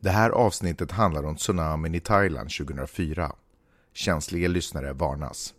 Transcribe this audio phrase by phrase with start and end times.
[0.00, 3.32] Det här avsnittet handlar om tsunamin i Thailand 2004.
[3.94, 5.54] Känsliga lyssnare varnas.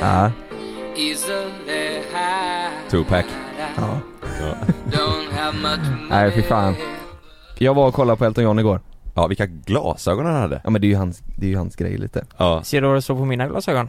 [0.00, 0.32] Ja,
[2.90, 3.24] Tupac.
[3.76, 4.00] ja.
[6.10, 6.74] Nej fy fan.
[7.58, 8.80] Jag var och kollade på Elton John igår.
[9.18, 10.60] Ja, vilka glasögon han hade.
[10.64, 12.24] Ja men det är ju hans, det är ju hans grej lite.
[12.36, 12.62] Ja.
[12.62, 13.88] Ser du vad det står på mina glasögon?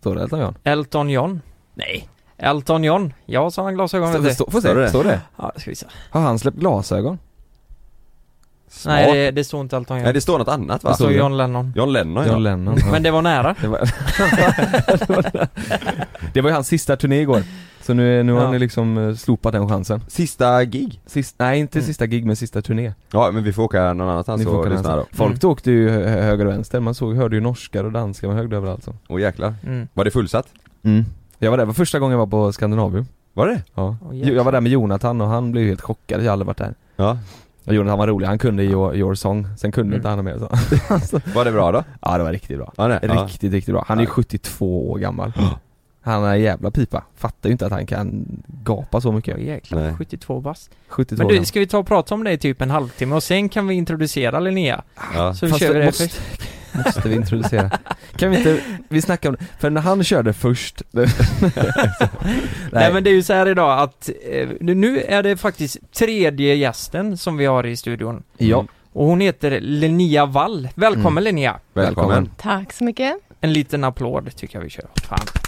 [0.00, 0.54] Står det Elton John?
[0.64, 1.40] Elton John?
[1.74, 2.08] Nej.
[2.36, 3.12] Elton John?
[3.26, 4.34] Jag har sådana glasögon Står, vet du.
[4.34, 4.86] stå, får Står det?
[4.86, 5.20] se, står det?
[5.36, 5.86] Ja, det ska vi se.
[6.10, 7.18] Har han släppt glasögon?
[8.68, 8.94] Smart.
[8.96, 10.04] Nej, det, det står inte Elton John.
[10.04, 10.90] Nej, det står något annat va?
[10.90, 11.14] det står det?
[11.14, 11.72] John Lennon.
[11.76, 12.32] John Lennon ja.
[12.32, 12.76] John Lennon.
[12.78, 12.86] ja.
[12.92, 13.54] Men det var nära.
[13.60, 13.78] Det var,
[16.32, 17.42] det var ju hans sista turné igår.
[17.86, 20.00] Så nu, nu har ju liksom eh, slopat den chansen.
[20.08, 21.00] Sista gig.
[21.06, 21.86] Sist, nej inte Mm.
[21.86, 22.92] sista gig men sista turné.
[23.12, 25.06] Ja, men vi får åka någon annanstans Ni får och åka lyssna då.
[25.12, 25.50] Folk Mm.
[25.52, 28.56] åkte ju hö- höger och vänster, man såg, hörde ju norskar och danskar, man hörde
[28.56, 28.94] överallt så.
[29.08, 29.54] Åh jäklar.
[29.66, 29.88] Mm.
[29.94, 30.46] Var det fullsatt?
[30.82, 31.04] Mm.
[31.38, 33.06] Jag var där, det var första gången jag var på Skandinavium.
[33.32, 33.62] Var det?
[33.74, 33.96] Ja.
[34.12, 34.34] Jäklar.
[34.36, 36.58] jag var där med Jonathan och han blev ju helt chockad, jag har aldrig varit
[36.58, 36.74] där.
[36.96, 37.18] Ja.
[37.66, 39.96] Och Jonathan var rolig, han kunde your, your song, sen kunde Mm.
[39.96, 41.18] inte han mer så.
[41.34, 41.84] Var det bra då?
[42.00, 42.72] Ja det var riktigt bra.
[42.76, 42.98] Ja, nej.
[43.02, 43.24] Ja.
[43.24, 43.84] Riktigt, riktigt bra.
[43.88, 44.08] Han är Ja.
[44.10, 45.32] 72 år gammal.
[46.04, 47.04] Han är en jävla pipa.
[47.16, 49.38] Fattar ju inte att han kan gapa så mycket.
[49.40, 49.82] Jäklar.
[49.82, 49.94] Nej.
[49.98, 50.70] 72 bast.
[50.88, 53.22] 72 Men du, ska vi ta och prata om det i typ en halvtimme och
[53.22, 54.82] sen kan vi introducera Linnea?
[55.14, 55.34] Ja.
[55.34, 56.20] Så Fast kör vi det måste, först.
[56.86, 57.70] måste vi introducera.
[58.16, 61.08] Kan vi inte, vi snackar om för när han körde först Nej,
[62.72, 66.54] Nej men det är ju så här idag att eh, nu är det faktiskt tredje
[66.54, 68.22] gästen som vi har i studion.
[68.38, 70.68] Ja, Och hon heter Linnea Wall.
[70.74, 71.24] Välkommen Mm.
[71.24, 71.60] Linnea!
[71.72, 72.08] Välkommen.
[72.08, 72.30] Välkommen.
[72.36, 73.16] Tack så mycket.
[73.40, 74.88] En liten applåd tycker jag vi kör.
[75.08, 75.43] Fan.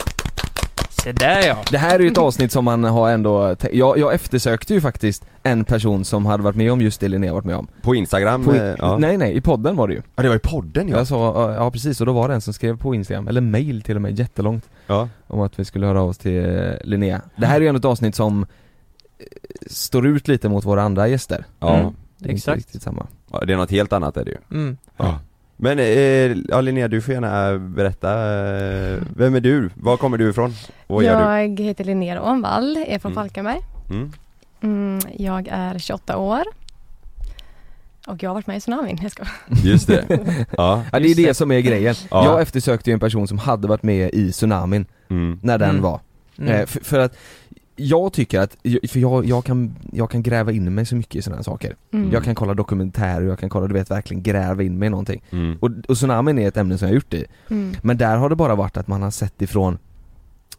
[1.07, 1.57] Se där ja!
[1.71, 5.25] det här är ju ett avsnitt som man har ändå, jag, jag eftersökte ju faktiskt
[5.43, 7.67] en person som hade varit med om just det Linnea varit med om.
[7.83, 8.45] På Instagram?
[8.45, 8.99] På, eh, ja.
[8.99, 10.03] Nej nej, i podden var det ju.
[10.17, 10.97] ja, det var i podden ja.
[10.97, 13.83] Jag sa, ja precis, och då var det en som skrev på Instagram, eller mail
[13.83, 14.69] till och med, jättelångt.
[14.87, 15.09] Ja.
[15.27, 17.21] om att vi skulle höra av oss till eh, Linnea.
[17.37, 19.27] Det här är ju ändå ett avsnitt som eh,
[19.67, 21.45] står ut lite mot våra andra gäster.
[21.61, 21.75] Ja.
[21.77, 21.95] Mm.
[22.19, 22.57] Det är inte Exakt.
[22.57, 23.07] riktigt samma.
[23.33, 23.45] ja.
[23.47, 24.39] Det är något helt annat är det ju.
[24.51, 24.77] Mm.
[24.97, 25.19] Ja.
[25.57, 29.71] Men, eh, ja Linnea du får gärna eh, berätta, eh, vem är du?
[29.75, 30.55] Var kommer du ifrån?
[30.87, 31.43] Vad gör du?
[31.43, 33.23] Jag heter Linnea Ånvall, är från Mm.
[33.25, 33.59] Falkenberg.
[33.91, 34.13] Mm.
[34.63, 36.43] Mm, jag är 28 år.
[38.07, 39.25] Och jag har varit med i Tsunamin, jag ska.
[39.65, 40.05] Just det.
[40.57, 40.83] Ja.
[40.93, 41.95] Ja det är det som är grejen.
[42.11, 42.25] Ja.
[42.25, 45.39] Jag eftersökte ju en person som hade varit med i tsunamin Mm.
[45.43, 45.83] när den Mm.
[45.83, 46.01] var.
[46.39, 46.53] Mm.
[46.53, 47.17] Eh, för, för att
[47.77, 48.57] jag tycker att,
[48.89, 51.77] för jag, jag, kan, jag kan gräva in mig så mycket i sådana här saker.
[51.93, 52.13] Mm.
[52.13, 55.23] Jag kan kolla dokumentärer, jag kan kolla, du vet verkligen gräva in mig i någonting.
[55.31, 55.59] Mm.
[55.61, 57.25] Och, och tsunamin är ett ämne som jag har gjort i.
[57.51, 57.75] Mm.
[57.83, 59.79] Men där har det bara varit att man har sett ifrån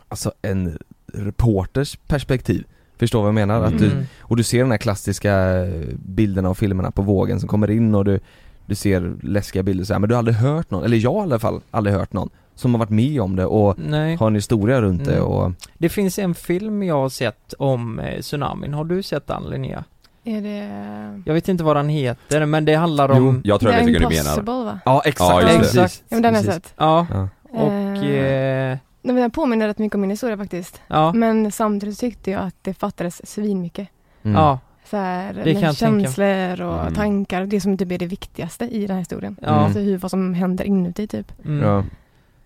[0.10, 0.78] Alltså en
[1.14, 2.64] reporters perspektiv
[3.00, 3.62] Förstår vad jag menar?
[3.62, 4.04] Att du, Mm.
[4.20, 5.66] och du ser den här klassiska
[6.06, 8.20] bilderna och filmerna på vågen som kommer in och du
[8.66, 11.20] Du ser läskiga bilder så här, men du har aldrig hört någon, eller jag har
[11.20, 14.16] i alla fall aldrig hört någon Som har varit med om det och Nej.
[14.16, 15.24] har en historia runt det Mm.
[15.28, 18.74] och Det finns en film jag har sett om eh, tsunamin.
[18.74, 19.84] Har du sett den Linnea?
[20.24, 21.22] Är det...
[21.26, 23.42] Jag vet inte vad den heter men det handlar om...
[23.44, 24.42] Jag tror jag vet vilken du menar.
[24.42, 24.80] Va?
[24.86, 25.84] Ja exakt, Ja, just det.
[25.84, 26.04] Exakt.
[26.10, 26.74] Ja men den har jag sett.
[26.78, 27.28] Ja, Ja.
[27.52, 27.72] och...
[28.04, 30.82] Eh, Eh, nej, Den påminner rätt mycket om min historia faktiskt.
[30.88, 33.88] ja, Men samtidigt tyckte jag att det fattades svinmycket.
[34.24, 34.36] Mm.
[34.38, 36.94] ja, Så här, Det känslor och Mm.
[36.94, 39.36] tankar, det som typ är det viktigaste i den här historien.
[39.42, 39.48] ja.
[39.48, 41.32] Alltså hur, vad som händer inuti typ.
[41.46, 41.68] Mm.
[41.68, 41.84] Ja.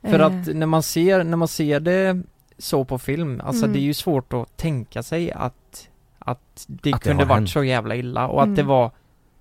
[0.01, 2.21] För Eh, att när man ser, när man ser det
[2.57, 3.73] så på film, alltså Mm.
[3.73, 5.89] det är ju svårt att tänka sig att,
[6.19, 7.49] att det Att det kunde har varit hänt.
[7.49, 8.55] så jävla illa och att Mm.
[8.55, 8.91] det var,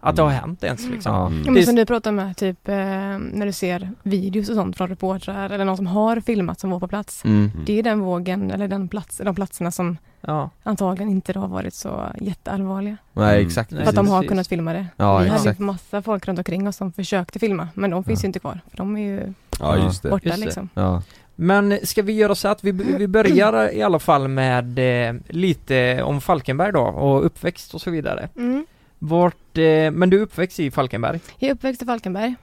[0.01, 0.41] att det har Mm.
[0.41, 1.15] hänt ens liksom.
[1.15, 1.27] Ja.
[1.27, 1.43] Mm.
[1.47, 2.75] Ja, men som du pratar med, typ eh,
[3.19, 6.81] när du ser videos och sånt från reportrar eller någon som har filmat som var
[6.81, 7.25] på plats.
[7.25, 7.51] Mm.
[7.67, 9.97] Det är den vågen, eller den plats, de platserna som
[10.27, 12.97] Ja, antagligen inte har varit så jätteallvarliga.
[13.13, 13.47] Nej Mm.
[13.47, 14.87] exakt För att de har kunnat filma det.
[14.97, 18.05] Ja Vi hade exakt ju massa folk runt omkring oss som försökte filma, men de
[18.05, 18.25] finns Ja.
[18.25, 18.61] ju inte kvar.
[18.71, 20.11] För de är ju Ja just det.
[20.11, 20.45] borta Just det.
[20.45, 20.69] liksom.
[20.75, 21.03] Ja,
[21.35, 24.79] Men ska vi göra så att vi, vi börjar i alla fall med
[25.09, 28.29] eh, lite om Falkenberg då och uppväxt och så vidare.
[28.37, 28.67] Mm.
[29.03, 31.21] Vart, eh, men du är uppväxt i Falkenberg?
[31.39, 32.35] Jag är uppväxt i Falkenberg.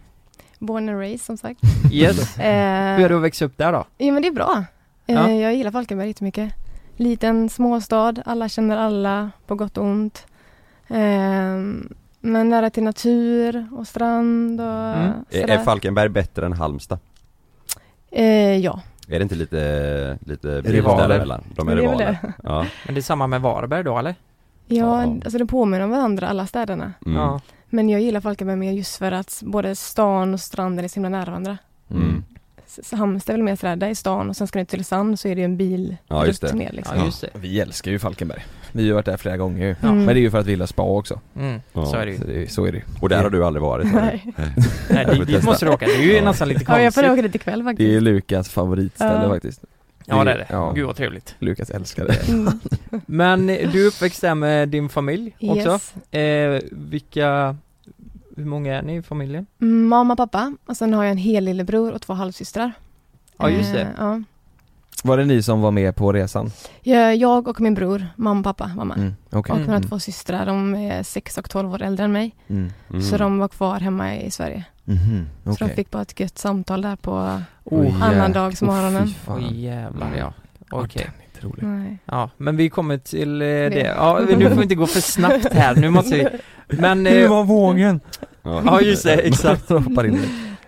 [0.59, 1.59] Born and raised som sagt.
[1.91, 2.37] Yes.
[2.37, 2.43] Eh,
[2.95, 3.85] Hur är det att växa upp där då?
[3.97, 4.63] Ja men det är bra.
[5.07, 5.29] Eh, Ja.
[5.29, 6.53] Jag gillar Falkenberg jättemycket.
[6.95, 10.25] Liten småstad, alla känner alla på gott och ont.
[10.87, 10.97] Eh,
[12.19, 15.11] men nära till natur och strand och Mm.
[15.29, 15.53] Är, sådär.
[15.57, 16.99] är Falkenberg bättre än Halmstad?
[18.11, 21.07] eh, ja, Är det inte lite, lite Rivaler.
[21.07, 21.43] däremellan?
[21.55, 22.17] De är rivaler.
[22.43, 22.65] Ja.
[22.85, 24.15] Men det är samma med Varberg då eller?
[24.67, 25.13] Ja, Ja.
[25.23, 26.93] alltså det påminner om varandra alla städerna.
[27.05, 27.17] Mm.
[27.17, 27.41] Ja.
[27.69, 31.09] Men jag gillar Falkenberg mer just för att både stan och stranden är så himla
[31.09, 31.57] nära varandra.
[31.91, 32.23] mm.
[32.67, 35.19] S- Halmstad är väl mer sådär, där är stan och sen ska ni till Tylösand
[35.19, 36.53] så är det ju en bil Ja, just det.
[36.53, 36.97] ner liksom.
[36.97, 37.29] Ja just det.
[37.33, 38.45] Vi älskar ju Falkenberg.
[38.71, 39.75] Vi har ju varit där flera gånger ju.
[39.83, 39.97] Mm.
[39.97, 41.19] Men det är ju för att vi gillar spa också.
[41.35, 41.85] Mm, Ja.
[41.85, 42.17] så är det ju.
[42.17, 42.81] Så, det, är- så är det.
[43.01, 43.93] Och där har du aldrig varit?
[43.93, 44.33] Nej.
[44.89, 45.85] Nej, dit, måste du åka.
[45.85, 46.23] Det är ju Ja.
[46.23, 47.13] nästan lite Ja, jag får konstigt.
[47.13, 48.01] åka dit ikväll Det är faktiskt.
[48.03, 49.29] Lukas favoritställe Ja.
[49.29, 49.63] faktiskt.
[50.09, 50.47] Ja det är det.
[50.49, 50.71] Ja.
[50.71, 51.35] Gud vad trevligt.
[51.39, 52.27] Lukas älskar det.
[52.29, 52.59] Mm.
[53.05, 55.69] Men eh, du är uppväxt där med din familj också.
[55.71, 56.13] Yes.
[56.13, 57.55] Eh, vilka,
[58.35, 59.45] hur många är ni i familjen?
[59.57, 62.71] Mamma, pappa och sen har jag en hel lillebror och två halvsystrar.
[63.37, 63.87] Ja just Eh, det.
[63.97, 64.21] ja.
[65.03, 66.51] Var det ni som var med på resan?
[66.81, 68.97] Jag, jag och min bror, mamma och pappa var med.
[68.97, 69.53] Mm, okej.
[69.53, 69.89] Och mina Mm.
[69.89, 72.35] två systrar, de är 6 och 12 år äldre än mig.
[72.47, 72.71] Mm.
[72.89, 73.01] Mm.
[73.01, 74.63] Så de var kvar hemma i Sverige.
[74.87, 75.67] Mhm, Så okej.
[75.67, 79.03] de fick bara ett gött samtal där på Oj, annandagsmorgonen.
[79.03, 79.37] Åh, fy fan.
[79.49, 80.33] Oj jävlar ja.
[80.71, 81.09] Ja, Okej.
[81.61, 81.97] Nej.
[82.05, 83.69] Ja, men vi kommer till eh, det.
[83.69, 83.93] Det.
[83.97, 85.75] Ja, nu får vi inte gå för snabbt här.
[85.75, 86.27] Nu måste vi...
[86.77, 87.07] Men...
[87.07, 87.99] Eh, var vågen!
[88.43, 89.71] ja just det, exakt.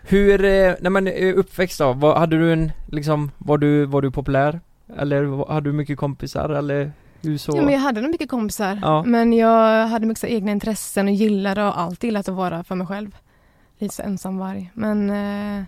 [0.02, 4.02] Hur, eh, nej men eh, uppväxt då, var, hade du en, liksom, var du, var
[4.02, 4.60] du populär?
[4.98, 7.52] Eller var- hade du mycket kompisar eller hur så?
[7.58, 8.80] Ja, men jag hade nog mycket kompisar.
[8.82, 9.04] Ja.
[9.04, 12.76] Men jag hade mycket så egna intressen och gillade och alltid gillat att vara för
[12.76, 13.16] mig själv.
[13.80, 14.72] Lite ensamvarg.
[14.74, 15.64] Men eh,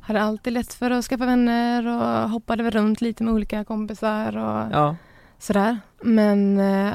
[0.00, 4.36] hade alltid lätt för att skaffa vänner och hoppade väl runt lite med olika kompisar
[4.36, 4.96] och Ja,
[5.38, 5.78] sådär.
[6.02, 6.92] Men eh,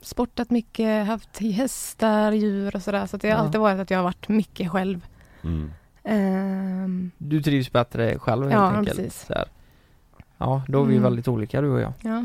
[0.00, 3.06] sportat mycket, haft hästar, djur och sådär.
[3.06, 3.42] Så det har Ja.
[3.44, 5.06] alltid varit att jag har varit mycket själv.
[5.42, 5.72] Mm.
[6.04, 8.96] Ehm, du trivs bättre själv helt Ja, enkelt.
[8.98, 9.26] precis.
[9.26, 9.44] Så här.
[10.44, 11.02] Ja, då är vi Mm.
[11.02, 11.92] väldigt olika du och jag.
[12.02, 12.24] ja.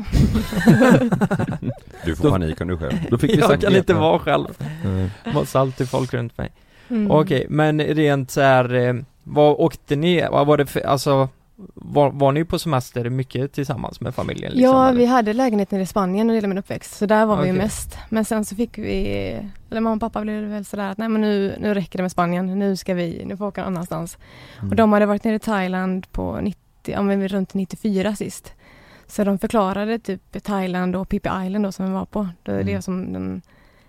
[2.04, 2.92] Du får Då- panik om du själv.
[3.10, 4.46] Då fick vi Jag kan inte vara själv.
[4.84, 5.10] Mm.
[5.34, 6.52] Måste alltid folk runt mig.
[6.88, 7.10] Mm.
[7.10, 8.94] Okej, men rent så här, eh,
[9.24, 11.28] vad åkte ni, vad var det för, alltså
[11.74, 14.52] var, var ni på semester mycket tillsammans med familjen?
[14.52, 14.98] Liksom, Ja, eller?
[14.98, 16.96] vi hade lägenhet nere i Spanien det gällde min uppväxt.
[16.96, 17.52] Så där var vi Okej.
[17.52, 17.98] ju mest.
[18.08, 19.06] Men sen så fick vi,
[19.70, 22.12] eller mamma och pappa blev väl sådär att nej men nu, nu räcker det med
[22.12, 22.58] Spanien.
[22.58, 24.18] Nu ska vi, nu får vi åka någon annanstans.
[24.58, 24.70] Mm.
[24.70, 28.52] Och de hade varit nere i Thailand på 90, ja men runt 94 sist.
[29.06, 32.28] Så de förklarade typ Thailand och Phi Island då som vi var på.
[32.42, 32.66] Det är Mm.
[32.74, 33.42] det som en,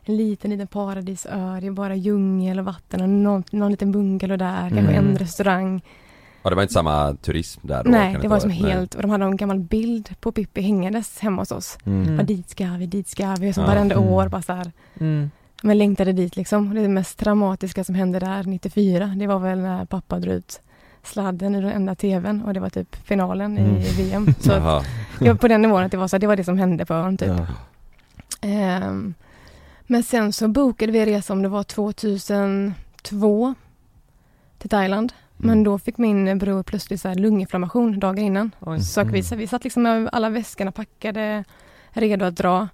[0.06, 1.60] en liten, liten paradisö.
[1.62, 4.96] Det är bara djungel och vatten och någon, någon liten bungalow där, kanske Mm.
[5.08, 5.82] en restaurang.
[6.44, 7.90] Ja det var inte samma turism där då?
[7.92, 8.60] nej, det var som nej.
[8.72, 11.78] helt, och de hade en gammal bild på Pippi hängandes hemma hos oss.
[11.86, 12.18] Mm.
[12.18, 13.54] Bara dit ska vi, dit ska vi.
[13.54, 13.70] Som Ja.
[13.70, 14.08] varenda Mm.
[14.10, 14.72] år bara så här.
[15.00, 15.32] Mm.
[15.64, 16.68] Men längtade dit liksom.
[16.70, 20.62] Och Det mest dramatiska som hände där 94, det var väl när pappa drog ut
[21.08, 23.76] sladden ur den enda tvn och det var typ finalen Mm.
[23.76, 24.34] i VM.
[24.40, 24.84] Så att, Jaha.
[25.20, 27.18] ja, på den nivån att det var så, det var det som hände på ön
[27.18, 27.28] typ.
[27.30, 27.46] Ja.
[28.42, 29.14] Ehm,
[29.88, 33.56] men sen så bokade vi en resa om det var 2002
[34.58, 35.14] till Thailand.
[35.40, 35.48] Mm.
[35.48, 38.52] Men då fick min bror plötsligt så här lunginflammation dagen innan.
[38.60, 38.80] Oj.
[38.80, 41.44] Så vi, så vi satt liksom med alla väskorna packade,
[41.90, 42.68] redo att dra.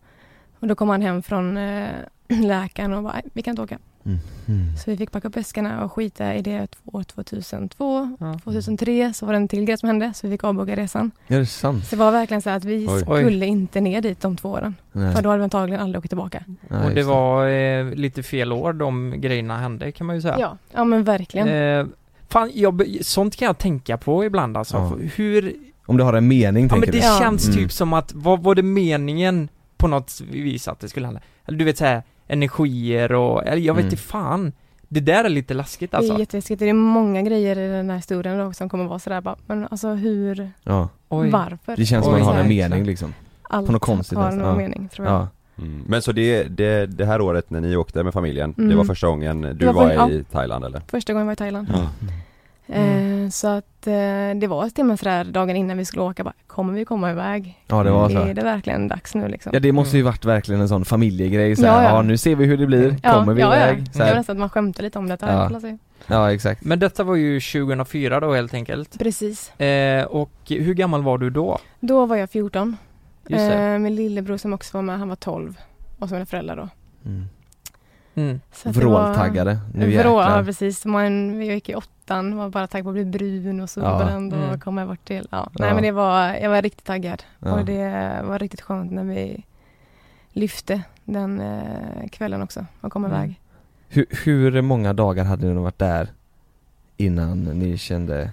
[0.60, 1.90] Och då kom han hem från eh,
[2.28, 3.78] läkaren och bara, "Nej, vi kan inte åka.
[4.08, 4.20] Mm.
[4.48, 4.78] Mm.
[4.78, 8.16] Så vi fick packa upp väskorna och skita i det år 2002.
[8.20, 8.40] Ja.
[8.44, 11.12] 2003 så var det en till grej som hände så vi fick avboka resan.
[11.28, 11.86] Är det sant?
[11.86, 13.00] Så det var verkligen så att vi Oj.
[13.22, 14.76] skulle inte ner dit de två åren.
[14.92, 15.16] Nej.
[15.16, 16.44] För då hade vi antagligen aldrig åkt tillbaka.
[16.70, 20.36] Nej, Och det var eh, lite fel år de grejerna hände kan man ju säga.
[20.40, 21.48] Ja, ja men verkligen.
[21.48, 21.86] Eh,
[22.30, 24.78] fan, jag, sånt kan jag tänka på ibland alltså.
[24.78, 24.98] Ja.
[25.16, 25.54] Hur,
[25.86, 27.20] Om det har en mening ja tänker men det du?
[27.20, 27.58] Känns Mm.
[27.58, 31.22] typ som att, vad var det meningen på något vis att det skulle hända?
[31.46, 33.92] Eller du vet såhär, energier och, eller jag vet Mm.
[33.92, 34.52] inte fan.
[34.90, 36.14] Det där är lite läskigt Det alltså.
[36.14, 36.60] är jätteläskigt.
[36.60, 39.68] Det är många grejer i den här historien då som kommer vara sådär bara, men
[39.72, 41.76] alltså hur, Ja, varför?
[41.76, 43.14] det känns som Oj, man har en mening liksom.
[43.50, 44.56] Allt på något konstigt har någon Ja.
[44.56, 45.16] mening tror jag.
[45.16, 45.28] Ja.
[45.58, 45.84] Mm.
[45.88, 48.78] Men så det, det, det här året när ni åkte med familjen, det Mm.
[48.78, 50.82] var första gången du var var, i Thailand eller?
[50.88, 51.68] Första gången jag var i Thailand.
[52.68, 53.24] Mm.
[53.24, 53.94] Eh, så att eh,
[54.40, 57.64] det var och med sådär dagen innan vi skulle åka bara, kommer vi komma iväg?
[57.68, 58.18] Ja det var så.
[58.18, 59.52] Är det verkligen dags nu liksom?
[59.54, 62.02] Ja det måste ju varit verkligen en sån famiegrej så här, Ja, ja, ja.
[62.02, 63.80] nu ser vi hur det blir, Ja, kommer vi ja, iväg?
[63.80, 63.92] Ja.
[63.94, 65.18] Så Det var nästan att man skämtade lite om det.
[65.22, 65.50] Ja.
[66.08, 66.32] Ja.
[66.32, 66.64] Exakt.
[66.64, 69.00] Men detta var ju 2004 då helt enkelt.
[69.00, 69.60] Precis.
[69.60, 71.60] Eh, och hur gammal var du då?
[71.80, 72.78] Då var jag 14.
[73.28, 73.56] Just det.
[73.58, 75.58] Eh, min lillebror som också var med, han var 12.
[76.00, 76.70] Och så mina föräldrar då.
[77.06, 77.26] Mm.
[78.16, 78.40] Mm.
[78.64, 80.44] Vråltaggade, nu Vrå, ja jäklar.
[80.44, 80.86] precis.
[80.86, 81.76] Man, vi gick i
[82.08, 84.38] åttan, var bara taggad på att bli brun och solbränd Ja.
[84.38, 84.60] och Mm.
[84.60, 85.28] komma bort till.
[85.32, 85.38] Ja.
[85.54, 85.66] Ja.
[85.66, 87.24] Nej men det var, jag var riktigt taggad.
[87.40, 87.52] Ja.
[87.54, 89.44] Och det var riktigt skönt när vi
[90.34, 93.18] lyfte den eh, kvällen också och kom Mm.
[93.18, 93.40] iväg.
[93.90, 96.08] Hur, hur många dagar hade ni varit där
[96.98, 98.32] innan ni kände?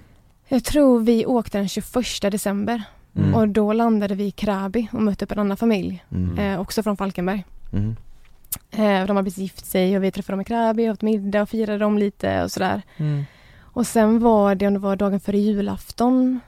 [0.49, 2.83] Jag tror vi åkte den 21 december
[3.17, 3.35] Mm.
[3.35, 6.05] och då landade vi i Krabi och mötte upp en annan familj.
[6.13, 6.39] Mm.
[6.39, 7.45] Eh, också från Falkenberg.
[7.73, 7.97] Mm.
[8.71, 11.43] Eh, de har precis gift sig och vi träffade dem i Krabi och åt middag
[11.43, 12.83] och firade dem lite och sådär.
[13.75, 13.81] Mm.
[13.81, 16.41] Och sen var det, om det var dagen före julafton,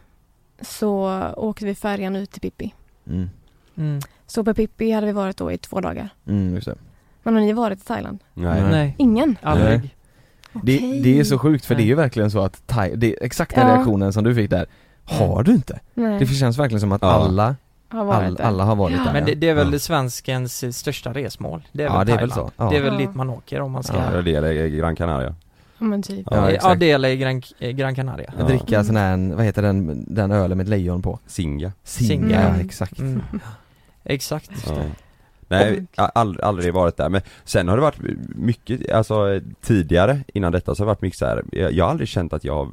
[0.60, 2.74] så åkte vi färjan ut till Pippi.
[3.06, 3.30] Mm.
[3.76, 4.00] Mm.
[4.26, 6.08] Så på Pippi hade vi varit då i två dagar.
[6.26, 6.74] Mm, just det.
[7.22, 8.18] Men har ni varit i Thailand?
[8.34, 8.62] Nej.
[8.70, 8.94] Nej.
[8.98, 9.36] Ingen?
[9.42, 9.68] aldrig.
[9.80, 9.94] Nej.
[10.62, 11.00] Det, Okej.
[11.02, 13.54] det är så sjukt för det är ju verkligen så att thai, det är exakt
[13.54, 13.74] den Ja.
[13.74, 14.66] reaktionen som du fick där
[15.04, 15.80] Har du inte?
[15.94, 17.08] Nej, Det känns verkligen som att Ja.
[17.08, 17.56] alla,
[17.88, 18.44] har varit all, där.
[18.44, 19.04] alla har varit Ja.
[19.04, 19.78] där Men det, det är väl Ja.
[19.78, 21.62] svenskens största resmål?
[21.72, 22.52] Det är Ja, väl det är väl Thailand.
[22.56, 22.62] så.
[22.64, 22.70] Ja.
[22.70, 22.98] Det är väl Ja.
[22.98, 24.22] dit man åker om man ska Ja.
[24.22, 25.34] Det är Gran Canaria
[25.78, 26.26] men typ.
[26.30, 26.80] Ja, Ja, exakt.
[26.80, 28.44] det eller Gran, eh, Gran Canaria Ja.
[28.44, 31.18] Dricka sån här, vad heter den, den ölen med ett lejon på?
[31.26, 32.56] Singa Singa, Mm.
[32.56, 33.22] ja exakt mm.
[34.04, 34.74] Exakt ja.
[35.48, 36.10] Nej, har
[36.42, 37.98] aldrig, varit där men sen har det varit
[38.36, 41.42] mycket, alltså tidigare innan detta så har det varit mycket så här.
[41.52, 42.72] Jag, jag har aldrig känt att jag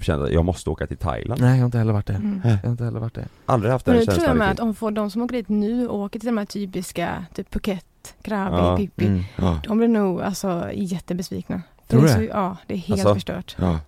[0.00, 2.40] känt att jag måste åka till Thailand Nej jag har inte heller varit det, Mm.
[2.44, 4.60] jag har inte heller varit det Aldrig haft den nu tror jag känslan med att
[4.60, 8.14] om får de som åker dit nu och åker till de här typiska, typ Phuket,
[8.22, 8.76] Krabi, Ja.
[8.76, 9.06] Pippi.
[9.06, 9.22] mm.
[9.36, 9.60] Ja.
[9.68, 11.62] De blir nog alltså jättebesvikna.
[11.90, 13.14] Tror det är du så, Ja, det är helt Alltså?
[13.14, 13.56] förstört.
[13.58, 13.78] Ja.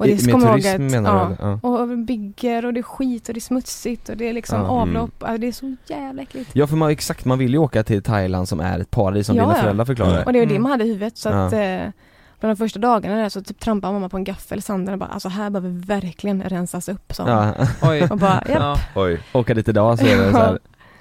[0.00, 1.46] Och det Med turism att- menar ja.
[1.46, 1.58] du?
[1.62, 1.68] Ja.
[1.68, 4.66] Och bygger och det är skit och det är smutsigt och det är liksom Ja.
[4.68, 5.22] avlopp.
[5.22, 6.50] Alltså, det är så jävla äckligt.
[6.52, 9.36] Ja för man, exakt, man vill ju åka till Thailand som är ett paradis som
[9.36, 9.62] Ja, dina ja.
[9.62, 10.62] föräldrar förklarade Och det var det Mm.
[10.62, 11.46] man hade i huvudet så Ja.
[11.46, 11.92] att eh,
[12.40, 14.98] Bland de första dagarna där så typ trampade mamma på en gaffel i sanden och
[14.98, 17.26] bara alltså här behöver verkligen rensas upp hon.
[17.28, 18.76] Ja, Oj Och bara japp, ja.
[18.94, 19.20] Oj.
[19.32, 20.58] åka dit idag så är det så här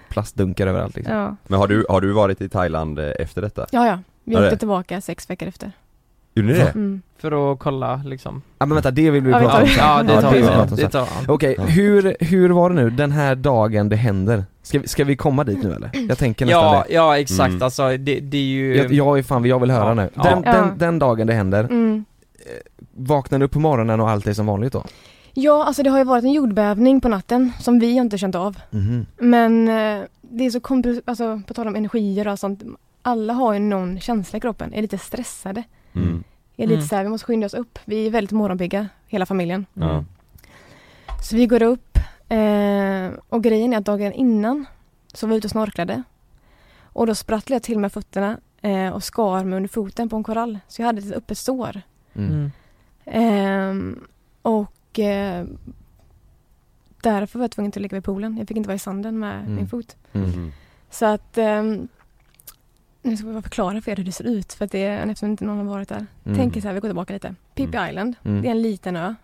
[0.09, 1.15] plastdunkar överallt liksom.
[1.15, 1.35] ja.
[1.47, 3.65] Men har du, har du varit i Thailand eh, efter detta?
[3.71, 4.57] Ja ja, vi Ja, åkte det.
[4.57, 5.71] tillbaka sex veckor efter.
[6.41, 6.69] Gjorde ni det?
[6.69, 7.01] Mm.
[7.17, 9.67] För att kolla liksom Ja men vänta, det vill vi Ja, vi prata tar om
[9.67, 9.73] det.
[9.73, 9.83] sen.
[9.87, 10.91] Ja det Ja, tar vi sen, prata om det sen.
[10.91, 11.63] tar vi Okej, Ja.
[11.63, 14.45] hur, hur var det nu, den här dagen det händer?
[14.61, 15.89] Ska vi, ska vi komma dit nu eller?
[16.09, 17.63] Jag tänker nästan Ja, det ja exakt Mm.
[17.63, 19.93] alltså det, det är ju jag, jag är fan, jag vill höra Ja.
[19.93, 20.09] nu.
[20.13, 20.23] Ja.
[20.23, 20.51] Den, Ja.
[20.53, 22.05] den, den dagen det händer, Mm.
[22.95, 24.83] vaknar du upp på morgonen och allt är som vanligt då?
[25.33, 28.57] Ja, alltså det har ju varit en jordbävning på natten som vi inte känt av.
[28.69, 29.05] Mhm.
[29.17, 32.63] Men eh, det är så kompl- alltså på tal om energier och sånt.
[33.01, 35.63] Alla har ju någon känsla i kroppen, är lite stressade.
[36.01, 36.23] Mm.
[36.57, 36.87] Är lite Mm.
[36.87, 37.79] så här, vi måste skynda oss upp.
[37.85, 39.65] Vi är väldigt morgonpigga, hela familjen.
[39.73, 40.03] Ja.
[41.23, 41.97] Så vi går upp
[42.29, 44.65] eh, och grejen är att dagen innan
[45.13, 46.03] så var vi ute och snorklade.
[46.83, 50.23] Och då sprattlade jag till med fötterna eh, och skar mig under foten på en
[50.23, 50.59] korall.
[50.67, 51.81] Så jag hade ett öppet sår.
[52.13, 52.29] Mm.
[52.31, 52.51] Mm.
[53.05, 53.99] Ehm,
[54.41, 55.45] och eh,
[57.01, 58.37] därför var jag tvungen att ligga vid poolen.
[58.37, 59.55] Jag fick inte vara i sanden med Mm.
[59.55, 59.95] min fot.
[60.13, 60.29] Mm.
[60.33, 60.51] Mm.
[60.89, 61.87] Så att ehm,
[63.01, 65.07] nu ska jag bara förklara för er hur det ser ut för att det är
[65.07, 66.05] eftersom inte någon har varit där.
[66.25, 66.37] Mm.
[66.37, 67.35] Tänk er så här, vi går tillbaka lite.
[67.55, 67.89] Pippi Mm.
[67.89, 68.41] Island, Mm.
[68.41, 69.15] det är en liten ö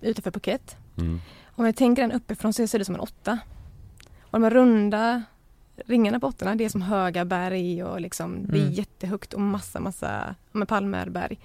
[0.00, 0.76] utanför Phuket.
[0.98, 1.20] Mm.
[1.46, 3.38] Om jag tänker den uppifrån så ser det ut som en åtta.
[4.20, 5.22] Och de här runda
[5.86, 8.72] ringarna på åttorna, det är som höga berg och liksom, det är Mm.
[8.72, 11.38] jättehögt och massa, massa med palmer, berg.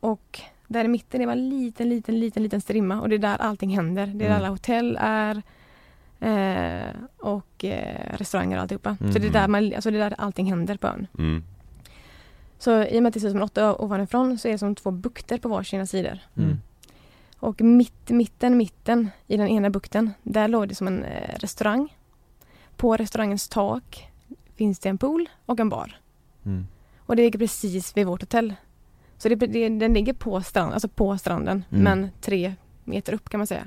[0.00, 3.18] Och där i mitten är bara en liten, liten, liten, liten strimma och det är
[3.18, 4.06] där allting händer.
[4.06, 4.38] Det är där Mm.
[4.38, 5.42] alla hotell är
[6.20, 8.96] eh, och eh, restauranger och alltihopa.
[8.98, 9.32] Så det är, Mm.
[9.32, 11.06] där man, alltså det är där allting händer på ön.
[11.18, 11.44] Mm.
[12.58, 14.58] Så i och med att det ser ut som en åtta ovanifrån så är det
[14.58, 16.18] som två bukter på varsina sidor.
[16.36, 16.60] Mm.
[17.36, 21.96] Och mitt, mitten, mitten i den ena bukten, där låg det som en eh, restaurang.
[22.76, 24.08] På restaurangens tak
[24.56, 25.96] finns det en pool och en bar.
[26.44, 26.66] Mm.
[26.98, 28.54] Och det ligger precis vid vårt hotell.
[29.18, 31.84] Så det, det, den ligger på, strand, alltså på stranden, Mm.
[31.84, 33.64] men tre meter upp kan man säga.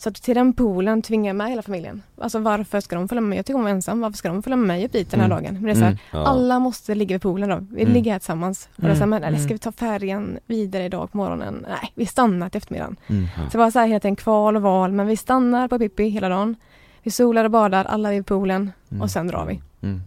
[0.00, 2.02] Så att till den poolen tvingar jag med hela familjen.
[2.20, 3.38] Alltså varför ska de följa med?
[3.38, 4.00] Jag tycker om att vara ensam.
[4.00, 5.42] Varför ska de följa med mig upp dit den här Mm.
[5.42, 5.54] dagen?
[5.54, 5.98] Men det är så här, Mm.
[6.10, 6.26] Ja.
[6.26, 7.66] alla måste ligga vid poolen då.
[7.70, 7.94] Vi Mm.
[7.94, 8.68] ligger här tillsammans.
[8.76, 9.10] Och det är så här, Mm.
[9.20, 11.66] men, eller ska vi ta färjan vidare idag på morgonen?
[11.68, 12.96] Nej, vi stannar till eftermiddagen.
[13.34, 16.08] Så det var så här hela tiden kval och val, men vi stannar på Pippi
[16.08, 16.56] hela dagen.
[17.02, 19.60] Vi solar och badar, alla vid poolen och sen drar vi.
[19.82, 20.02] Mm.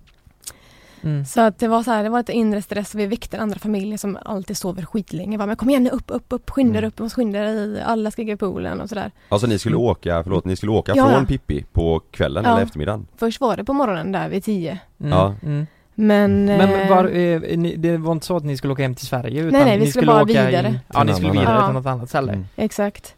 [1.03, 1.25] Mm.
[1.25, 3.59] Så att det var så här, det var lite inre stress och vi väckte andra
[3.59, 5.37] familjer som alltid sover skitlänge.
[5.37, 6.87] Bara, men kom igen nu, upp, upp, upp, skynda Mm.
[6.87, 9.11] upp, måste skynda er, alla ska ligga i poolen och sådär.
[9.29, 11.25] Alltså ni skulle åka, förlåt, ni skulle åka Ja, från ja.
[11.27, 12.51] Pippi på kvällen Ja.
[12.53, 13.07] eller eftermiddagen?
[13.17, 14.79] Först var det på morgonen där vid tio.
[14.99, 15.11] Mm.
[15.11, 15.35] Ja.
[15.43, 15.67] Mm.
[15.95, 16.45] Men...
[16.45, 19.07] Men eh, var, eh, ni, det var inte så att ni skulle åka hem till
[19.07, 20.67] Sverige utan nej, vi ni skulle bara åka vidare.
[20.67, 21.69] In, ja, ni skulle vidare annan.
[21.69, 22.31] till något annat ställe.
[22.33, 22.45] Mm.
[22.55, 23.15] Exakt.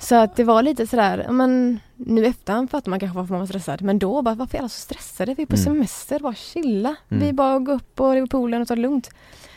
[0.00, 3.40] Så att det var lite sådär, ja, men nu efterhand fattar man kanske varför man
[3.40, 3.82] var stressad.
[3.82, 5.34] Men då bara, varför är alla så stressade?
[5.34, 5.64] Vi är på Mm.
[5.64, 6.94] semester, bara chilla.
[7.08, 7.26] Mm.
[7.26, 9.10] Vi bara gå upp och ligga på poolen och ta det lugnt.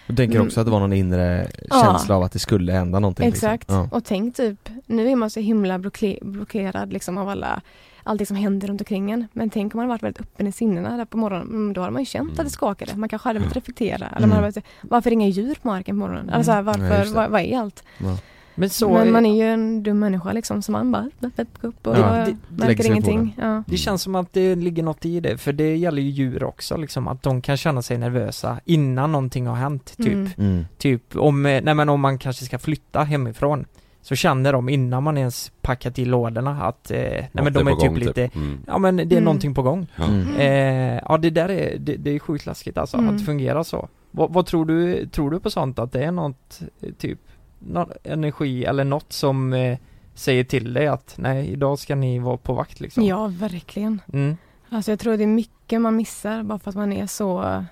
[0.08, 0.48] Jag tänker Mm.
[0.48, 1.82] också att det var någon inre Ja.
[1.84, 3.64] känsla av att det skulle hända någonting Exakt.
[3.70, 3.88] liksom.
[3.92, 7.62] Och tänk typ, nu är man så himla blocke- blockerad liksom av alla
[8.06, 9.28] Allting som händer runt omkring en.
[9.34, 11.48] Men tänk om man varit väldigt öppen i sinnena där på morgonen.
[11.48, 12.40] Mm, Då hade man ju känt Mm.
[12.40, 12.96] att det skakade.
[12.96, 13.96] Man kanske hade behövt reflektera.
[14.08, 14.30] Eller Mm.
[14.30, 16.30] man hade behövt, varför är det inga djur på marken på morgonen?
[16.30, 17.12] Eller så här, Ja, varför, det.
[17.12, 17.84] vad, vad är allt?
[17.98, 18.18] Ja.
[18.56, 20.62] Men så, Men man är ju en dum människa liksom.
[20.62, 22.26] Så man bara, upp, upp, och Ja.
[22.26, 23.36] Det- märker ingenting.
[23.42, 23.64] Ja.
[23.68, 26.78] det känns som att det ligger något i det, för det gäller ju djur också
[26.78, 30.08] liksom, att de kan känna sig nervösa innan någonting har hänt, typ.
[30.08, 30.30] Mm.
[30.38, 30.66] Mm.
[30.78, 33.66] Typ om, eh, nej men om man kanske ska flytta hemifrån,
[34.02, 37.72] så känner de innan man ens packat i lådorna att, eh, nej men de är
[37.72, 38.60] på typ gång, lite, Mm.
[38.68, 39.24] ja men det är Mm.
[39.24, 39.88] någonting på gång.
[39.96, 40.04] Ja.
[40.04, 40.36] Mm.
[40.36, 43.10] Eh, ja det där är, det, det är sjukt läskigt alltså, Mm.
[43.10, 43.88] att det fungerar så.
[44.12, 47.20] Vad, vad tror du, tror du på sånt att det är något, eh, typ,
[47.68, 49.78] någon energi eller något som eh,
[50.14, 53.04] säger till dig att nej, idag ska ni vara på vakt liksom?
[53.04, 54.02] ja, verkligen.
[54.14, 54.38] Mm.
[54.70, 57.64] Alltså jag tror det är mycket man missar bara för att man är så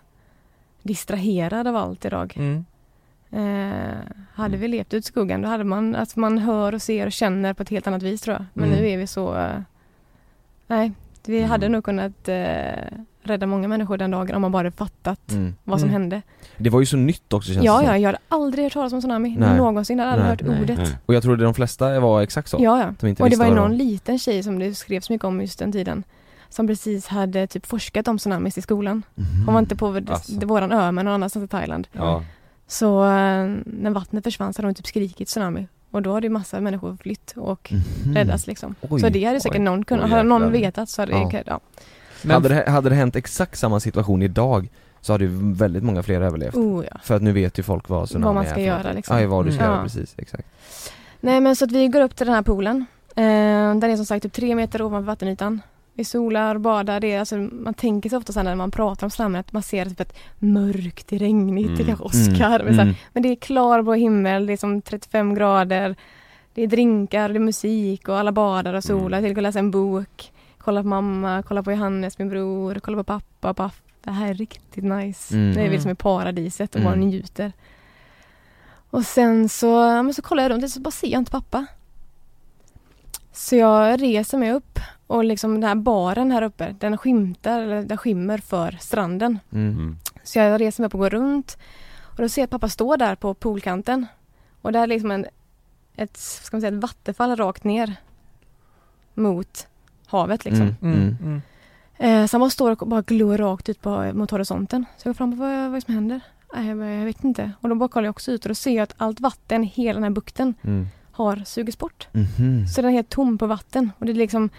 [0.84, 2.34] distraherad av allt idag.
[2.38, 2.66] Mm.
[3.32, 3.98] Eh,
[4.34, 7.12] hade vi levt ut i skogen då hade man, alltså man hör och ser och
[7.12, 8.46] känner på ett helt annat vis tror jag.
[8.54, 8.80] Men Mm.
[8.80, 9.60] nu är vi så, eh,
[10.68, 10.92] nej,
[11.26, 11.50] vi Mm.
[11.50, 12.88] hade nog kunnat eh,
[13.24, 15.56] rädda många människor den dagen om man bara hade fattat Mm.
[15.64, 16.02] vad som Mm.
[16.02, 16.22] hände.
[16.58, 18.02] Det var ju så nytt också känns Ja, det ja, som.
[18.02, 19.58] jag hade aldrig hört talas om tsunami Nej.
[19.58, 19.98] någonsin.
[19.98, 20.90] Jag hade aldrig Nej, hört nej, ordet.
[20.90, 20.98] nej.
[21.06, 22.58] Och jag tror det de flesta var exakt så.
[22.60, 22.94] Ja, ja.
[23.00, 25.60] De inte Och det var ju någon liten tjej som det skrevs mycket om just
[25.60, 26.04] den tiden.
[26.50, 29.04] Som precis hade typ forskat om tsunamis i skolan.
[29.16, 29.46] Mhm.
[29.46, 30.46] Hon var inte på Alltså.
[30.46, 31.88] våran ö men någon annanstans i Thailand.
[31.92, 32.24] Ja.
[32.68, 33.10] Så eh,
[33.66, 35.68] när vattnet försvann så hade hon typ skrikit tsunami.
[35.92, 37.74] Och då hade ju massa människor flytt och
[38.06, 38.16] Mhm.
[38.16, 38.76] räddats liksom.
[38.82, 39.64] Oj, så det hade säkert oj.
[39.64, 41.30] någon kunnat, hade någon vetat så hade Ja.
[41.32, 41.60] det, ja.
[42.24, 44.70] Men hade, det, hade det hänt exakt samma situation idag
[45.02, 46.56] så hade ju väldigt många fler överlevt.
[46.56, 46.98] Oh, ja.
[47.04, 49.22] För att nu vet ju folk vad tsunami Vad man är ska för göra, liksom.
[49.22, 49.74] Ja, vad du ska Mm.
[49.74, 50.48] göra precis, exakt.
[51.20, 52.86] Nej men så att vi går upp till den här poolen.
[53.16, 53.24] Eh,
[53.76, 55.62] den är som sagt typ tre meter ovanför vattenytan.
[55.94, 59.40] Vi solar, badar, det är alltså, man tänker sig ofta när man pratar om slammet
[59.48, 61.88] att man ser typ ett mörkt, det är regnigt, det är Mm.
[61.98, 62.60] kanske Oscar.
[62.64, 62.96] Men, så här, Mm.
[63.14, 65.96] men det är klarblå himmel, det är som 35 grader.
[66.54, 69.18] Det är drinkar, det är musik och alla badar och solar.
[69.18, 69.30] Mm.
[69.30, 70.32] Till och läsa en bok.
[70.64, 73.72] Kolla på mamma, kolla på Johannes, min bror, kolla på pappa och pappa.
[74.04, 75.36] Det här är riktigt nice.
[75.36, 75.54] Mm.
[75.54, 75.72] Det är Mm.
[75.74, 76.92] liksom i paradiset och Mm.
[76.92, 77.54] bara njuter.
[78.90, 81.66] Och sen så, men så kollar jag runt och så bara ser jag inte pappa.
[83.32, 87.82] Så jag reser mig upp och liksom den här baren här uppe, den skymtar, eller
[87.84, 89.40] den skymmer för stranden.
[89.52, 89.70] Mm.
[89.74, 89.98] Mm.
[90.24, 91.58] Så jag reser mig upp och går runt
[92.02, 94.08] och då ser jag att pappa står där på poolkanten.
[94.62, 95.26] Och där är liksom en,
[95.96, 97.96] ett, ska man säga, ett vattenfall rakt ner
[99.14, 99.68] mot
[100.12, 100.62] havet liksom.
[100.64, 100.76] Mm.
[100.82, 101.18] Mm, Mm.
[101.24, 101.42] mm.
[101.98, 104.86] Eh, så han bara står och bara glor rakt ut på, mot horisonten.
[104.98, 106.22] Så jag går fram och vad, vad är det som händer?
[106.56, 107.52] Nej, jag, bara, jag vet inte.
[107.62, 109.68] Och då bara kollar jag också ut och då ser jag att allt vatten i
[109.68, 110.88] hela den här bukten Mm.
[111.12, 112.08] har sugits bort.
[112.12, 112.68] Mhm.
[112.68, 114.50] Så den är helt tom på vatten och det är liksom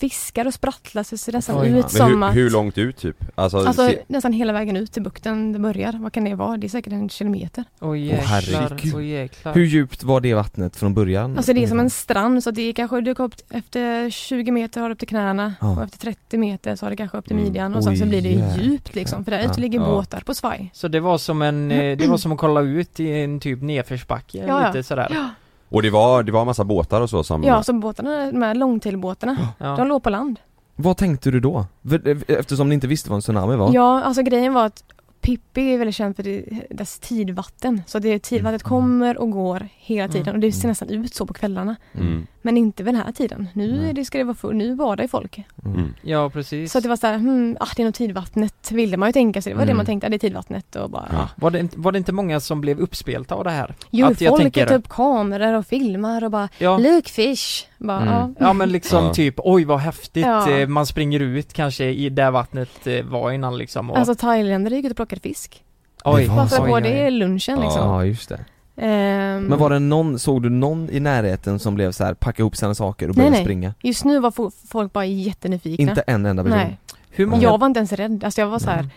[0.00, 1.68] fiskar och sprattlar så det ser nästan Oj.
[1.78, 3.16] ut som hur, att hur långt ut typ?
[3.34, 5.92] Alltså, Alltså se, nästan hela vägen ut till bukten det börjar.
[5.92, 6.56] Vad kan det vara?
[6.56, 7.64] Det är säkert en kilometer.
[7.80, 8.94] Åh jäklar, herregud.
[8.94, 9.54] åh jäklar.
[9.54, 11.36] Hur djupt var det vattnet från början?
[11.36, 14.50] Alltså det är som en strand så det är kanske, du går upp efter 20
[14.52, 15.76] meter har du upp till knäna Ja.
[15.76, 17.44] och efter 30 meter så har det kanske upp till Mm.
[17.44, 18.64] midjan och sen så blir det jäklar.
[18.64, 19.24] djupt liksom.
[19.24, 20.70] För där ute ligger båtar på svaj.
[20.74, 23.62] Så det var som en, eh, det var som att kolla ut i en typ
[23.62, 24.66] nedförsbacke ja.
[24.66, 25.08] lite sådär.
[25.14, 25.30] Ja,
[25.68, 28.54] och det var, det var massa båtar och så som ja så båtarna, de här
[28.54, 29.76] långtailbåtarna, Ja.
[29.76, 30.40] de låg på land.
[30.76, 31.66] Vad tänkte du då?
[31.88, 33.74] För- Eftersom ni inte visste vad en tsunami var?
[33.74, 34.84] Ja, alltså grejen var att
[35.20, 37.82] Pippi är väldigt känd för det, dess tidvatten.
[37.86, 38.68] Så det tidvattnet Mm.
[38.68, 40.34] kommer och går hela tiden Mm.
[40.34, 40.70] och det ser Mm.
[40.70, 41.76] nästan ut så på kvällarna.
[41.94, 42.26] Mm.
[42.48, 43.48] Men inte vid den här tiden.
[43.52, 43.90] Nu Nej.
[43.90, 45.42] är det, ska det vara full, nu badar ju folk.
[45.64, 45.94] Mm.
[46.02, 46.72] Ja precis.
[46.72, 49.42] Så det var så här, hmm, ah, det är nog tidvattnet ville man ju tänka
[49.42, 49.52] sig.
[49.52, 49.76] Det var det Mm.
[49.76, 51.18] man tänkte, ah, det är tidvattnet och bara Ja.
[51.18, 51.28] ah.
[51.36, 53.74] Var det, inte, var det inte många som blev uppspelta av det här?
[53.90, 57.66] Jo, Att folk tänker- tar upp kameror och filmar och bara Ja, Look fish!
[57.78, 58.14] Bara, Mm.
[58.14, 58.30] ja.
[58.38, 59.14] ja men liksom Ja.
[59.14, 60.50] typ, oj vad häftigt, Ja.
[60.50, 64.74] eh, man springer ut kanske i där vattnet eh, var innan liksom och, Alltså thailändare
[64.76, 65.64] gick ut och plockade fisk.
[66.04, 66.62] oj, Det var Bara för så.
[66.62, 67.82] att oj, det lunchen liksom.
[67.82, 68.40] Ja, just det.
[68.78, 72.42] Ehm, Men var det någon, såg du någon i närheten som blev så här, packa
[72.42, 73.44] ihop sina saker och Nej, började nej.
[73.44, 73.74] springa?
[73.82, 75.82] Just nu var fo- folk bara jättenyfikna.
[75.90, 76.58] Inte en enda person?
[76.58, 76.78] Nej.
[77.10, 77.42] Hur många?
[77.42, 78.24] Jag var inte ens rädd.
[78.24, 78.90] Alltså jag var så här, Mm.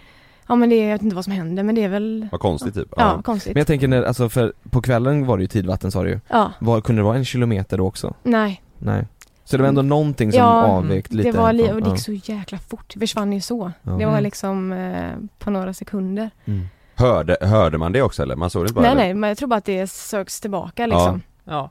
[0.47, 2.73] ja men det jag vet inte vad som händer men det är väl, Vad konstigt
[2.73, 3.53] typ ja, konstigt.
[3.53, 6.19] Men jag tänker när, alltså för på kvällen var det ju tidvatten sa du ju.
[6.27, 8.13] Ja, Var, kunde det vara en kilometer då också?
[8.23, 8.61] nej.
[8.77, 9.07] Nej.
[9.45, 11.31] Så det var ändå någonting som Ja, avvek lite?
[11.31, 11.91] Det var li- och det ja.
[11.95, 12.93] gick så jäkla fort.
[12.93, 13.71] Det försvann ju så.
[13.83, 13.91] Ja.
[13.91, 14.23] Det var Mm.
[14.23, 16.29] liksom eh, på några sekunder.
[16.45, 16.67] Mm.
[17.01, 18.35] Hörde, hörde man det också eller?
[18.35, 19.01] Man såg det bara nej eller?
[19.03, 21.21] nej, men jag tror bara att det söks tillbaka liksom.
[21.43, 21.69] Ja.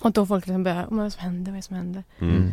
[0.00, 2.04] Och då folk liksom börjar, "Oh, men vad som händer, vad är det som händer?
[2.18, 2.52] Mm.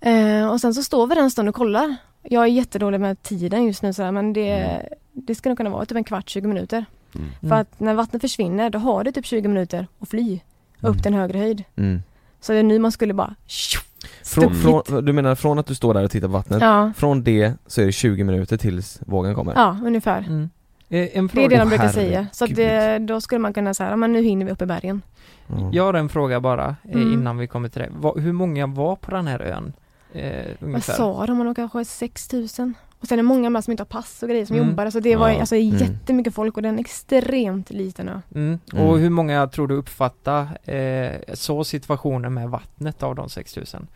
[0.00, 1.96] Eh, och sen så står vi där en stund och kollar.
[2.22, 4.86] Jag är jättedålig med tiden just nu så här, men det, Mm.
[5.12, 6.84] det ska nog kunna vara typ en kvart, 20 minuter.
[7.14, 7.28] Mm.
[7.40, 10.40] För att när vattnet försvinner då har det typ 20 minuter att fly
[10.80, 10.92] Mm.
[10.92, 11.64] upp till en högre höjd.
[11.76, 12.02] Mm.
[12.40, 13.34] Så det är nu man skulle bara
[14.24, 17.22] Från, från, du menar från att du står där och tittar på vattnet, Ja, från
[17.22, 19.52] det så är det 20 minuter tills vågen kommer?
[19.54, 20.48] ja, ungefär.
[20.92, 21.04] Mm.
[21.04, 22.08] Eh, En Det är fråga, det de brukar herregud.
[22.10, 22.26] säga.
[22.32, 25.02] Så att det, då skulle man kunna säga, men nu hinner vi upp i bergen.
[25.46, 25.70] Ja.
[25.72, 27.12] jag har en fråga bara eh, Mm.
[27.12, 27.88] innan vi kommer till det.
[27.96, 29.72] Va, hur många var på den här ön?
[30.14, 31.38] Eh, Vad sa de?
[31.38, 32.74] Man har kanske 6000.
[33.00, 34.68] Och sen är det många med som inte har pass och grejer som Mm.
[34.68, 34.90] jobbar.
[34.90, 35.40] Så det var Ja.
[35.40, 35.76] alltså Mm.
[35.76, 38.20] jättemycket folk och det är en extremt liten ö.
[38.34, 38.58] Mm.
[38.72, 38.86] Mm.
[38.86, 40.42] Och hur många tror du uppfattar
[40.74, 43.86] eh, så situationen med vattnet av de 6000?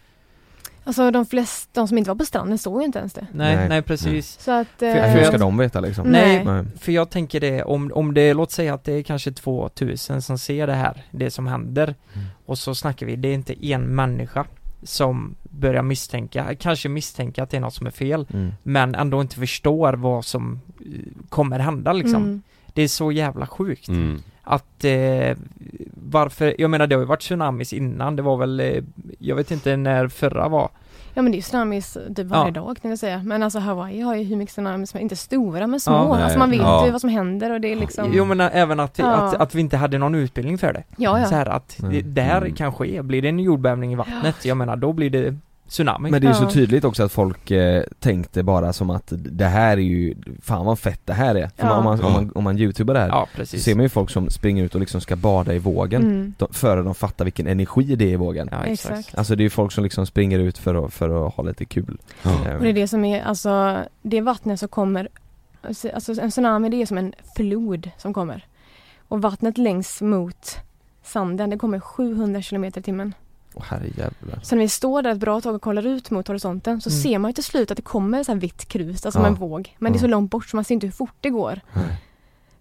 [0.87, 3.27] Alltså de flesta, de som inte var på stranden såg ju inte ens det.
[3.33, 3.69] Nej, Nej.
[3.69, 4.39] nej, precis.
[4.41, 4.69] Så att...
[4.79, 6.07] För- eh, Nej, för Hur ska de veta liksom?
[6.09, 6.45] Nej.
[6.45, 6.65] Nej.
[6.81, 10.39] För jag tänker det, om, om det, låt säga att det är kanske 2000 som
[10.39, 12.27] ser det här, det som händer Mm.
[12.47, 14.45] Och så snackar vi, det är inte en människa
[14.83, 18.53] som börjar misstänka, kanske misstänka att det är något som är fel Mm.
[18.63, 20.87] Men ändå inte förstår vad som eh,
[21.29, 22.43] kommer hända liksom mm.
[22.67, 24.23] Det är så jävla sjukt Mm.
[24.47, 25.37] Att eh,
[25.95, 28.83] varför, jag menar det har ju varit tsunamis innan, det var väl, eh,
[29.19, 30.69] jag vet inte när förra var
[31.15, 32.51] Ja men det är ju tsunamis typ varje Ja.
[32.51, 33.23] dag kan jag säga.
[33.25, 35.93] Men alltså Hawaii har ju hur mycket tsunamis som är, inte stora men små.
[35.95, 36.15] Ja.
[36.15, 36.23] Nej.
[36.23, 36.87] alltså man vet Ja.
[36.87, 39.07] ju vad som händer och det är liksom Jo men även att, Ja.
[39.13, 40.83] att, att vi inte hade någon utbildning för det.
[40.97, 41.27] Ja ja.
[41.27, 42.15] Så här att det, Mm.
[42.15, 42.55] det här Mm.
[42.55, 45.35] kan ske, blir det en jordbävning i vattnet, jag menar då blir det
[45.69, 46.11] tsunami.
[46.11, 49.45] Men det är ju så tydligt också att folk eh, tänkte bara som att det
[49.45, 51.51] här är ju, fan vad fett det här är.
[51.57, 51.77] För Ja.
[51.79, 53.65] om, man, om, man, om man youtubar det här ja så precis.
[53.65, 56.35] ser man ju folk som springer ut och liksom ska bada i vågen Mm.
[56.39, 58.49] de, före de fattar vilken energi det är i vågen.
[58.53, 58.99] Ja exakt.
[58.99, 59.19] Exakt.
[59.19, 61.65] Alltså det är ju folk som liksom springer ut för att, för att ha lite
[61.65, 61.99] kul.
[62.23, 62.31] Ja.
[62.31, 65.09] Eh, Och det är det som är, alltså det vattnet som kommer,
[65.95, 68.45] alltså en tsunami det är som en flod som kommer.
[69.09, 70.57] Och vattnet längs mot
[71.03, 73.15] sanden, det kommer 700 kilometer i timmen.
[73.57, 74.41] Åh herrejävlar.
[74.43, 77.03] Så när vi står där ett bra tag och kollar ut mot horisonten så Mm.
[77.03, 79.25] ser man ju till slut att det kommer så här vitt krus, alltså Ja.
[79.25, 79.77] som en våg.
[79.79, 81.61] Men det är så långt bort så man ser inte hur fort det går.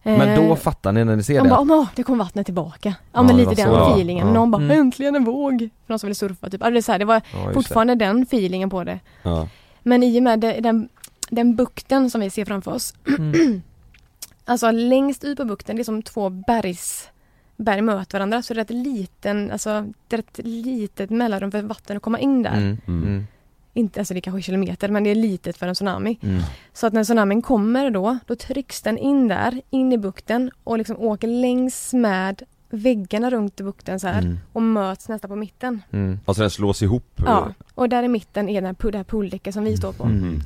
[0.04, 1.74] Men Eh, då fattar ni när ni ser de bara, det?
[1.74, 2.90] "Åh, det kom vattnet tillbaka.
[2.90, 3.92] Ja, Ja, men det lite den så.
[3.94, 4.28] Feelingen.
[4.28, 4.34] Ja.
[4.34, 4.80] Någon bara, Mm.
[4.80, 5.60] äntligen en våg!
[5.60, 6.62] För någon som vill surfa typ.
[6.64, 9.00] Ja, det är så här, det var Ja, fortfarande den feelingen på det.
[9.24, 9.48] Ja.
[9.84, 10.90] Men i och med det, den,
[11.30, 12.94] den bukten som vi ser framför oss.
[13.08, 13.62] Mm.
[14.48, 17.08] Alltså längst ut på bukten, det är som två bergs
[17.58, 21.62] berg möter varandra så det är ett liten, alltså det är ett litet mellanrum för
[21.62, 22.58] vatten att komma in där.
[22.58, 22.78] Mm.
[22.88, 23.04] Mm.
[23.04, 23.28] Mm.
[23.74, 26.20] Inte, alltså det är kanske kilometer men det är litet för en tsunami.
[26.22, 26.42] Mm.
[26.74, 30.78] Så att när tsunamin kommer då, då trycks den in där, in i bukten och
[30.78, 34.38] liksom åker längs med väggarna runt bukten så här Mm.
[34.54, 35.82] och möts nästan på mitten.
[35.92, 36.20] Mm.
[36.26, 37.22] Alltså den slås ihop?
[37.26, 40.04] Ja, och där i mitten är den här, det här pooldäcket som vi står på.
[40.04, 40.42] Mm.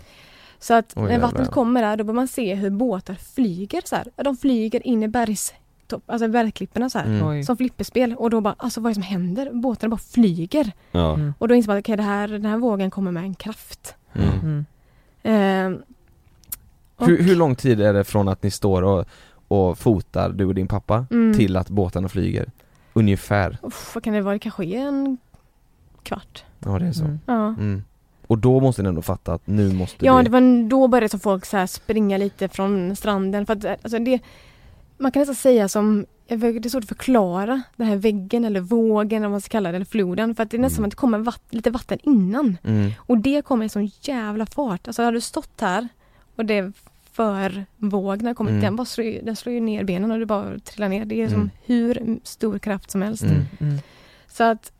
[0.59, 3.95] Så att Oj, när vattnet kommer där, då bör man se hur båtar flyger så
[3.95, 4.07] här.
[4.15, 5.53] De flyger in i bergs,
[5.89, 7.05] topp, alltså bergklipporna så här.
[7.05, 7.43] Mm.
[7.43, 9.49] Som flipperspel och då bara, alltså vad är det som händer?
[9.53, 10.71] Båtarna bara flyger.
[10.91, 11.13] Ja.
[11.13, 11.33] Mm.
[11.39, 13.95] Och då inser man att okej, det här, den här vågen kommer med en kraft.
[14.13, 14.65] Mm.
[16.95, 19.05] Och- Hur, hur lång tid är det från att ni står och,
[19.47, 21.33] och fotar, du och din pappa, Mm.
[21.37, 22.51] till att båtarna flyger?
[22.93, 23.57] Ungefär?
[23.61, 24.33] Uff, vad kan det vara?
[24.33, 25.17] Det kanske är en
[26.03, 26.43] kvart.
[26.59, 27.03] Ja det är så.
[27.03, 27.19] Mm.
[27.25, 27.47] Ja.
[27.47, 27.83] Mm.
[28.27, 30.23] Och då måste ni ändå fatta att nu måste Ja, vi...
[30.23, 34.19] det var då började folk så här springa lite från stranden för att alltså det
[34.99, 39.17] Man kan nästan säga som Det är svårt att förklara den här väggen eller vågen
[39.17, 40.87] eller vad man ska kalla eller floden för att det är nästan som Mm.
[40.87, 42.57] att det kommer vatt, lite vatten innan.
[42.63, 42.91] Mm.
[42.97, 44.87] Och det kommer i sån jävla fart.
[44.87, 45.87] Alltså hade du stått här
[46.35, 46.71] och det
[47.11, 48.61] för vågorna kommit, Mm.
[48.61, 51.05] den, bara slår, den slår ju ner benen och du bara trillar ner.
[51.05, 51.49] Det är som Mm.
[51.65, 53.23] hur stor kraft som helst.
[53.23, 53.45] Mm.
[53.59, 53.77] Mm.
[54.27, 54.71] Så att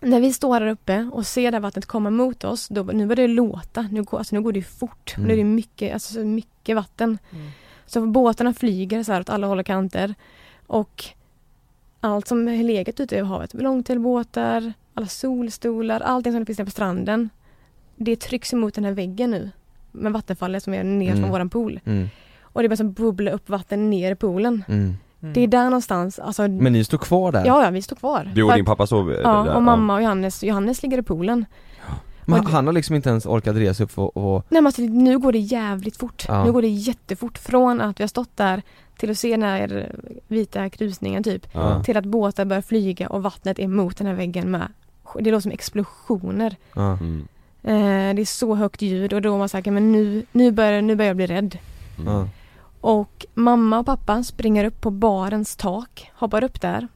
[0.00, 3.06] när vi står där uppe och ser det här vattnet komma mot oss, då, nu
[3.06, 3.82] börjar det låta.
[3.82, 5.14] Nu går, alltså, nu går det ju fort.
[5.16, 5.26] Mm.
[5.26, 7.18] Nu är det mycket, alltså, så mycket vatten.
[7.32, 7.50] Mm.
[7.86, 10.14] Så båtarna flyger så här åt alla håll och kanter.
[10.66, 11.04] Och
[12.00, 16.70] allt som är legat ute i havet, långtailbåtar, alla solstolar, allting som finns nere på
[16.70, 17.30] stranden.
[17.96, 19.50] Det trycks emot den här väggen nu.
[19.92, 21.30] Med vattenfallet som är ner från Mm.
[21.30, 21.80] våran pool.
[21.84, 22.08] Mm.
[22.42, 24.64] Och det börjar som bubbla upp vatten ner i poolen.
[24.68, 24.94] Mm.
[25.22, 25.34] Mm.
[25.34, 27.46] Det är där någonstans, alltså Men ni står kvar där?
[27.46, 28.30] Ja, ja, vi står kvar.
[28.34, 29.54] Du och För din pappa sov Ja, där?
[29.54, 31.46] och mamma och Johannes, Johannes ligger i poolen.
[32.32, 35.18] Men han har liksom inte ens orkat resa upp och, och Nej men alltså, nu
[35.18, 36.24] går det jävligt fort.
[36.28, 36.44] Ja.
[36.44, 37.38] Nu går det jättefort.
[37.38, 38.62] Från att vi har stått där
[38.96, 39.96] till att se den här
[40.28, 41.46] vita krusningen typ.
[41.52, 41.82] Ja.
[41.84, 44.68] Till att båtar börjar flyga och vattnet är mot den här väggen med.
[45.20, 46.56] Det låter som explosioner.
[46.74, 46.92] ja.
[46.92, 47.28] Mm.
[47.64, 50.82] Eh, det är så högt ljud och då var man säker men nu, nu, börjar,
[50.82, 51.58] nu börjar jag bli rädd.
[51.98, 52.14] Mm.
[52.14, 52.28] Ja.
[52.80, 56.88] Och mamma och pappa springer upp på barens tak, hoppar upp där.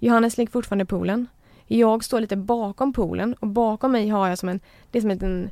[0.00, 1.26] Johannes ligger fortfarande i poolen.
[1.66, 5.10] Jag står lite bakom poolen och bakom mig har jag som en, det är som
[5.10, 5.50] en liten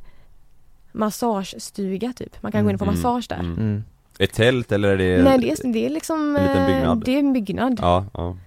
[0.91, 2.43] massagestuga typ.
[2.43, 3.39] Man kan gå in och få Mm, massage där.
[3.39, 3.53] mm.
[3.57, 3.83] Mm.
[4.19, 5.23] Ett tält eller är det?
[5.23, 7.01] Nej det är, det är liksom en liten eh, byggnad?
[7.05, 7.79] Det är en byggnad.
[7.81, 8.37] Ja, ja.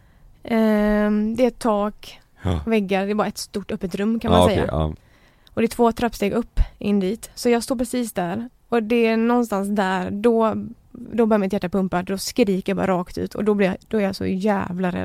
[0.45, 2.61] Ehm, det är ett tak, Ja.
[2.67, 4.67] väggar, det är bara ett stort öppet rum kan man ja, säga.
[4.69, 4.95] ja.
[5.55, 7.31] Och det är två trappsteg upp in dit.
[7.35, 8.49] Så jag står precis där.
[8.69, 10.55] Och det är någonstans där, då,
[10.93, 12.03] då börjar mitt hjärta pumpa.
[12.03, 14.91] Då skriker jag bara rakt ut och då, blir jag, då är jag så jävla
[14.91, 15.05] rädd.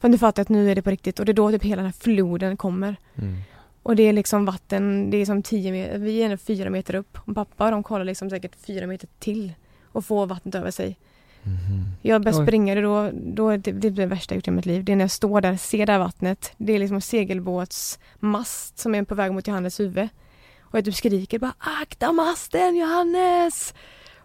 [0.00, 1.76] För nu fattar att nu är det på riktigt och det är då typ hela
[1.76, 2.96] den här floden kommer.
[3.14, 3.36] Mm.
[3.82, 7.18] Och det är liksom vatten, det är som 10 meter, vi är fyra meter upp.
[7.24, 9.52] Och pappa de kollar liksom säkert fyra meter till
[9.92, 10.98] och får vattnet över sig.
[11.42, 11.84] Mhm.
[12.02, 14.50] Jag börjar springa, det, då, då är det, det är det värsta jag gjort i
[14.50, 14.84] mitt liv.
[14.84, 16.52] Det är när jag står där, ser det här vattnet.
[16.56, 20.08] Det är liksom en segelbåtsmast som är på väg mot Johannes huvud.
[20.60, 23.74] Och jag typ skriker bara akta masten Johannes!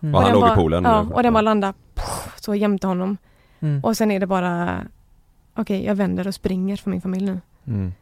[0.02, 0.16] Mm.
[0.16, 0.84] Och han den låg i bara, poolen?
[0.84, 1.74] Ja, och den bara landar
[2.36, 3.18] så jämte honom.
[3.60, 3.84] Mm.
[3.84, 4.82] Och sen är det bara
[5.56, 7.40] okej jag vänder och springer för min familj nu.
[7.68, 7.94] Mm.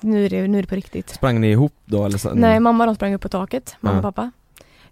[0.00, 1.08] Nu är det, nu är det på riktigt.
[1.10, 2.18] Sprang ni ihop då eller?
[2.18, 3.98] Så, Nej, mamma de sprang upp på taket, mamma Ja.
[4.08, 4.30] och pappa.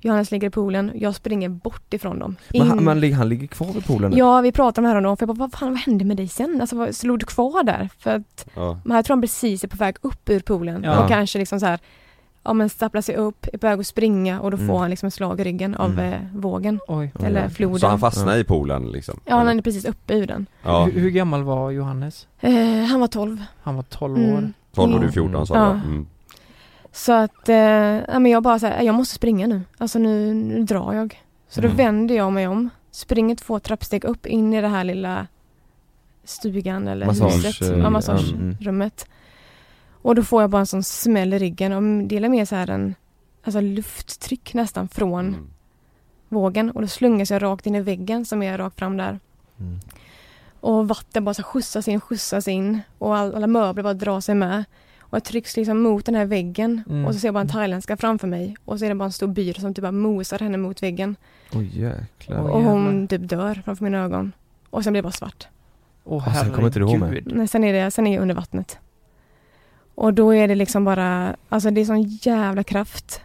[0.00, 2.36] Johannes ligger i poolen, jag springer bort ifrån dem.
[2.52, 4.16] Men han, In- men han ligger kvar vid poolen nu?
[4.18, 6.04] Ja, vi pratade om det här och då, för jag bara, vad fan vad hände
[6.04, 6.60] med dig sen?
[6.60, 7.88] Alltså vad, låg du kvar där?
[7.98, 8.80] För att, Ja.
[8.84, 11.02] men här tror han precis är på väg upp ur poolen Ja.
[11.02, 11.78] och kanske liksom så här,
[12.46, 14.68] ja men stapplar sig upp, är på väg att springa och då Mm.
[14.68, 16.12] får han liksom ett slag i ryggen av Mm.
[16.12, 16.80] eh, vågen.
[16.88, 17.12] Oj.
[17.18, 17.48] Ja, eller ja.
[17.50, 17.78] floden.
[17.80, 19.20] Så han fastnade i poolen liksom?
[19.24, 20.46] Ja, han är precis uppe ur den.
[20.62, 22.26] Ja, Hur, hur gammal var Johannes?
[22.40, 23.44] Eh, han var 12.
[23.62, 24.34] Han var 12 Mm.
[24.34, 24.52] år.
[24.74, 25.12] 12 och du Mm.
[25.12, 25.64] 14 sa Ja.
[25.84, 26.06] du mm.
[26.92, 29.60] Så att, eh, ja, men jag bara så här, jag måste springa nu.
[29.78, 31.22] Alltså nu, nu drar jag.
[31.48, 31.76] Så då Mm.
[31.76, 35.26] vänder jag mig om, springer två trappsteg upp in i det här lilla
[36.24, 39.08] stugan eller Massage, huset, eh, ja, massagerummet.
[40.06, 42.54] Och då får jag bara en sån smäll i ryggen och det är mer så
[42.56, 42.94] här en
[43.44, 45.46] alltså lufttryck nästan från Mm.
[46.28, 49.20] vågen och då slungas jag rakt in i väggen som är rakt fram där.
[49.60, 49.78] Mm.
[50.60, 54.34] Och vatten bara så skjutsas in, skjutsas in och all, alla möbler bara drar sig
[54.34, 54.64] med.
[55.00, 57.04] Och jag trycks liksom mot den här väggen Mm.
[57.06, 59.12] och så ser jag bara en thailändska framför mig och så är det bara en
[59.12, 61.16] stor byrå som typ bara mosar henne mot väggen.
[61.52, 62.40] Oj jäklar.
[62.50, 64.32] Och hon typ dör framför mina ögon.
[64.70, 65.46] Och sen blir det bara svart.
[66.04, 67.08] Åh Och sen kommer inte du ihåg mig.
[67.08, 67.36] herregud.
[67.36, 68.78] Nej, sen är det, sen är jag under vattnet.
[69.96, 73.20] Och då är det liksom bara, alltså det är sån jävla kraft.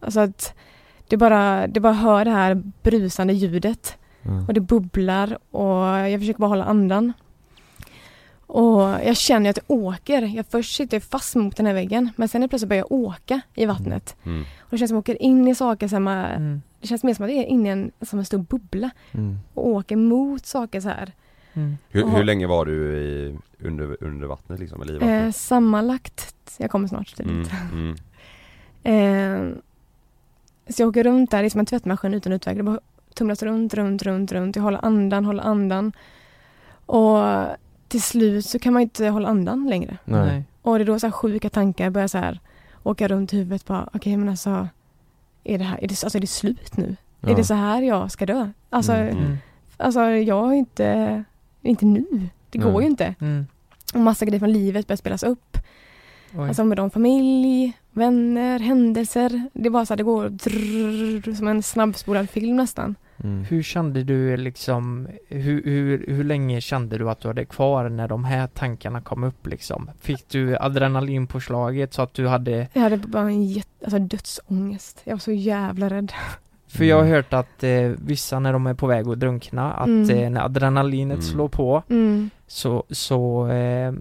[0.00, 0.54] Alltså att
[1.08, 3.96] det bara, det bara hör det här brusande ljudet.
[4.22, 4.44] Ja.
[4.48, 7.12] Och det bubblar och jag försöker bara hålla andan.
[8.46, 10.22] Och jag känner att jag åker.
[10.22, 12.92] Jag först sitter jag fast mot den här väggen men sen är plötsligt börjar jag
[12.92, 14.16] åka i vattnet.
[14.24, 14.40] Mm.
[14.60, 16.62] Och det känns som att jag åker in i saker som är, Mm.
[16.80, 19.38] Det känns mer som att jag är inne i en, som en stor bubbla Mm.
[19.54, 21.12] och åker mot saker så här.
[21.54, 21.76] Mm.
[21.90, 25.36] Hur, hur länge var du i, under, under vattnet liksom, eller i Eh, vattnet?
[25.36, 27.46] sammanlagt, jag kommer snart till Mm,
[28.82, 29.52] mm.
[29.52, 29.56] Eh,
[30.68, 32.56] så jag åker runt där, det är som en tvättmaskin utan utväg.
[32.56, 32.80] Det bara
[33.14, 34.56] tumlas runt, runt, runt, runt.
[34.56, 35.92] Jag håller andan, håller andan.
[36.86, 37.18] Och
[37.88, 39.98] till slut så kan man inte hålla andan längre.
[40.04, 40.44] Nej.
[40.62, 42.40] Och det är då så här sjuka tankar börjar så här
[42.82, 43.66] åka runt huvudet.
[43.66, 44.68] Bara, Okej men alltså,
[45.44, 46.96] är det här, är det, alltså är det slut nu?
[47.20, 47.28] Ja.
[47.30, 48.50] Är det så här jag ska dö?
[48.70, 49.16] Alltså, Mm.
[49.18, 49.36] Mm.
[49.76, 51.24] alltså jag har inte,
[51.62, 52.28] inte nu.
[52.50, 52.82] Det går Nej.
[52.82, 53.14] ju inte.
[53.20, 53.46] Mm.
[53.94, 55.58] Och massa grejer från livet börjar spelas upp.
[56.34, 56.48] Oj.
[56.48, 59.50] Alltså med de familj, vänner, händelser.
[59.52, 62.94] Det bara så här, det går drrrr, som en snabbspolad film nästan.
[63.24, 63.44] Mm.
[63.44, 68.08] Hur kände du liksom, hur, hur, hur länge kände du att du hade kvar när
[68.08, 69.90] de här tankarna kom upp liksom?
[70.00, 75.00] Fick du adrenalinpåslaget så att du hade, Jag hade bara en jätte, alltså dödsångest.
[75.04, 76.12] Jag var så jävla rädd.
[76.76, 79.86] För jag har hört att eh, vissa när de är på väg att drunkna, att
[79.86, 80.10] Mm.
[80.10, 81.22] eh, när adrenalinet Mm.
[81.26, 82.30] slår på Mm.
[82.46, 83.92] så, så, eh,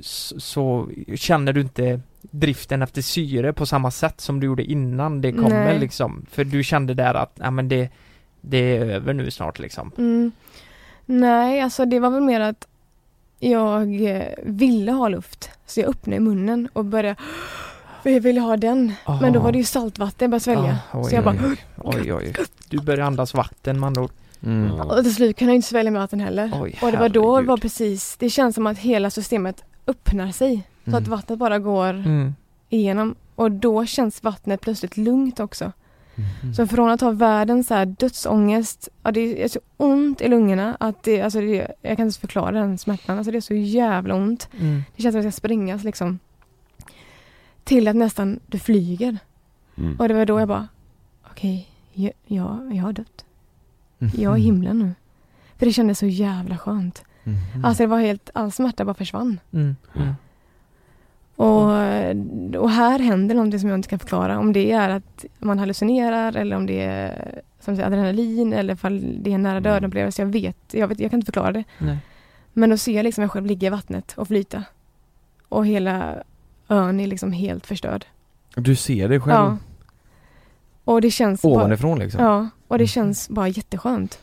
[0.00, 5.20] så, så känner du inte driften efter syre på samma sätt som du gjorde innan
[5.20, 5.78] det kommer Nej.
[5.78, 6.26] liksom.
[6.30, 7.88] För du kände där att, ja men det,
[8.40, 9.90] det är över nu snart liksom.
[9.98, 10.32] Mm.
[11.06, 12.68] Nej, alltså det var väl mer att
[13.40, 15.50] jag eh, ville ha luft.
[15.66, 17.16] Så jag öppnade munnen och började
[18.12, 18.92] jag ville ha den.
[19.20, 20.78] Men då var det ju saltvatten jag började svälja.
[20.92, 21.36] Ah, oj, så jag bara
[21.76, 22.32] oj, oj.
[22.68, 24.10] Du började andas vatten andra ord.
[24.42, 24.70] Mm.
[24.72, 26.50] Och till slut kunde jag inte svälja med vatten heller.
[26.62, 30.30] Oj, och det var då det var precis, det känns som att hela systemet öppnar
[30.30, 30.62] sig.
[30.84, 31.02] Så Mm.
[31.02, 32.34] att vattnet bara går Mm.
[32.68, 33.14] igenom.
[33.34, 35.72] Och då känns vattnet plötsligt lugnt också.
[36.42, 36.54] Mm.
[36.54, 40.76] Så från att ha världens så här dödsångest, ja, det är så ont i lungorna
[40.80, 43.18] att det, alltså det, jag kan inte förklara den smärtan.
[43.18, 44.48] Alltså det är så jävla ont.
[44.60, 44.82] Mm.
[44.96, 46.18] Det känns som att jag ska springas liksom.
[47.64, 49.18] Till att nästan du flyger.
[49.76, 49.96] Mm.
[49.98, 50.68] Och det var då jag bara,
[51.30, 53.24] okej, jag, jag, jag har dött.
[53.98, 54.12] Mm.
[54.16, 54.94] Jag är i himlen nu.
[55.58, 57.04] För det kändes så jävla skönt.
[57.24, 57.64] Mm.
[57.64, 59.40] Alltså det var helt, all smärta bara försvann.
[59.52, 59.76] Mm.
[59.94, 60.14] Mm.
[61.36, 64.38] Och, och här händer någonting som jag inte kan förklara.
[64.38, 69.18] Om det är att man hallucinerar eller om det är som säger, adrenalin eller ifall
[69.22, 69.88] det är en nära döden Mm.
[69.90, 70.22] upplevelse.
[70.22, 71.64] Jag vet, jag vet, jag kan inte förklara det.
[71.78, 71.98] Nej.
[72.52, 74.64] Men då ser jag liksom mig själv ligga i vattnet och flyta.
[75.48, 76.22] Och hela
[76.68, 78.06] ön är liksom helt förstörd.
[78.56, 79.56] Du ser det själv Ja.
[80.84, 82.20] Och det känns bara, ovanifrån liksom?
[82.24, 82.88] Ja, och det Mm.
[82.88, 84.18] känns bara jätteskönt.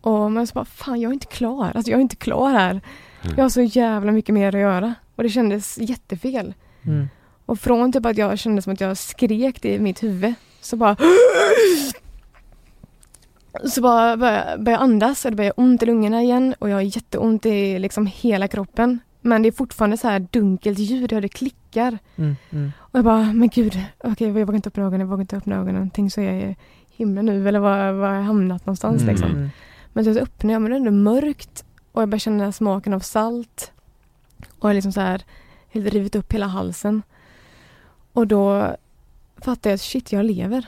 [0.00, 1.72] Och man så bara, fan jag är inte klar.
[1.74, 2.70] Alltså jag är inte klar här.
[2.70, 3.34] Mm.
[3.36, 4.94] Jag har så jävla mycket mer att göra.
[5.16, 6.54] Och det kändes jättefel.
[6.82, 7.08] Mm.
[7.46, 10.96] Och från typ att jag kände som att jag skrek i mitt huvud så bara
[13.64, 16.80] så bara började jag andas och det började ont i lungorna igen och jag har
[16.82, 18.98] jätteont i liksom hela kroppen.
[19.28, 21.98] Men det är fortfarande så här dunkelt ljud, och det klickar.
[22.16, 22.36] Mm.
[22.50, 22.72] Mm.
[22.78, 25.56] Och jag bara, men gud, okej jag vågar inte öppna ögonen, jag vågar inte öppna
[25.56, 25.90] ögonen.
[25.90, 26.56] Tänk så är jag i
[26.90, 29.14] himlen nu eller var, var har jag hamnat någonstans Mm.
[29.14, 29.30] liksom.
[29.30, 29.48] Mm.
[29.92, 33.00] Men så öppnar jag, men det är ändå mörkt och jag börjar känna smaken av
[33.00, 33.72] salt.
[34.58, 35.22] Och jag liksom så här
[35.68, 37.02] helt rivit upp hela halsen.
[38.12, 38.76] Och då
[39.38, 40.66] fattar jag att shit, jag lever.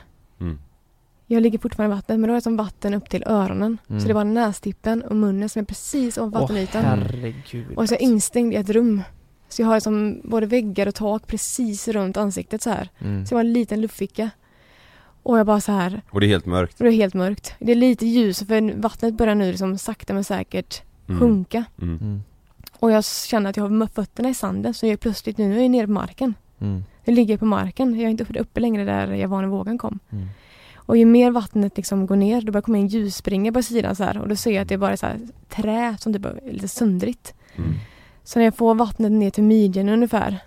[1.31, 1.37] Mm.
[1.37, 3.79] Jag ligger fortfarande i vattnet men då är det som vatten upp till öronen.
[3.89, 4.01] Mm.
[4.01, 6.85] Så det var nästippen och munnen som är precis ovanför Åh vattenytan.
[6.85, 9.03] herregud och så är jag instängd i ett rum.
[9.49, 12.89] Så jag har som både väggar och tak precis runt ansiktet så här.
[12.99, 13.27] Mm.
[13.27, 14.31] Så jag har en liten luftficka.
[15.23, 16.81] Och jag bara så här, Och det är helt mörkt.
[16.81, 17.55] och det är helt mörkt.
[17.59, 21.21] Det är lite ljus för vattnet börjar nu liksom sakta men säkert Mm.
[21.21, 21.65] sjunka.
[21.83, 21.97] Mm.
[22.01, 22.23] Mm.
[22.79, 25.59] Och jag känner att jag har fötterna i sanden så jag är plötsligt nu, nu
[25.59, 26.35] är jag nere på marken.
[26.61, 26.85] Mm.
[27.05, 27.95] Nu ligger jag på marken.
[27.95, 29.99] Jag är inte uppe, uppe längre där jag var när vågen kom.
[30.91, 30.93] Mm.
[30.93, 34.05] Och ju mer vattnet liksom går ner, då börjar komma en ljusspringa på sidan så
[34.05, 34.19] här.
[34.19, 36.69] Och då ser jag att det är bara så här trä som typ är lite
[36.69, 37.35] söndrigt.
[37.57, 37.73] Mm.
[38.25, 40.39] Så när jag får vattnet ner till midjan ungefär,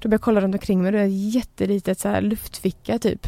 [0.00, 0.92] då börjar jag kolla runt omkring mig.
[0.92, 3.26] Då är det ett jättelitet så här luftficka typ.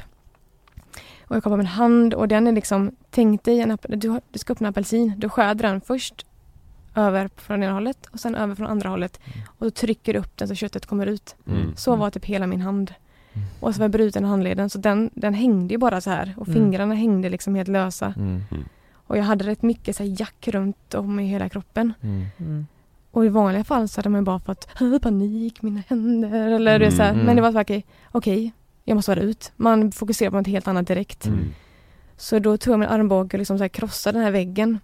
[1.28, 4.38] Och jag kollar på min hand och den är liksom, tänk dig en du, du
[4.38, 5.14] ska öppna apelsin.
[5.16, 6.26] Du skär den först
[6.94, 9.20] över från ena hållet och sen över från andra hållet.
[9.46, 11.36] Och då trycker du upp den så köttet kommer ut.
[11.46, 11.76] Mm.
[11.76, 12.94] Så var typ hela min hand.
[13.38, 13.48] Mm.
[13.60, 16.48] Och så var jag bruten handleden så den, den hängde ju bara så här och
[16.48, 16.60] Mm.
[16.60, 18.14] fingrarna hängde liksom helt lösa.
[18.16, 18.40] Mm.
[18.92, 21.92] Och jag hade rätt mycket så här jack runt om i hela kroppen.
[22.02, 22.26] Mm.
[22.38, 22.66] Mm.
[23.10, 26.90] Och i vanliga fall så hade man bara fått "Åh, panik, mina händer eller det
[26.90, 27.12] så här.
[27.12, 27.26] Mm.
[27.26, 28.52] Men det var så okej, okej,
[28.84, 29.52] jag måste vara ut.
[29.56, 31.26] Man fokuserar på något helt annat direkt.
[31.26, 31.38] Mm.
[32.16, 34.78] Så då tog jag min armbåge och liksom så här krossade den här väggen.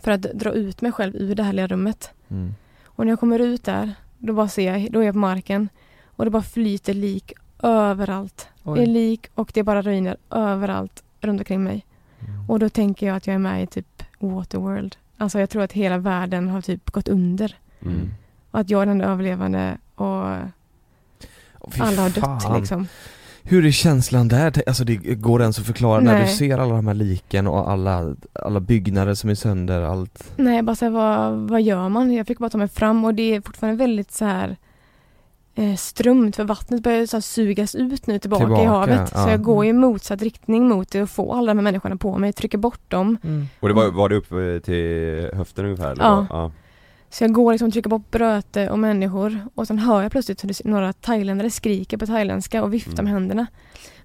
[0.00, 2.10] För att dra ut mig själv ur det här lilla rummet.
[2.28, 2.54] Mm.
[2.86, 5.68] Och när jag kommer ut där, då bara ser jag, då är jag på marken.
[6.06, 8.48] Och det bara flyter lik överallt.
[8.62, 8.86] Det är Oj.
[8.86, 11.86] lik och det bara ruiner överallt runt omkring mig.
[12.20, 12.50] Mm.
[12.50, 14.96] Och då tänker jag att jag är med i typ Waterworld.
[15.16, 17.56] Alltså jag tror att hela världen har typ gått under.
[17.82, 18.10] Mm.
[18.50, 20.36] Och att jag är den överlevande och
[21.70, 22.60] fy alla har dött fan.
[22.60, 22.86] liksom.
[23.42, 24.62] Hur är känslan där?
[24.66, 26.34] Alltså det går ens att förklara när du Nej.
[26.36, 30.76] ser alla de här liken och alla, alla byggnader som är sönder, allt Nej, bara
[30.76, 32.12] så här, vad, vad gör man?
[32.12, 34.56] Jag fick bara ta mig fram och det är fortfarande väldigt så här
[35.76, 39.10] strömt för vattnet börjar så sugas ut nu tillbaka, Tillbaka, i havet.
[39.14, 39.24] ja.
[39.24, 42.18] Så jag går i motsatt riktning mot det och får alla de här människorna på
[42.18, 43.18] mig, trycker bort dem.
[43.24, 43.46] Mm.
[43.60, 45.92] Och det var, var det upp eh, till höften ungefär?
[45.92, 46.04] Eller?
[46.04, 46.26] Ja.
[46.30, 46.50] ja.
[47.10, 50.44] Så jag går liksom och trycker bort bröte och människor och sen hör jag plötsligt
[50.44, 53.04] hur några thailändare skriker på thailändska och viftar Mm.
[53.04, 53.46] med händerna.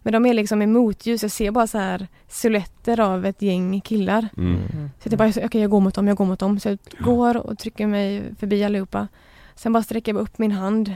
[0.04, 3.82] Men de är liksom i motljus, jag ser bara så här silhuetter av ett gäng
[3.82, 4.28] killar.
[4.38, 4.60] Mm.
[5.04, 6.60] Så jag bara, okej jag går mot dem, jag går mot dem.
[6.60, 9.08] Så jag går och trycker mig förbi allihopa.
[9.56, 10.94] Sen bara sträcker jag upp min hand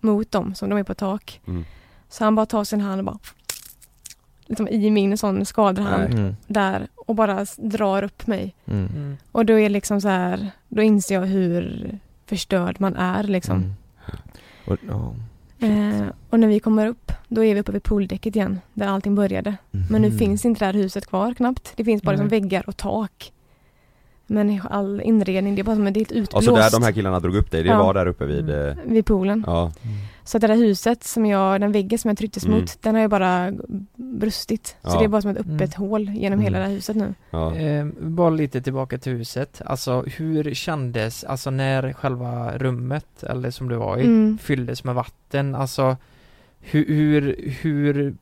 [0.00, 1.40] mot dem som de är på tak.
[1.46, 1.64] Mm.
[2.08, 3.18] Så han bara tar sin hand och bara
[4.46, 6.18] liksom i min sån skadad hand Nej.
[6.20, 6.36] mm.
[6.46, 8.54] där och bara drar upp mig.
[8.66, 8.86] Mm.
[8.86, 9.16] Mm.
[9.32, 13.56] Och då är liksom så här, då inser jag hur förstörd man är liksom.
[13.56, 13.72] Mm.
[14.66, 15.14] Och, ja.
[15.66, 19.14] Eh, och när vi kommer upp, då är vi uppe vid pooldäcket igen, där allting
[19.14, 19.56] började.
[19.90, 20.18] Men nu Mhm.
[20.18, 21.72] finns inte det här huset kvar knappt.
[21.76, 22.18] Det finns bara Nej.
[22.18, 23.32] som väggar och tak.
[24.30, 27.20] Men all inredning, det är bara som ett helt utblåst Alltså där de här killarna
[27.20, 27.78] drog upp dig, det Ja.
[27.82, 29.44] var där uppe vid, eh, vid poolen.
[29.46, 29.72] ja.
[30.24, 32.58] Så att det där huset som jag, den väggen som jag trycktes Mm.
[32.60, 33.52] mot, den har ju bara
[33.96, 34.76] brustit.
[34.82, 34.98] Så Ja.
[34.98, 36.40] det är bara som ett öppet hål genom Mm.
[36.40, 37.14] hela det här huset nu.
[37.30, 37.54] ja.
[37.56, 43.68] Eh, bara lite tillbaka till huset, alltså hur kändes, alltså när själva rummet, eller som
[43.68, 44.38] du var i, Mm.
[44.38, 45.96] fylldes med vatten, alltså
[46.60, 48.14] hur, hur, hur,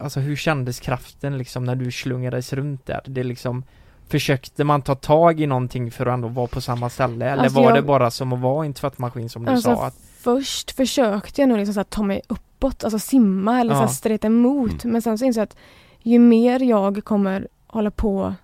[0.00, 3.00] alltså hur kändes kraften liksom när du slungades runt där?
[3.06, 3.64] Det liksom
[4.08, 7.58] Försökte man ta tag i någonting för att ändå vara på samma ställe eller Alltså,
[7.60, 9.86] var jag- det bara som att vara i en tvättmaskin som du Alltså, sa?
[9.86, 13.78] Att, Först försökte jag nog liksom så här ta mig uppåt, alltså simma eller så
[13.80, 13.88] här Ja.
[13.88, 14.84] streta emot.
[14.84, 15.56] Men sen så insåg jag att
[16.02, 18.34] ju mer jag kommer hålla på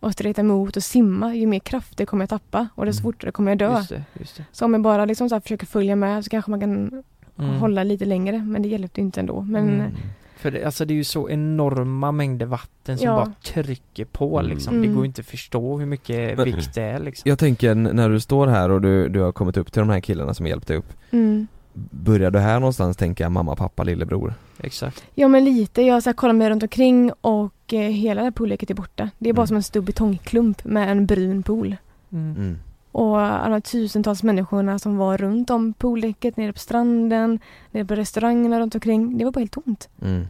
[0.00, 3.12] och streta emot och simma, ju mer krafter kommer jag tappa och desto Mm.
[3.12, 3.76] fortare kommer jag dö.
[3.76, 4.44] just det, just det.
[4.52, 7.02] Så om jag bara liksom så här försöker följa med så kanske man kan
[7.38, 7.56] Mm.
[7.60, 9.40] hålla lite längre, men det hjälpte inte ändå.
[9.40, 9.92] Men Mm.
[10.38, 13.14] För det, alltså det är ju så enorma mängder vatten som Ja.
[13.14, 14.50] bara trycker på Mm.
[14.50, 14.74] liksom.
[14.74, 14.94] Det Mm.
[14.94, 17.28] går ju inte att förstå hur mycket Men- vikt det är liksom.
[17.28, 20.00] Jag tänker när du står här och du, du har kommit upp till de här
[20.00, 21.46] killarna som hjälpt dig upp mm.
[21.90, 24.34] Börjar du här någonstans tänka mamma, pappa, lillebror?
[24.60, 25.04] Exakt.
[25.14, 28.30] Ja men lite, jag så här kollar mig runt omkring och eh, hela det här
[28.30, 29.10] pooldäcket är borta.
[29.18, 29.46] Det är bara Mm.
[29.46, 31.76] som en stor betongklump med en brun pool.
[32.12, 32.30] Mm.
[32.36, 32.58] Mm.
[32.98, 37.38] Och alla tusentals människorna som var runt om pooldäcket, nere på stranden,
[37.70, 39.18] nere på restaurangerna runt omkring.
[39.18, 40.26] Det var bara helt tomt Mm.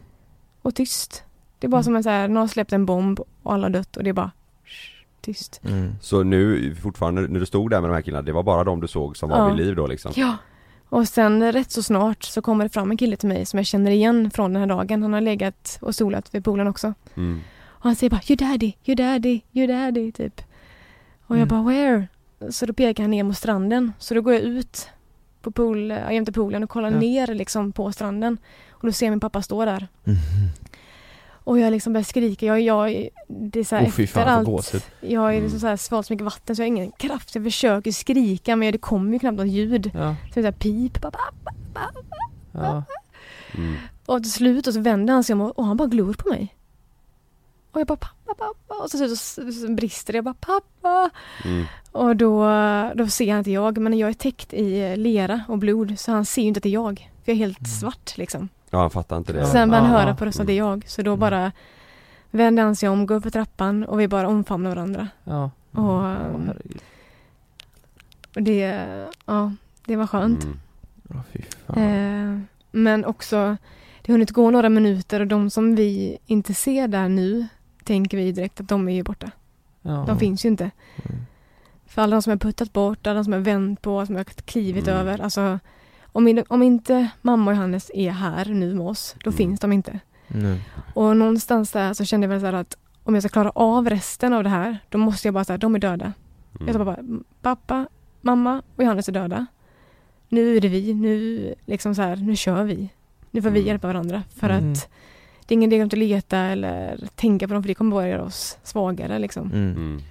[0.61, 1.23] och tyst.
[1.59, 1.83] Det är bara Mm.
[1.83, 4.09] som en så här, någon har släppt en bomb och alla har dött och det
[4.09, 4.31] är bara
[5.21, 5.61] tyst.
[5.65, 5.91] Mm.
[6.01, 8.81] Så nu, fortfarande, när du stod där med de här killarna, det var bara de
[8.81, 9.47] du såg som var Ja.
[9.47, 10.11] vid liv då liksom?
[10.15, 10.37] Ja.
[10.89, 13.65] Och sen rätt så snart så kommer det fram en kille till mig som jag
[13.65, 15.01] känner igen från den här dagen.
[15.03, 16.93] Han har legat och solat vid poolen också.
[17.15, 17.41] Mm.
[17.65, 20.41] Och han säger bara your daddy, your daddy, your daddy typ.
[21.27, 21.47] Och jag Mm.
[21.47, 22.07] bara where?
[22.49, 23.93] Så då pekar han ner mot stranden.
[23.99, 24.87] Så då går jag ut
[25.41, 26.99] på pool, jämte poolen och kollar Ja.
[26.99, 28.37] ner liksom på stranden.
[28.71, 29.87] Och då ser jag min pappa stå där.
[30.03, 30.17] Mhm.
[31.43, 32.45] Och jag liksom börjar skrika.
[32.45, 34.73] Jag, jag, det är så här, fy efter allt.
[35.01, 35.43] Jag är Mm.
[35.43, 37.35] liksom så här svalt så mycket vatten så jag har ingen kraft.
[37.35, 39.91] Jag försöker skrika men det kommer ju knappt något ljud.
[39.93, 40.15] Ja.
[40.27, 41.19] Så det är så här pip, pappa.
[42.51, 42.83] ja.
[43.57, 43.75] Mm.
[44.05, 46.29] Och till slut och så vänder han sig om och, och han bara glor på
[46.29, 46.55] mig.
[47.71, 48.83] Och jag bara pappa, pappa.
[48.83, 50.17] Och så, så, så, så brister det.
[50.17, 51.09] Jag bara pappa.
[51.45, 51.65] Mm.
[51.91, 52.43] Och då,
[52.95, 53.77] då ser han inte jag.
[53.77, 56.69] Men jag är täckt i lera och blod så han ser ju inte att det
[56.69, 57.11] är jag.
[57.23, 58.49] För jag är helt svart liksom.
[58.69, 59.45] Ja han fattar inte det.
[59.45, 60.83] Sen börjar han höra på rösten att det är jag.
[60.87, 61.51] Så då bara
[62.31, 65.07] vänder han sig om, går upp för trappan och vi bara omfamnar varandra.
[65.23, 65.51] Ja.
[65.71, 66.81] Och, um, herregud.
[68.35, 68.85] och det,
[69.25, 69.51] ja,
[69.85, 70.43] det var skönt.
[70.43, 70.59] Mm.
[71.67, 71.77] Fan.
[71.77, 72.39] Eh,
[72.71, 73.57] men också,
[74.01, 77.47] det har hunnit gå några minuter och de som vi inte ser där nu
[77.83, 79.31] tänker vi direkt att de är ju borta.
[79.81, 80.03] Ja.
[80.07, 80.71] De finns ju inte.
[81.03, 81.21] Mm.
[81.87, 84.23] För alla de som är puttat bort, alla de som är vänt på, som har
[84.23, 84.99] klivit Mm.
[84.99, 85.21] över.
[85.21, 85.59] Alltså,
[86.11, 89.37] om, in- om inte mamma och Johannes är här nu med oss, då Mm.
[89.37, 89.99] finns de inte.
[90.27, 90.59] Nu.
[90.93, 93.89] Och någonstans där så kände jag väl så här att om jag ska klara av
[93.89, 96.13] resten av det här, då måste jag bara säga de är döda.
[96.59, 96.85] Jag sa Mm.
[96.85, 96.99] bara,
[97.41, 97.87] pappa,
[98.21, 99.45] mamma och Johannes är döda.
[100.29, 102.89] Nu är det vi, nu liksom så här, nu kör vi.
[103.31, 103.67] Nu får vi Mm.
[103.67, 104.71] hjälpa varandra för Mm.
[104.71, 104.89] att
[105.49, 108.23] det är ingen idé att leta eller tänka på dem för det kommer bara göra
[108.23, 109.51] oss svagare liksom.
[109.51, 109.71] Mm.
[109.75, 110.01] Mm.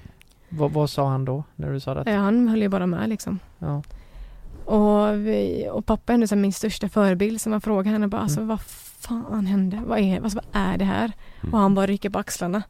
[0.48, 2.10] Vad, vad sa han då när du sa det?
[2.10, 3.38] Eh, Han höll ju bara med liksom.
[3.58, 3.82] Ja.
[4.64, 8.20] Och, vi, och pappa är ändå så min största förebild så man frågar henne bara,
[8.22, 8.48] alltså Mm.
[8.48, 8.60] vad
[9.00, 9.82] fan hände?
[9.86, 11.12] Vad är, alltså, vad är det här?
[11.42, 11.54] Mm.
[11.54, 12.62] Och han bara rycker på axlarna.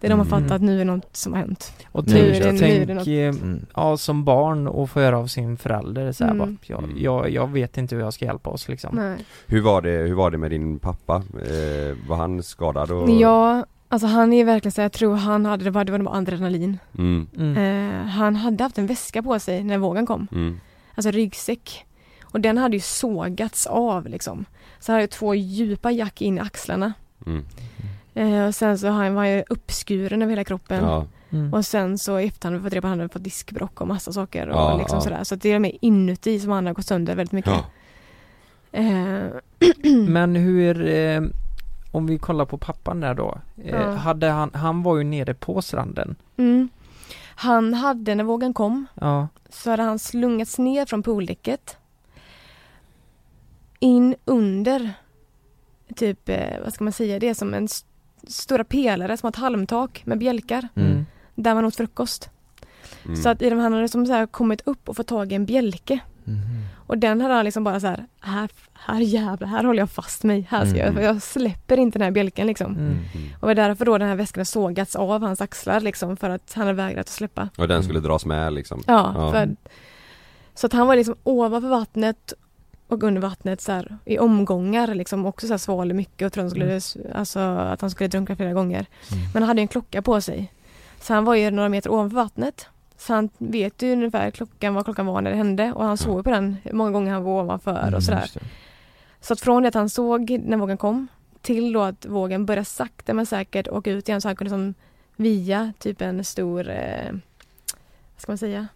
[0.00, 0.40] Det är de har Mm.
[0.40, 1.72] fattat att nu är något som har hänt.
[1.92, 3.66] Och Nu tänk, är det- nu är det tänk något- eh, Mm.
[3.74, 6.38] ja, som barn och få höra av sin förälder så här, Mm.
[6.46, 6.96] bara, jag, Mm.
[6.98, 8.96] jag, jag vet inte hur jag ska hjälpa oss liksom.
[8.96, 9.16] Nej.
[9.46, 11.14] Hur var det, hur var det med din pappa?
[11.16, 13.10] Eh, var han skadad och?
[13.10, 16.14] Ja, alltså han är verkligen så jag tror han hade, det var, det var nog
[16.16, 16.78] adrenalin.
[16.98, 17.26] Mm.
[17.36, 17.56] Mm.
[17.56, 20.26] Eh, han hade haft en väska på sig när vågen kom.
[20.32, 20.60] Mm.
[20.94, 21.84] Alltså ryggsäck.
[22.22, 24.44] Och den hade ju sågats av liksom.
[24.80, 26.92] Så han hade ju två djupa jack in i axlarna.
[27.26, 27.44] Mm.
[28.18, 30.84] Eh, och sen så har han var han ju uppskuren över hela kroppen.
[30.84, 31.06] Ja.
[31.30, 31.54] Mm.
[31.54, 33.80] Och sen så i efterhand har vi fått reda på att han hade fått diskbråck
[33.80, 35.00] och massa saker och Ja, liksom ja.
[35.00, 35.24] sådär.
[35.24, 37.52] Så att det är mer inuti som han har gått sönder väldigt mycket.
[37.52, 38.78] Ja.
[38.80, 39.24] Eh,
[40.08, 41.22] Men hur, eh,
[41.92, 43.38] om vi kollar på pappan där då.
[43.64, 43.90] Eh, Ja.
[43.90, 46.16] hade han, han var ju nere på stranden.
[46.36, 46.68] mm.
[47.40, 49.28] Han hade, när vågen kom, Ja.
[49.50, 51.76] så hade han slungats ner från pooldäcket
[53.78, 54.90] in under
[55.96, 57.87] typ, eh, vad ska man säga, det är som en st-
[58.28, 60.68] stora pelare som har ett halmtak med bjälkar.
[60.76, 61.06] Mm.
[61.34, 62.30] Där man åt frukost.
[63.04, 63.16] Mm.
[63.16, 65.34] Så att i de, han hade som så här kommit upp och fått tag i
[65.34, 65.98] en bjälke.
[66.24, 66.64] Mhm.
[66.86, 70.24] Och den hade han liksom bara så här, här, här jävlar, här håller jag fast
[70.24, 70.46] mig.
[70.50, 70.94] Här ska Mm.
[71.02, 72.72] jag, jag släpper inte den här bjälken liksom.
[72.72, 72.86] Mm.
[72.86, 72.98] Mm.
[73.40, 76.52] Och det var därför då den här väskan sågats av hans axlar liksom för att
[76.54, 77.48] han hade vägrat att släppa.
[77.58, 78.82] Och den skulle dras med liksom?
[78.86, 79.32] Ja, Ja.
[79.32, 79.56] För,
[80.54, 82.32] så att han var liksom ovanför vattnet
[82.88, 86.44] och under vattnet så här, i omgångar liksom också så här svalde mycket och trodde
[86.44, 86.80] han skulle,
[87.18, 88.86] alltså att han skulle drunkna flera gånger.
[89.12, 89.24] Mm.
[89.34, 90.52] Men han hade ju en klocka på sig.
[91.00, 92.66] Så han var ju några meter ovanför vattnet.
[92.96, 96.24] Så han vet ju ungefär klockan, vad klockan var när det hände och han såg
[96.24, 98.30] på den många gånger han var ovanför Mm, och sådär.
[99.20, 101.08] Så att från det att han såg när vågen kom
[101.42, 104.74] till då att vågen började sakta men säkert åka ut igen så han kunde som
[105.16, 107.12] via typ en stor, eh,
[108.14, 108.68] vad ska man säga,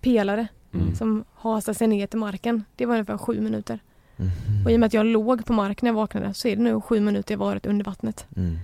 [0.00, 0.94] pelare Mm.
[0.94, 2.64] som hasade sig ner till marken.
[2.76, 3.78] Det var ungefär sju minuter.
[4.16, 4.30] Mhm.
[4.64, 6.62] Och i och med att jag låg på marken när jag vaknade så är det
[6.62, 8.26] nu sju minuter jag varit under vattnet.
[8.36, 8.58] Mm.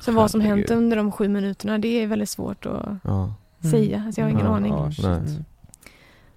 [0.00, 3.34] Så vad som hänt under de sju minuterna det är väldigt svårt att Ja.
[3.70, 4.02] säga.
[4.06, 4.72] Alltså jag har ingen Ja, aning.
[4.98, 5.08] Ja.
[5.08, 5.44] Mm.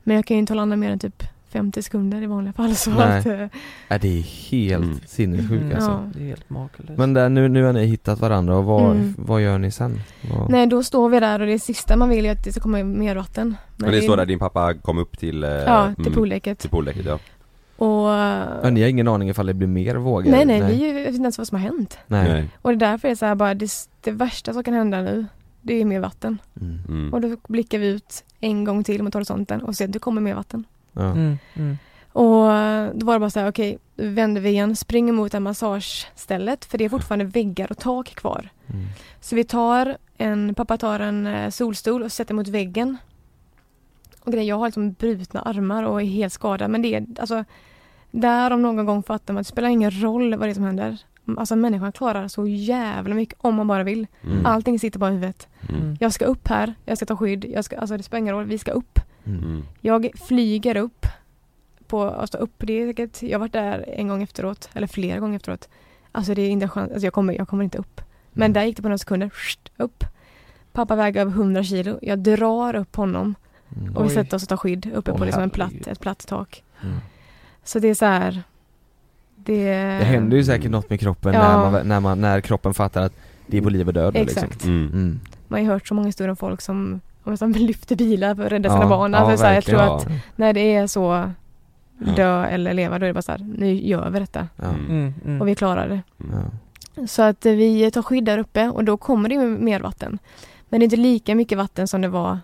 [0.04, 1.24] Men jag kan ju inte hålla andan mer än typ
[1.56, 2.76] 50 sekunder i vanliga fall.
[2.76, 3.20] Så Nej.
[3.20, 3.48] att, eh,
[3.88, 5.00] Ja, det är helt Mm.
[5.06, 5.76] sinnessjukt Mm.
[5.76, 5.92] alltså.
[5.92, 6.02] Ja.
[6.14, 6.98] Det är helt makalöst.
[6.98, 9.14] Men där, nu, nu har ni hittat varandra och vad, Mm.
[9.18, 10.00] vad gör ni sen?
[10.32, 10.50] Vad...
[10.50, 12.84] nej, då står vi där och det sista man vill är att det ska komma
[12.84, 13.56] mer vatten.
[13.78, 16.60] Men det står där din pappa kom upp till eh, Ja, till mm, pooldäcket.
[16.60, 17.20] Till pooldäcket ja.
[17.78, 18.10] Och...
[18.64, 20.32] Ja, ni har ingen aning ifall det blir mer vågor?
[20.32, 21.98] Nej, nej, vi vet inte ens vad som har hänt.
[22.08, 22.50] Nej.
[22.62, 23.70] Och det är därför det är så här bara, det,
[24.02, 25.26] det värsta som kan hända nu,
[25.62, 26.38] det är mer vatten.
[26.62, 26.80] Mm.
[26.88, 27.14] Mm.
[27.14, 30.22] Och då blickar vi ut en gång till mot horisonten och ser att det kommer
[30.22, 30.64] mer vatten.
[30.96, 31.12] Ja.
[31.12, 31.38] Mm.
[31.54, 31.78] Mm.
[32.12, 32.48] Och
[32.98, 35.42] då var det bara så här, okej, då vänder vi igen, springer mot det här
[35.42, 38.50] massagestället för det är fortfarande väggar och tak kvar.
[38.68, 38.86] Mm.
[39.20, 42.98] Så vi tar en, pappa tar en eh, solstol och sätter mot väggen.
[44.20, 47.44] Och grejen, jag har liksom brutna armar och är helt skadad men det är alltså
[48.12, 50.64] där om någon gång fattar man att det spelar ingen roll vad det är som
[50.64, 50.98] händer.
[51.38, 54.08] Alltså människan klarar så jävla mycket om man bara vill.
[54.24, 54.46] Mm.
[54.46, 55.48] Allting sitter bara i huvudet.
[55.70, 55.98] Mm.
[56.00, 58.46] Jag ska upp här, jag ska ta skydd, jag ska, alltså det spelar ingen roll,
[58.46, 59.00] vi ska upp.
[59.26, 59.64] Mm.
[59.82, 61.06] Jag flyger upp
[61.88, 65.20] på, alltså upp, det är säkert, jag har varit där en gång efteråt, eller flera
[65.20, 65.70] gånger efteråt.
[66.12, 68.02] Alltså det är inte chans, alltså jag kommer, jag kommer inte upp.
[68.34, 68.54] Men Mm.
[68.54, 70.04] där gick det på några sekunder, Sht, upp.
[70.74, 73.36] Pappa väger över 100 kilo, jag drar upp honom
[73.82, 73.96] Mm.
[73.98, 76.28] och vi sätter oss och tar skydd uppe Åh, på liksom en platt, ett platt
[76.28, 76.64] tak.
[76.84, 76.96] Mm.
[77.64, 78.44] Så det är så här.
[79.36, 81.40] Det, Det händer ju säkert något med kroppen Ja.
[81.62, 83.14] när, man, när, man, när kroppen fattar att
[83.48, 84.52] det är på liv och död då, Exakt.
[84.54, 84.70] liksom.
[84.70, 84.88] Mm.
[84.88, 85.20] Mm.
[85.48, 88.46] Man har ju hört så många historier om folk som om som lyfter bilar för
[88.46, 89.14] att rädda sina Ja, barn.
[89.14, 91.32] ja, Alltså, så här, jag tror att när det är så
[92.00, 92.12] Ja.
[92.16, 94.48] dö eller leva, då är det bara så här, nu gör vi detta.
[94.56, 94.64] Ja.
[94.64, 94.86] Mm.
[94.90, 95.14] Mm.
[95.26, 95.42] Mm.
[95.42, 96.02] Och vi klarar det.
[96.18, 97.08] Ja.
[97.08, 100.20] Så att vi tar skydd där uppe och då kommer det mer vatten.
[100.70, 102.40] Men det är inte lika mycket vatten som det var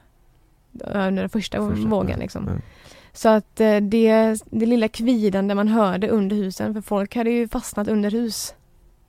[0.87, 2.45] eh, under den första Första, vågen ja, liksom.
[2.47, 2.53] ja.
[3.13, 7.47] Så att eh, det, det lilla kvidande man hörde under husen, för folk hade ju
[7.47, 8.53] fastnat under hus.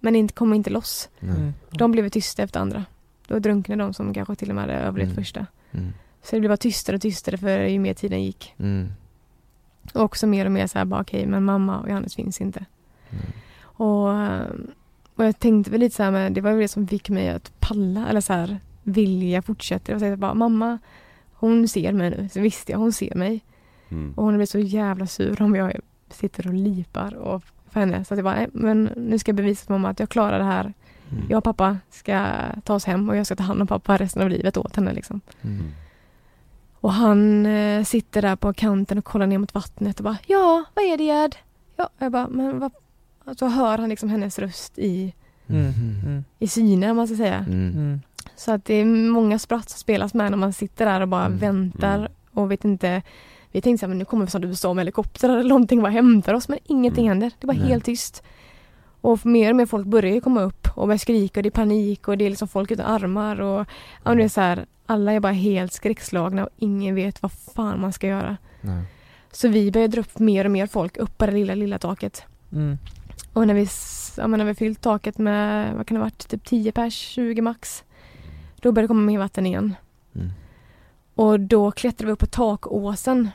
[0.00, 1.08] Men inte, kom inte loss.
[1.20, 1.52] Mm.
[1.70, 2.84] De blev tysta efter andra.
[3.26, 5.16] Då drunknade de som kanske till och med hade överlevt Mm.
[5.24, 5.46] första.
[5.72, 5.92] Mm.
[6.22, 8.54] Så det blev bara tystare och tystare för ju mer tiden gick.
[8.58, 8.88] Mm.
[9.94, 12.64] Och också mer och mer så här bara okej, men mamma och Johannes finns inte.
[13.10, 13.24] Mm.
[13.62, 14.46] Och, eh,
[15.14, 17.28] och jag tänkte väl lite så här, men det var väl det som fick mig
[17.28, 19.92] att palla eller så här vilja fortsätta.
[19.92, 20.78] Jag tänkte bara mamma,
[21.32, 22.28] hon ser mig nu.
[22.32, 23.40] Så visste jag, hon ser mig.
[23.88, 24.12] Mm.
[24.16, 25.76] Och hon blir så jävla sur om jag
[26.10, 28.04] sitter och lipar och för henne.
[28.04, 30.38] Så att jag bara, nej, men nu ska jag bevisa för mamma att jag klarar
[30.38, 30.72] det här.
[31.12, 31.24] Mm.
[31.30, 32.26] Jag och pappa ska
[32.64, 34.92] ta oss hem och jag ska ta hand om pappa resten av livet åt henne
[34.92, 35.20] liksom.
[35.42, 35.70] Mm.
[36.80, 40.64] Och han eh, sitter där på kanten och kollar ner mot vattnet och bara Ja,
[40.74, 41.36] vad är det Gerd?
[41.76, 42.72] Ja, jag bara, men vad?
[43.38, 45.12] Så hör han liksom hennes röst i,
[45.48, 46.24] Mm.
[46.38, 47.38] I synen om man ska säga.
[47.48, 47.68] Mm.
[47.70, 48.00] Mm.
[48.36, 51.26] Så att det är många spratt som spelas med när man sitter där och bara
[51.26, 51.38] Mm.
[51.38, 52.12] väntar Mm.
[52.32, 53.02] och vet inte
[53.52, 55.92] Vi tänkte så här, men nu kommer vi snart USA med helikopter eller någonting bara
[55.92, 57.08] hämtar oss men ingenting Mm.
[57.20, 57.30] händer.
[57.40, 57.68] Det är bara Nej.
[57.68, 58.22] helt tyst.
[59.02, 61.50] Och mer och mer folk börjar ju komma upp och börjar skrika och det är
[61.50, 63.66] panik och det är liksom folk utan armar och
[64.04, 67.80] ja, det är så här, alla är bara helt skräckslagna och ingen vet vad fan
[67.80, 68.36] man ska göra.
[68.60, 68.84] Nej.
[69.32, 72.24] Så vi börjar dra upp mer och mer folk upp på det lilla, lilla taket.
[72.52, 72.78] Mm.
[73.32, 73.68] Och när vi,
[74.16, 76.94] ja, men när vi fyllt taket med, vad kan det ha varit, typ 10 pers,
[76.94, 77.84] 20 max.
[78.56, 79.74] Då började det komma mer vatten igen.
[80.14, 80.30] Mm.
[81.14, 83.30] Och då klättrade vi upp på takåsen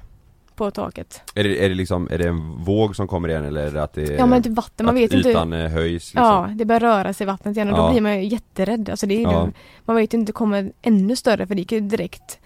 [0.57, 1.21] på taket.
[1.35, 3.83] Är det, är det liksom, är det en våg som kommer igen eller är det
[3.83, 5.29] att det är Ja men typ vatten, man vet inte.
[5.29, 6.23] ytan eh, höjs liksom?
[6.23, 7.91] Ja, det börjar röra sig i vattnet igen och då Ja.
[7.91, 8.89] blir man ju jätterädd.
[8.89, 9.49] Alltså det är Ja.
[9.85, 12.39] Man vet ju inte, det kommer ännu större för det gick ju direkt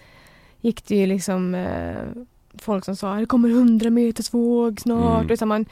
[0.64, 1.96] Gick det ju liksom eh,
[2.60, 5.22] Folk som sa det kommer 100 meters våg snart.
[5.22, 5.32] Mm.
[5.32, 5.66] Och så man,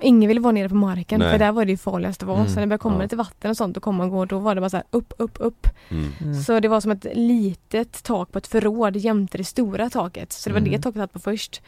[0.00, 1.30] ingen ville vara nere på marken Nej.
[1.32, 2.38] för där var det ju farligast att vara.
[2.38, 2.48] Mm.
[2.48, 3.02] Så när det började komma Ja.
[3.02, 5.12] lite vatten och sånt och komma och gå då var det bara så här upp,
[5.18, 5.66] upp, upp.
[5.88, 6.12] Mm.
[6.20, 6.34] Mm.
[6.42, 10.32] Så det var som ett litet tak på ett förråd jämte det stora taket.
[10.32, 10.72] Så det var Mm.
[10.72, 11.62] det taket hade på först.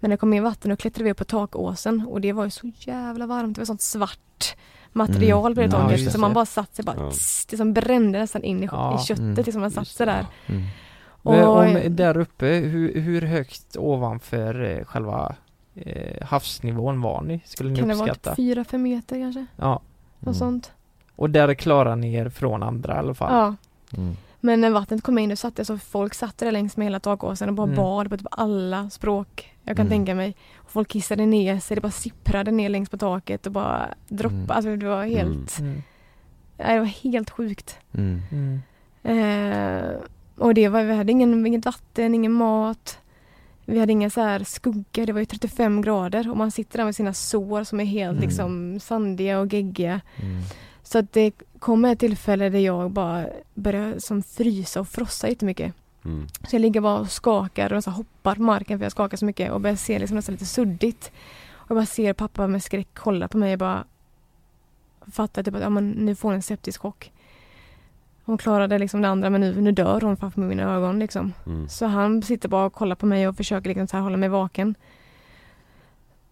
[0.00, 2.44] Men när det kom mer vatten och klättrade vi upp på takåsen och det var
[2.44, 3.54] ju så jävla varmt.
[3.54, 4.56] Det var sånt svart
[4.92, 5.80] material på det Mm.
[5.80, 6.04] Ja, taket.
[6.04, 6.10] det.
[6.10, 7.10] så man bara satt sig bara, Ja.
[7.10, 9.00] tss, det som brände nästan in i, Ja.
[9.00, 9.22] i köttet.
[9.24, 9.34] Mm.
[9.44, 10.26] Liksom man satt sig där.
[10.46, 10.62] Mm.
[11.22, 15.34] Men Och- om, där uppe, hur, hur högt ovanför eh, själva
[15.86, 17.40] eh, havsnivån var ni?
[17.44, 18.30] Skulle ni Kan det vara uppskatta?
[18.30, 19.46] typ fyra, fem meter kanske?
[19.56, 19.72] Ja.
[20.18, 20.34] Något Mm.
[20.34, 20.72] sånt.
[21.16, 23.32] Och där klarar ni er från andra i alla fall?
[23.32, 23.54] Ja.
[24.00, 24.16] Mm.
[24.40, 27.00] Men när vattnet kom in då satt jag så folk satt där längs med hela
[27.00, 27.76] takåsen och bara Mm.
[27.76, 29.90] bad på typ alla språk jag kan Mm.
[29.98, 30.36] tänka mig.
[30.56, 34.34] Och folk kissade ner sig, det bara sipprade ner längs på taket och bara droppade.
[34.38, 34.50] Mm.
[34.50, 35.82] Alltså det var helt, Mm.
[36.58, 37.78] nej, det var helt sjukt.
[37.94, 38.22] Mm.
[38.30, 38.60] Mm.
[39.02, 39.90] Eh,
[40.36, 42.98] och det var, vi hade ingen, inget vatten, ingen mat.
[43.70, 46.84] Vi hade inga så här skugga, det var ju 35 grader och man sitter där
[46.84, 48.22] med sina sår som är helt Mm.
[48.22, 50.00] liksom sandiga och geggiga.
[50.16, 50.42] Mm.
[50.82, 55.74] Så att det kom ett tillfälle där jag bara började som frysa och frossa jättemycket.
[56.04, 56.26] Mm.
[56.48, 59.24] Så jag ligger bara och skakar och så hoppar på marken för jag skakar så
[59.24, 61.12] mycket och börjar se liksom nästan lite suddigt.
[61.50, 63.84] Och jag bara ser pappa med skräck kolla på mig och bara
[65.12, 67.12] fattar typ att ja, men nu får en septisk chock.
[68.28, 71.32] Hon klarade liksom det andra men nu, nu dör hon framför mina ögon liksom.
[71.46, 71.68] Mm.
[71.68, 74.28] Så han sitter bara och kollar på mig och försöker liksom så här hålla mig
[74.28, 74.74] vaken.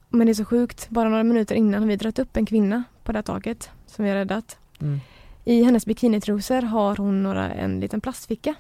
[0.09, 2.84] Men det är så sjukt, bara några minuter innan har vi dragit upp en kvinna
[3.05, 4.59] på det här taket som vi har räddat.
[4.80, 5.01] Mm.
[5.44, 8.55] I hennes bikinitrosor har hon några, en liten plastficka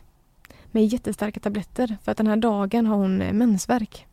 [0.66, 4.06] med jättestarka tabletter för att den här dagen har hon eh, mensvärk.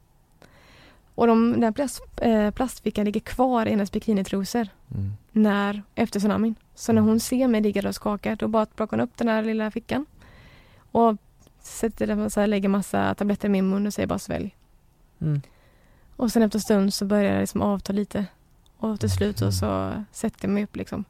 [1.15, 5.13] Och de, den här plast, eh, plastfickan ligger kvar i hennes bikinitrosor Mm.
[5.33, 6.55] När, efter tsunamin.
[6.75, 9.27] Så när hon ser mig ligga där och skaka då bara plockar hon upp den
[9.27, 10.05] här lilla fickan
[10.91, 11.15] och
[11.61, 14.55] sätter den, så här, lägger massa tabletter i min mun och säger bara svälj.
[15.21, 15.41] Mm.
[16.15, 18.25] Och sen efter en stund så börjar det liksom avta lite.
[18.77, 19.51] Och till slut så, Mm.
[19.51, 21.05] så sätter jag mig upp liksom.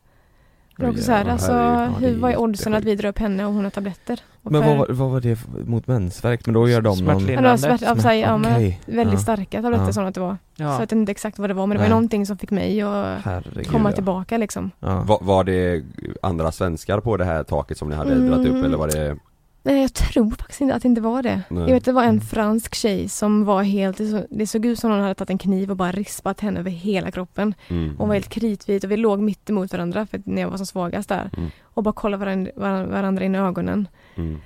[0.78, 1.52] Det är också så här, jävlar, alltså.
[1.52, 4.20] Ja, hur, vad är oddsen att vi drar upp henne och hon har tabletter?
[4.44, 6.46] Och Men för- vad, var- vad var det mot mensvärk?
[6.46, 7.28] Men då gör de någon...
[7.28, 8.82] Ja, smärt, ja, så här, ja, men Okej.
[8.86, 9.20] väldigt Ja.
[9.20, 9.94] starka tabletter Ja.
[9.94, 10.38] som att det var.
[10.58, 10.72] Så Ja.
[10.74, 11.90] jag vet inte exakt vad det var men det var Nej.
[11.90, 13.68] någonting som fick mig att Herregud.
[13.72, 13.94] komma ja.
[13.96, 14.72] tillbaka liksom.
[14.80, 15.04] Ja.
[15.08, 15.84] Var, var det
[16.22, 18.66] andra svenskar på det här taket som ni hade dragit upp Mm.
[18.66, 19.18] eller var det?
[19.66, 21.42] Nej jag tror faktiskt inte att det inte var det.
[21.50, 21.64] Nej.
[21.64, 22.22] Jag vet det var en Mm.
[22.22, 25.38] fransk tjej som var helt, det så- det såg ut som någon hade tagit en
[25.38, 27.56] kniv och bara rispat henne över hela kroppen.
[27.68, 27.96] Mm.
[27.98, 30.58] Hon var helt kritvit och vi låg mitt emot varandra för att när jag var
[30.58, 31.30] som svagast där.
[31.38, 31.50] Mm.
[31.64, 32.52] Och bara kollade varandra,
[32.86, 33.88] varandra, in i ögonen.
[34.16, 34.40] Mm.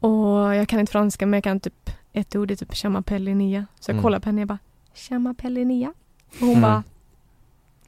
[0.00, 3.66] Och jag kan inte franska men jag kan typ ett ord, det är typ chamapellinia.
[3.80, 4.02] Så jag Mm.
[4.02, 4.58] kollar på henne och jag bara
[4.94, 5.88] chamapellinia.
[6.32, 6.62] Och hon Mm.
[6.62, 6.82] bara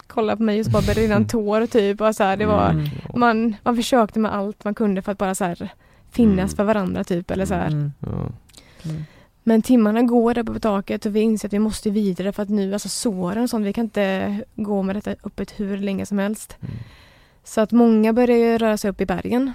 [0.07, 2.01] kollar på mig och så bara började rinna tår typ.
[2.01, 2.89] Och så här, det var, Mm.
[3.15, 5.69] man, man försökte med allt man kunde för att bara så här
[6.11, 6.57] finnas Mm.
[6.57, 7.31] för varandra typ.
[7.31, 7.67] Eller så här.
[7.67, 7.93] Mm.
[8.85, 9.05] Mm.
[9.43, 12.49] Men timmarna går där på taket och vi inser att vi måste vidare för att
[12.49, 16.19] nu, alltså såren och sånt, vi kan inte gå med detta öppet hur länge som
[16.19, 16.57] helst.
[16.61, 16.75] Mm.
[17.45, 19.53] Så att många börjar röra sig upp i bergen.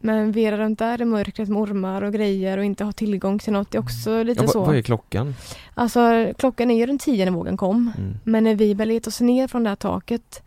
[0.00, 3.38] Men vi är runt där i mörkret med ormar och grejer och inte ha tillgång
[3.38, 3.70] till något.
[3.70, 4.64] Det är också lite Ja, så.
[4.64, 5.34] vad är klockan?
[5.74, 7.92] Alltså klockan är ju runt tio när vågen kom.
[7.98, 8.14] Mm.
[8.24, 10.42] Men när vi började oss ner från det här taket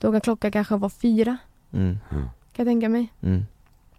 [0.00, 1.36] då kan klockan kanske vara fyra,
[1.72, 1.98] Mm.
[2.10, 3.12] kan jag tänka mig.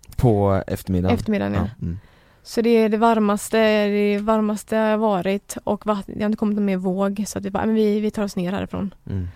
[0.07, 0.15] Mm.
[0.15, 1.15] På eftermiddagen?
[1.15, 1.69] Eftermiddagen ja.
[1.81, 1.99] Mm.
[2.43, 6.65] Så det är det varmaste, det varmaste har varit och det har inte kommit någon
[6.65, 8.93] mer våg så att vi bara, men vi, vi tar oss ner härifrån.
[9.09, 9.27] Mm.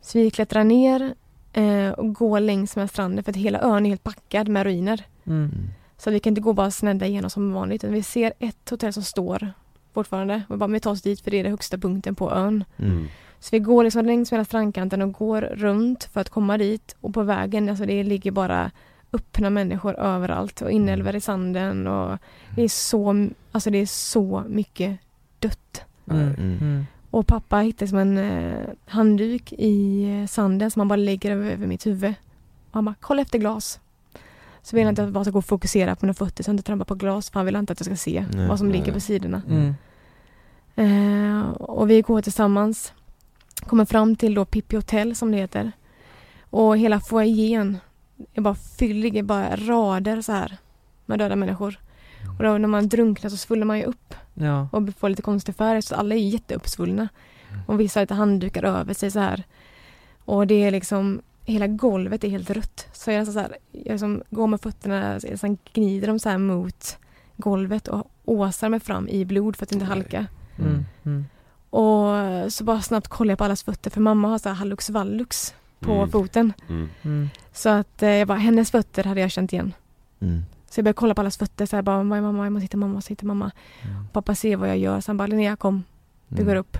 [0.00, 1.14] Så vi klättrar ner
[1.52, 5.04] eh, och går längs med stranden för att hela ön är helt packad med ruiner.
[5.24, 5.44] Mm.
[5.44, 5.68] Mm.
[5.96, 7.84] Så vi kan inte gå bara snedda igenom som vanligt.
[7.84, 9.52] utan Vi ser ett hotell som står
[9.94, 10.42] fortfarande.
[10.48, 12.64] Och vi bara, vi tar oss dit för det är den högsta punkten på ön.
[12.76, 13.06] Mm.
[13.38, 16.96] Så vi går liksom längs med hela strandkanten och går runt för att komma dit.
[17.00, 18.70] Och på vägen, alltså det ligger bara
[19.12, 22.18] öppna människor överallt och inälvor i sanden och
[22.56, 24.98] det är så, alltså det är så mycket
[25.38, 25.84] dött.
[26.10, 26.22] Mm.
[26.22, 26.58] Mm.
[26.60, 26.86] Mm.
[27.10, 31.50] Och pappa hittade som en eh, handduk i eh, sanden som han bara lägger över,
[31.50, 32.14] över mitt huvud.
[32.70, 33.80] Och han bara, kolla efter glas.
[34.62, 36.48] Så vill han inte att jag bara ska gå och fokusera på mina fötter så
[36.48, 38.58] jag inte trampar på glas för han vill inte att jag ska se Nej, vad
[38.58, 38.78] som nej.
[38.78, 39.42] ligger på sidorna.
[39.48, 39.74] Mm.
[40.76, 42.92] Eh, och vi går tillsammans.
[43.66, 45.72] Kommer fram till då Pippi Hotel som det heter.
[46.50, 47.78] Och hela foajén
[48.34, 50.56] är bara fylld, ligger bara rader så här
[51.06, 51.78] med döda människor.
[52.38, 54.68] Och då när man drunknar så svullnar man ju upp Ja.
[54.72, 57.08] och får lite konstig färg så alla är ju jätteuppsvullna.
[57.66, 59.44] Och vissa har lite handdukar över sig så här.
[60.24, 62.88] Och det är liksom Hela golvet är helt rött.
[62.92, 66.38] Så jag, så här, jag liksom går med fötterna, så sen gnider de så här
[66.38, 66.98] mot
[67.36, 70.26] golvet och åsar mig fram i blod för att inte halka.
[70.58, 70.84] Mm.
[71.04, 71.24] Mm.
[71.70, 74.90] Och så bara snabbt kollar jag på allas fötter för mamma har så här hallux
[74.90, 76.10] vallux på Mm.
[76.10, 76.52] foten.
[77.66, 77.74] Mm.
[77.76, 77.84] Mm.
[77.84, 79.72] Så att eh, jag bara, hennes fötter hade jag känt igen.
[80.20, 80.42] Mm.
[80.70, 82.64] Så jag började kolla på allas fötter så jag bara, vad är mamma, jag måste
[82.64, 83.50] hitta mamma, jag måste hitta mamma.
[83.82, 84.04] Mm.
[84.12, 85.84] Pappa ser vad jag gör, så han bara, Linnea kom,
[86.28, 86.46] vi Mm.
[86.48, 86.78] går upp.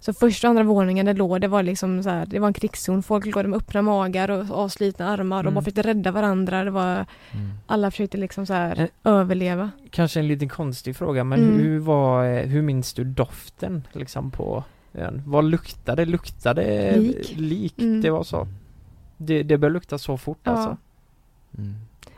[0.00, 2.52] Så första och andra våningen det låg, det var liksom så här, det var en
[2.54, 3.02] krigszon.
[3.02, 5.54] Folk låg med öppna magar och avslitna armar och Mm.
[5.54, 6.64] bara försökte rädda varandra.
[6.64, 7.50] Det var, Mm.
[7.66, 8.88] alla försökte liksom så här Eh.
[9.12, 9.70] överleva.
[9.90, 11.58] Kanske en liten konstig fråga men Mm.
[11.60, 15.22] hur var, eh, hur minns du doften liksom på ön?
[15.26, 16.04] Vad luktade?
[16.04, 17.32] Luktade Lik.
[17.36, 18.00] lik Mm.
[18.00, 18.48] det var så?
[19.26, 20.52] Det, det började lukta så fort Ja.
[20.52, 20.76] alltså?
[21.58, 21.74] Mm.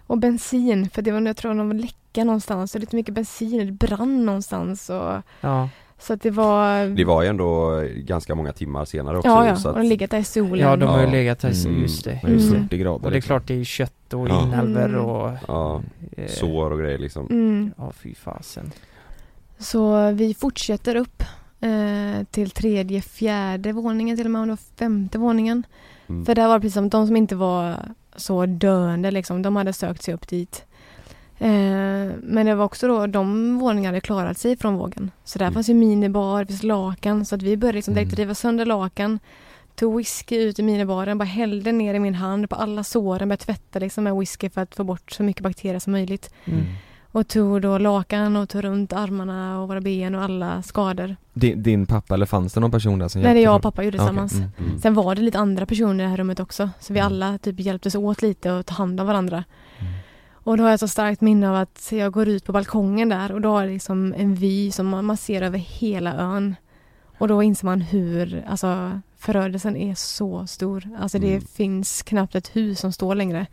[0.07, 2.72] Och bensin, för det var, jag tror de var läcka någonstans.
[2.72, 4.90] Så lite mycket bensin, det brann någonstans.
[4.90, 6.86] Och, Ja, så att det var...
[6.86, 9.57] Det var ju ändå ganska många timmar senare också ja, ja.
[9.57, 10.59] så och att, de legat där i solen.
[10.59, 11.11] ja de har ju Ja.
[11.11, 11.82] legat här, Mm.
[11.82, 12.57] just det, Det just det.
[12.57, 12.68] Mm.
[12.68, 13.28] 40 grader Och det är liksom.
[13.28, 14.42] klart det är kött och Ja.
[14.42, 15.00] inälvor Mm.
[15.05, 15.82] och ja,
[16.16, 17.72] eh, sår och grejer liksom Mm.
[17.78, 18.72] Ja fy fasen
[19.59, 21.22] Så vi fortsätter upp
[21.61, 25.62] eh, till tredje, fjärde våningen till och med, om det var femte våningen.
[26.09, 26.24] Mm.
[26.26, 27.76] För där var det precis som de som inte var
[28.16, 30.64] så döende liksom, de hade sökt sig upp dit.
[31.38, 31.48] Eh,
[32.22, 35.11] men det var också då de våningarna hade klarat sig från vågen.
[35.24, 35.55] Så där Mm.
[35.55, 38.16] fanns ju minibar, det finns lakan, så att vi började liksom direkt Mm.
[38.16, 39.18] riva sönder lakan.
[39.74, 43.44] Tog whisky ut i minibaren, bara hällde ner i min hand på alla såren, började
[43.44, 46.34] tvätta liksom med whisky för att få bort så mycket bakterier som möjligt.
[46.44, 46.64] Mm.
[47.14, 51.16] Och tog då lakan och tog runt armarna och våra ben och alla skador.
[51.32, 53.62] Din, din pappa eller fanns det någon person där som Nej, det är jag och
[53.62, 54.06] pappa gjorde okej.
[54.08, 54.32] tillsammans.
[54.34, 54.48] Mm.
[54.58, 54.78] Mm.
[54.80, 56.70] Sen var det lite andra personer i det här rummet också.
[56.80, 57.12] Så vi Mm.
[57.12, 59.44] alla typ hjälptes åt lite och ta hand om varandra.
[59.78, 59.92] Mm.
[60.32, 63.32] Och då har jag så starkt minne av att jag går ut på balkongen där
[63.32, 66.54] och då har jag liksom en vy som man, man ser över hela ön.
[67.18, 70.88] Och då inser man hur, alltså förödelsen är så stor.
[71.00, 71.40] Alltså det Mm.
[71.40, 73.46] finns knappt ett hus som står längre.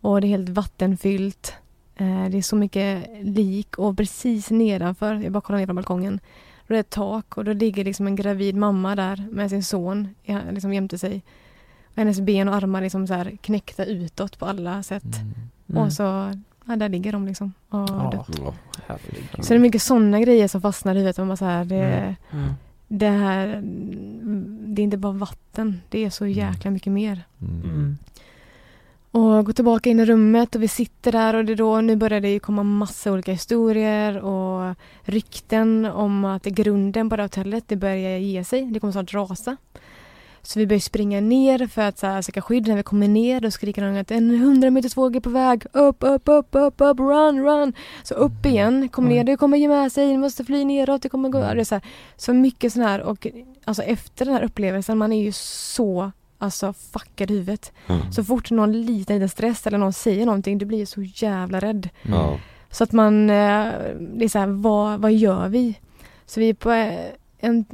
[0.00, 1.54] Och det är helt vattenfyllt.
[1.98, 6.20] Eh, det är så mycket lik och precis nedanför, jag bara kollar ner från balkongen,
[6.66, 9.62] då är det ett tak och då ligger liksom en gravid mamma där med sin
[9.64, 10.08] son
[10.50, 11.22] liksom jämte sig.
[11.86, 15.04] Och hennes ben och armar liksom så här knäckta utåt på alla sätt.
[15.68, 15.82] Mm.
[15.82, 16.02] Och så,
[16.66, 17.52] ja där ligger de liksom.
[17.68, 18.40] Och Ja, dött.
[18.86, 19.28] Herregud.
[19.44, 21.18] Så det är mycket sådana grejer som fastnar i huvudet.
[21.18, 22.14] Man bara så här, det, Mm.
[22.44, 22.54] Mm.
[22.88, 23.60] det här,
[24.74, 27.22] det är inte bara vatten, det är så jäkla mycket mer.
[29.12, 29.26] Mm.
[29.26, 29.38] Mm.
[29.38, 32.20] Och gå tillbaka in i rummet och vi sitter där och det då, nu börjar
[32.20, 37.76] det ju komma massa olika historier och rykten om att grunden på det hotellet, det
[37.76, 38.62] börjar ge sig.
[38.62, 39.56] Det kommer snart rasa.
[40.42, 42.68] Så vi börjar springa ner för att så här, söka skydd.
[42.68, 45.66] När vi kommer ner då skriker någon att en 100 meters våg är på väg.
[45.72, 47.72] Upp, upp, upp, upp, upp, run, run.
[48.02, 51.08] Så upp igen, kom ner, det kommer ge med sig, ni måste fly neråt, det
[51.08, 51.40] kommer gå.
[51.40, 51.84] Det är så, här,
[52.16, 53.26] så mycket sån här och
[53.64, 57.72] alltså efter den här upplevelsen, man är ju så alltså fuckad i huvudet.
[57.86, 58.12] Mm.
[58.12, 61.88] Så fort någon liten, liten stress eller någon säger någonting, du blir så jävla rädd.
[62.02, 62.40] Ja.
[62.70, 65.78] Så att man, eh, det är så här, vad, vad gör vi?
[66.26, 67.64] Så vi är på eh, en,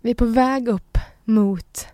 [0.00, 1.86] vi är på väg upp mot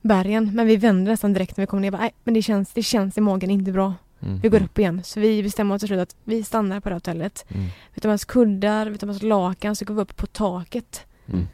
[0.00, 1.90] bergen, men vi vänder nästan direkt när vi kommer ner.
[1.90, 3.94] Bara, Nej, men det känns, det känns i magen inte bra.
[4.20, 4.38] Mm.
[4.38, 5.02] Vi går upp igen.
[5.04, 7.44] Så vi bestämmer oss till slut att vi stannar på det hotellet.
[7.48, 7.66] Mm.
[7.94, 10.26] Vi tar med oss kuddar, vi tar med oss lakan, så går vi upp på
[10.26, 11.06] taket.
[11.26, 11.46] Mm.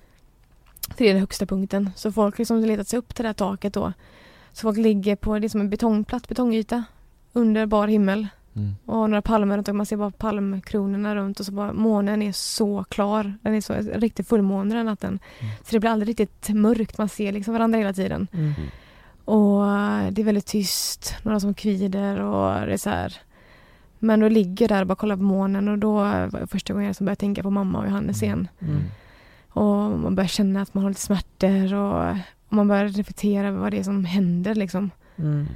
[0.97, 1.91] Till den högsta punkten.
[1.97, 3.93] Så folk liksom letat sig upp till det här taket då.
[4.53, 6.85] Så folk ligger på, det är som en betongplatt betongyta
[7.33, 8.75] under bar himmel Mm.
[8.87, 12.33] och några palmer runt och man ser bara palmkronorna runt och så bara månen är
[12.33, 13.35] så klar.
[13.43, 15.19] Den är så en riktig fullmåne den natten.
[15.41, 15.53] Mm.
[15.65, 18.29] Så det blir aldrig riktigt mörkt, man ser liksom varandra hela tiden.
[18.33, 18.53] Mm.
[19.25, 23.17] Och eh, det är väldigt tyst, några som kvider och det är så här.
[23.99, 26.87] Men då ligger där och bara kollar på månen och då var det första gången
[26.87, 28.49] jag som började tänka på mamma och Johannes igen.
[28.61, 28.83] Mm.
[29.53, 32.11] Och man börjar känna att man har lite smärtor och,
[32.49, 34.91] och man börjar reflektera över vad det är som händer liksom.
[35.17, 35.47] Mm.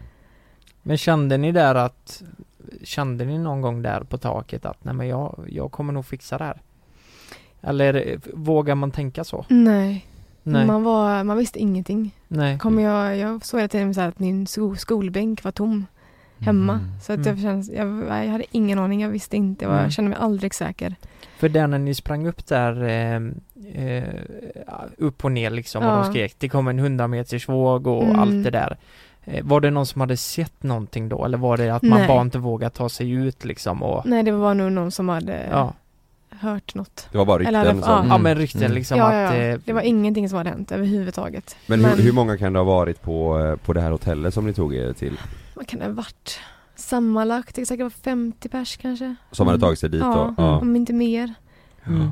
[0.83, 2.23] Men kände ni där att
[2.83, 6.39] Kände ni någon gång där på taket att nej men jag, jag kommer nog fixa
[6.39, 6.61] det här?
[7.61, 9.45] Eller vågar man tänka så?
[9.49, 10.07] Nej,
[10.43, 12.15] Nej, Man, var, man visste ingenting.
[12.29, 12.59] nej.
[12.59, 15.87] Kommer jag, jag såg hela tiden så att min sko, skolbänk var tom
[16.39, 16.73] hemma.
[16.73, 17.01] Mm.
[17.03, 17.29] Så att Mm.
[17.29, 17.89] jag, känns, jag,
[18.27, 20.95] jag hade ingen aning, jag visste inte, jag, var, jag kände mig aldrig säker.
[21.39, 23.21] För där när ni sprang upp där eh,
[23.85, 24.05] eh,
[24.99, 25.97] upp och ner liksom och Ja.
[25.97, 28.19] de skrek det kom en 100 meters våg och Mm.
[28.19, 28.77] allt det där.
[29.25, 32.09] Eh, var det någon som hade sett någonting då eller var det att man Nej.
[32.09, 35.47] bara inte vågat ta sig ut liksom och Nej, det var nog någon som hade
[35.51, 35.73] ja,
[36.31, 37.09] hört något.
[37.13, 38.15] Det var bara Eller rykten hade- som, ja.
[38.15, 38.73] ja men rykten Mm.
[38.75, 39.43] liksom ja, att ja, ja.
[39.53, 41.57] eh, Det var ingenting som hade hänt överhuvudtaget.
[41.67, 44.47] Men hur, hur många kan det ha varit på, eh, på det här hotellet som
[44.47, 45.21] ni tog er till?
[45.55, 46.41] Vad kan det ha varit?
[46.87, 49.15] Sammanlagt, det säkert var 50 pers kanske.
[49.31, 49.61] Som hade Mm.
[49.67, 50.43] tagit sig dit Ja, då?
[50.43, 50.59] Ja.
[50.61, 51.35] om inte mer.
[51.87, 52.11] Mm.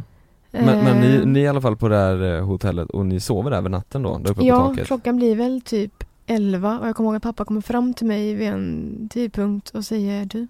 [0.51, 3.07] Men, men ni, Eh, ni är i alla fall på det här eh, hotellet och
[3.07, 4.19] ni sover där över natten då?
[4.19, 4.87] Där uppe på Ja, taket?
[4.87, 8.35] klockan blir väl typ 11 och jag kommer ihåg att pappa kommer fram till mig
[8.35, 10.41] vid en tidpunkt och säger du,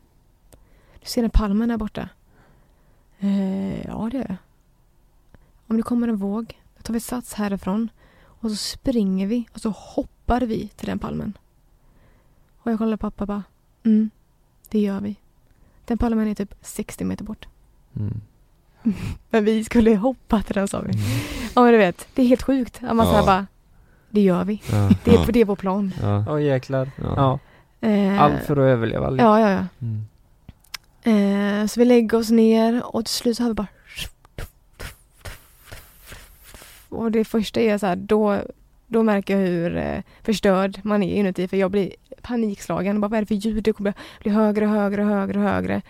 [1.01, 2.09] du ser den palmen där borta?
[3.19, 4.37] Eh, ja, det gör jag.
[5.67, 7.89] Om det kommer en våg, då tar vi sats härifrån
[8.25, 11.33] och så springer vi och så hoppar vi till den palmen.
[12.63, 13.43] Och jag kollar på pappa och bara,
[13.85, 14.11] mm,
[14.69, 15.17] det gör vi.
[15.85, 17.47] Den palmen är typ 60 meter bort.
[17.97, 18.21] Mm.
[19.31, 20.93] Men vi skulle hoppa till den sa vi.
[21.55, 22.81] Ja men du vet, det är helt sjukt.
[22.83, 23.13] Att man Ja.
[23.13, 23.47] säger bara,
[24.11, 24.63] det gör vi.
[24.73, 24.91] Ja.
[25.05, 25.25] Det är, Ja.
[25.29, 25.93] det är vår plan.
[26.03, 26.25] Ja.
[26.29, 26.91] Åh jäklar.
[26.97, 27.15] Ja.
[27.81, 27.89] Ja.
[27.89, 29.11] Eh, Allt för att överleva.
[29.11, 29.29] liksom.
[29.31, 29.67] Ja, ja, ja.
[29.87, 31.63] Mm.
[31.63, 33.67] Eh, så vi lägger oss ner och till slut så har vi bara
[36.89, 38.41] och det första är så här, då,
[38.87, 41.93] då märker jag hur eh, förstörd man är inuti för jag blir
[42.25, 43.01] panikslagen.
[43.01, 43.65] Bara, vad är det för ljud?
[43.65, 45.83] Det kommer bli högre och högre och högre och högre.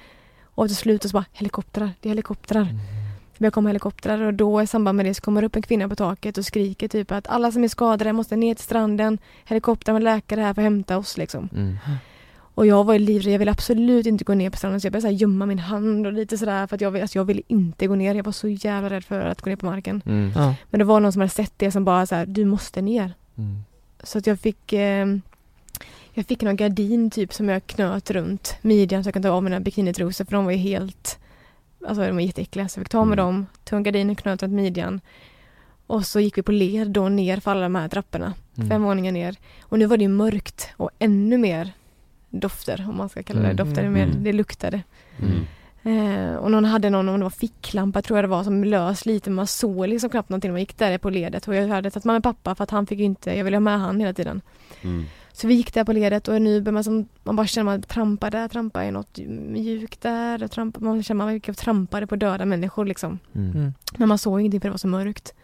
[0.44, 2.62] Och till slut så bara helikoptrar, det är helikoptrar.
[2.62, 2.76] Mm.
[3.32, 5.88] Det börjar komma helikoptrar och då i samband med det så kommer upp en kvinna
[5.88, 9.18] på taket och skriker typ att alla som är skadade måste ner till stranden.
[9.44, 11.48] Helikoptrar med läkare här för att hämta oss liksom.
[11.52, 11.76] Mm.
[12.56, 14.92] Och jag var ju livrädd, jag ville absolut inte gå ner på stranden så jag
[14.92, 17.42] började så här gömma min hand och lite sådär för att jag, alltså jag ville
[17.46, 18.14] inte gå ner.
[18.14, 20.02] Jag var så jävla rädd för att gå ner på marken.
[20.06, 20.32] Mm.
[20.34, 20.54] Ja.
[20.70, 23.14] Men det var någon som hade sett det som bara så här, du måste ner.
[23.38, 23.64] Mm.
[24.02, 25.06] Så att jag fick eh,
[26.14, 29.42] Jag fick någon gardin typ som jag knöt runt midjan så jag kunde ta av
[29.42, 31.18] mina bikinitrosor för de var ju helt
[31.88, 33.24] Alltså de var jätteäckliga så jag fick ta med Mm.
[33.34, 35.00] dem, tog en gardin och knöt runt midjan.
[35.86, 38.68] Och så gick vi på led då ner för alla de här trapporna, Mm.
[38.70, 39.36] fem våningar ner.
[39.62, 41.72] Och nu var det ju mörkt och ännu mer
[42.30, 43.56] dofter om man ska kalla det Mm.
[43.56, 43.92] dofter, Mm.
[43.92, 44.24] mer, Mm.
[44.24, 44.82] det luktade.
[45.18, 45.44] Mm.
[45.82, 49.06] Eh, och någon hade någon, om det var ficklampa tror jag det var, som lös
[49.06, 49.30] lite.
[49.30, 51.48] Man såg liksom knappt någonting man gick där på ledet.
[51.48, 53.80] Och jag hade tagit med pappa för att han fick inte, jag ville ha med
[53.80, 54.40] han hela tiden.
[55.36, 57.78] Så vi gick där på ledet och nu börjar man som, man bara känner att
[57.78, 61.48] man trampar där, trampar i något mjukt där, och trampar, man känner att man gick
[61.48, 63.18] och trampade på döda människor liksom.
[63.34, 63.50] Mm.
[63.50, 63.74] Mm.
[63.96, 65.34] Men man såg ingenting för det var så mörkt.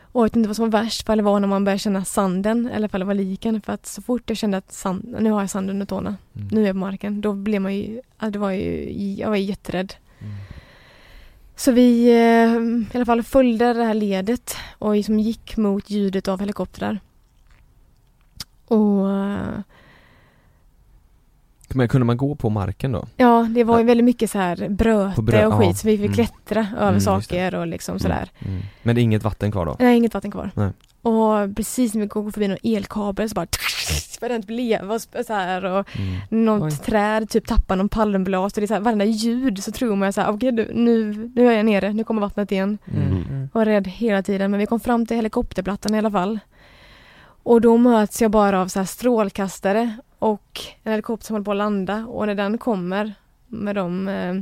[0.00, 2.04] Och jag vet inte vad som var värst, för det var när man började känna
[2.04, 3.60] sanden eller för det var liken.
[3.60, 6.48] För att så fort jag kände att sand, nu har jag sand under tårna, Mm.
[6.52, 9.94] nu är jag på marken, då blev man ju, det var ju, jag var jätterädd.
[10.18, 10.34] Mm.
[11.56, 16.28] Så vi eh, i alla fall följde det här ledet och liksom gick mot ljudet
[16.28, 17.00] av helikoptrar.
[18.68, 19.58] Och eh,
[21.68, 23.04] Men kunde man gå på marken då?
[23.16, 25.58] ja, det var ju väldigt mycket så här bröte brö- och ja.
[25.68, 26.14] skit så vi fick Mm.
[26.14, 28.30] klättra över Mm, saker och liksom sådär.
[28.38, 28.62] Mm.
[28.82, 29.76] Men det är inget vatten kvar då?
[29.78, 30.50] Nej, inget vatten kvar.
[30.54, 30.70] Nej.
[31.02, 33.46] Och precis när vi går förbi någon elkabel så bara
[34.20, 36.44] började den leva och sp- så här och Mm.
[36.46, 36.78] något Oj.
[36.78, 40.12] träd typ tappar någon palmblad så det är så här, varenda ljud så tror man
[40.12, 42.78] så här, okej nu, nu, nu är jag nere, nu kommer vattnet igen.
[42.92, 43.02] Mm.
[43.08, 43.22] Mm.
[43.28, 43.48] Mm.
[43.52, 46.38] var rädd hela tiden men vi kom fram till helikopterplattan i alla fall.
[47.46, 51.50] Och då möts jag bara av så här strålkastare och en helikopter som håller på
[51.50, 53.14] att landa och när den kommer
[53.46, 54.34] med de eh,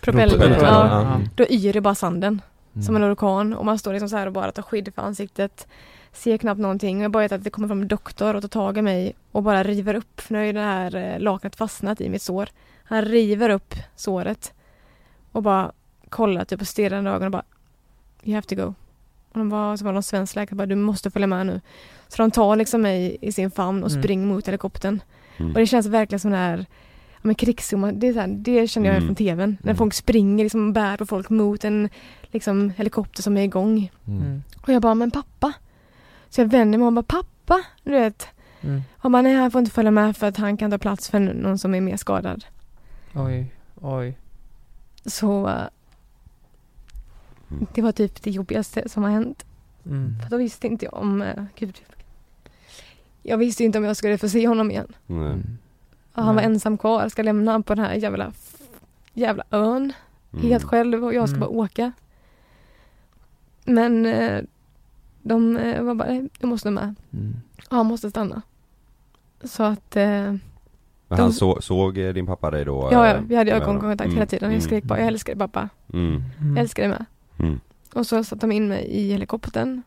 [0.00, 2.42] propellrarna, ja, då yr det bara sanden
[2.74, 2.82] Mm.
[2.82, 5.66] som en orkan och man står liksom så här och bara tar skydd för ansiktet.
[6.12, 8.48] Ser knappt någonting och jag bara vet att det kommer fram en doktor och tar
[8.48, 11.56] tag i mig och bara river upp, för nu har ju det här eh, lakanet
[11.56, 12.48] fastnat i mitt sår.
[12.84, 14.52] Han river upp såret
[15.32, 15.72] och bara
[16.08, 17.44] kollar typ och stirrar i ögonen och bara
[18.24, 18.74] You have to go.
[19.34, 21.60] Och de var, så var det någon svensk läkare bara du måste följa med nu.
[22.08, 24.02] Så de tar liksom mig i sin famn och Mm.
[24.02, 25.00] springer mot helikoptern.
[25.36, 25.52] Mm.
[25.52, 26.66] Och det känns verkligen som den här
[27.12, 29.06] ja, men krigszonen, det, är så här, det känner jag Mm.
[29.08, 29.56] från tvn.
[29.60, 29.76] När Mm.
[29.76, 31.88] folk springer liksom och bär på folk mot en
[32.22, 33.90] liksom, helikopter som är igång.
[34.06, 34.22] Mm.
[34.22, 34.42] Mm.
[34.62, 35.52] Och jag bara, men pappa.
[36.28, 37.62] Så jag vänder mig och bara, pappa.
[37.82, 38.26] du vet.
[38.60, 38.82] Mm.
[38.98, 41.18] Och man nej han får inte följa med för att han kan ta plats för
[41.20, 42.44] någon som är mer skadad.
[43.14, 44.18] Oj, oj.
[45.06, 45.58] Så
[47.54, 47.66] Mm.
[47.74, 49.44] det var typ det jobbigaste som har hänt.
[49.86, 50.18] Mm.
[50.22, 51.80] För då visste inte jag om, eh, gud.
[53.22, 54.92] Jag visste inte om jag skulle få se honom igen.
[55.06, 55.26] Nej.
[55.26, 55.58] Mm.
[56.14, 58.32] Och han var ensam kvar, ska lämna honom på den här jävla,
[59.12, 59.92] jävla ön.
[60.32, 60.44] Mm.
[60.46, 61.40] Helt själv och jag ska Mm.
[61.48, 61.92] bara åka.
[63.64, 64.42] Men eh,
[65.22, 66.94] de eh, var bara, "Nej, du måste med.
[67.12, 67.34] Mm.
[67.70, 68.42] Och han måste stanna.
[69.44, 70.04] Så att, eh,
[71.08, 72.88] Men han så, såg din pappa dig då?
[72.92, 74.52] ja, ja vi hade ögonkontakt hela tiden.
[74.52, 75.68] Jag skrek bara, jag älskar dig pappa.
[75.92, 76.22] Mm.
[76.40, 76.56] Mm.
[76.56, 77.04] Jag älskar dig med.
[77.38, 77.60] Mm.
[77.94, 79.82] Och så satte de in mig i helikoptern.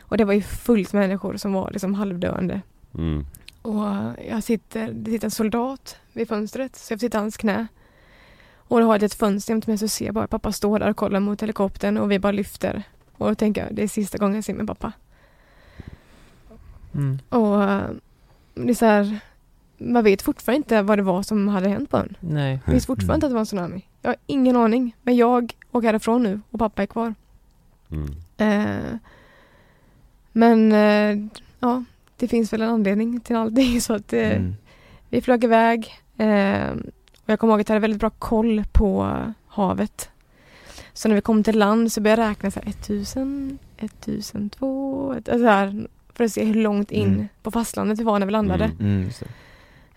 [0.00, 2.60] Och det var ju fullt med människor som var liksom halvdöende.
[2.94, 3.26] Mm.
[3.62, 3.84] Och
[4.28, 7.66] jag sitter, det sitter en soldat vid fönstret, så jag sitter i hans knä.
[8.56, 10.90] Och då har jag ett fönster jämte mig så ser jag bara pappa stå där
[10.90, 12.82] och kollar mot helikoptern och vi bara lyfter.
[13.12, 14.92] Och då tänker jag, det är sista gången jag ser min pappa.
[16.94, 17.18] Mm.
[17.28, 17.90] Och eh,
[18.54, 19.20] det är så här,
[19.78, 22.16] man vet fortfarande inte vad det var som hade hänt på ön.
[22.20, 22.60] Nej.
[22.64, 23.84] Jag vet fortfarande inte att det var en tsunami.
[24.02, 24.96] Jag har ingen aning.
[25.02, 27.14] Men jag åker härifrån nu och pappa är kvar.
[27.90, 28.10] Mm.
[28.36, 28.96] Eh,
[30.32, 31.26] men eh,
[31.60, 31.84] ja,
[32.16, 34.54] det finns väl en anledning till allting så att eh, Mm.
[35.08, 35.94] vi flög iväg.
[37.24, 39.16] Och jag kommer ihåg att jag hade väldigt bra koll på
[39.46, 40.10] havet.
[40.92, 45.28] Så när vi kom till land så började jag räkna så här 1000, 1002, ett-
[45.28, 47.28] alltså här, för att se hur långt in Mm.
[47.42, 48.70] på fastlandet vi var när vi landade.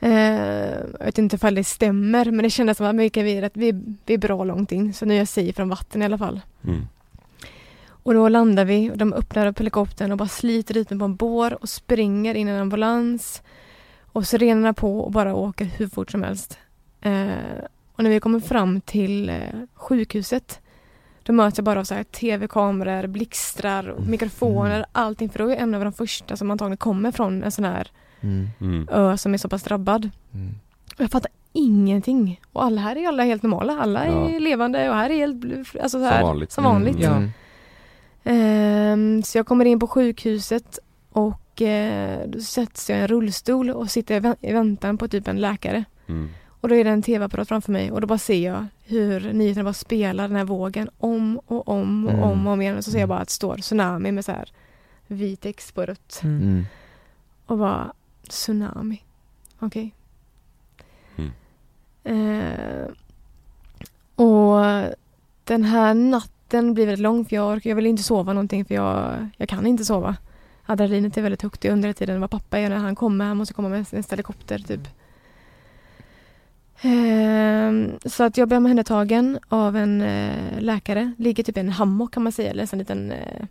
[0.09, 3.05] Jag vet inte ifall det stämmer men det kändes som att vi,
[3.37, 3.71] är rätt- vi,
[4.05, 4.93] vi är bra långt in.
[4.93, 6.41] Så nu är jag safe från vatten i alla fall.
[6.63, 6.87] Mm.
[8.03, 11.05] Och då landar vi och de öppnar upp helikoptern och bara sliter ut mig på
[11.05, 13.41] en bår och springer in i en ambulans.
[14.13, 16.57] Och sirenerna på och bara åker hur fort som helst.
[17.01, 17.31] Eh,
[17.95, 19.35] och när vi kommer fram till eh,
[19.73, 20.59] sjukhuset
[21.23, 24.11] då möts jag bara av så här tv-kameror, blixtrar, Mm.
[24.11, 25.29] mikrofoner, allting.
[25.29, 27.91] För då är jag en av de första som antagligen kommer från en sån här
[28.21, 28.49] Mm.
[28.61, 28.87] Mm.
[28.91, 30.09] ö som är så pass drabbad.
[30.33, 30.55] Mm.
[30.95, 32.41] Och jag fattar ingenting.
[32.53, 33.79] Och alla här är alla helt normala.
[33.81, 34.39] Alla är Ja.
[34.39, 35.43] levande och här är helt
[35.83, 36.51] alltså så här, Som vanligt.
[36.51, 36.97] Som vanligt.
[36.99, 37.09] Ja.
[37.15, 37.29] Mm.
[38.23, 40.79] Ehm, så jag kommer in på sjukhuset
[41.11, 45.07] och eh, då sätts jag i en rullstol och sitter i vä- i väntan på
[45.07, 45.83] typ en läkare.
[46.07, 46.29] Mm.
[46.61, 49.63] Och då är det en tv-apparat framför mig och då bara ser jag hur nyheterna
[49.63, 52.23] bara spelar den här vågen om och om och Mm.
[52.23, 52.77] om och om igen.
[52.77, 54.49] Och så ser jag bara att det står tsunami med så här
[55.07, 56.19] vit text på rött.
[56.23, 56.41] Mm.
[56.41, 56.65] Mm.
[57.45, 57.93] Och bara
[58.29, 59.03] tsunami.
[59.59, 59.93] Okej.
[61.15, 61.31] Mm.
[62.03, 62.87] Eh,
[64.15, 64.61] och
[65.43, 69.27] den här natten blir väldigt lång för jag, jag vill inte sova någonting för jag,
[69.37, 70.15] jag kan inte sova.
[70.65, 71.63] Adrenalinet är väldigt högt.
[71.63, 73.25] Jag undrar tiden vad pappa är när han kommer.
[73.25, 74.87] Han måste komma med nästa helikopter typ.
[76.81, 81.11] Ehm, så att jag blir omhändertagen av en eh, läkare.
[81.17, 82.51] Ligger typ i en hammock kan man säga.
[82.51, 83.41] Eller en liten eh,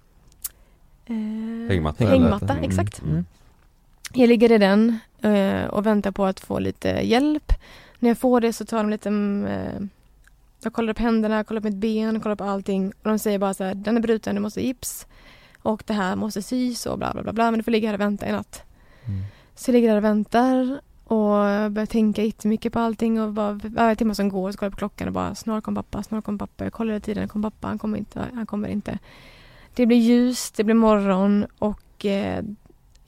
[1.06, 2.04] eh, Hängmatta.
[2.06, 2.64] hängmatta Mm.
[2.64, 3.02] exakt.
[3.02, 3.24] Mm.
[4.12, 7.52] Jag ligger i den eh, och väntar på att få lite hjälp.
[7.98, 9.82] När jag får det så tar de lite mm, eh,
[10.62, 12.88] Jag kollar upp händerna, kollar upp mitt ben, kollar upp allting.
[12.88, 15.06] Och de säger bara så här, den är bruten, du måste gips.
[15.62, 17.94] Och det här måste sys och bla bla bla, bla men du får ligga här
[17.94, 18.62] och vänta i natt.
[19.06, 19.20] Mm.
[19.54, 23.96] Så jag ligger där och väntar och börjar tänka jättemycket på allting och bara varje
[23.96, 26.38] timme som går så kollar jag på klockan och bara snart kommer pappa, snart kommer
[26.38, 26.64] pappa.
[26.64, 28.98] Jag kollar hela tiden, kommer pappa, han kommer inte, han kommer inte.
[29.74, 32.44] Det blir ljus, det blir morgon och eh,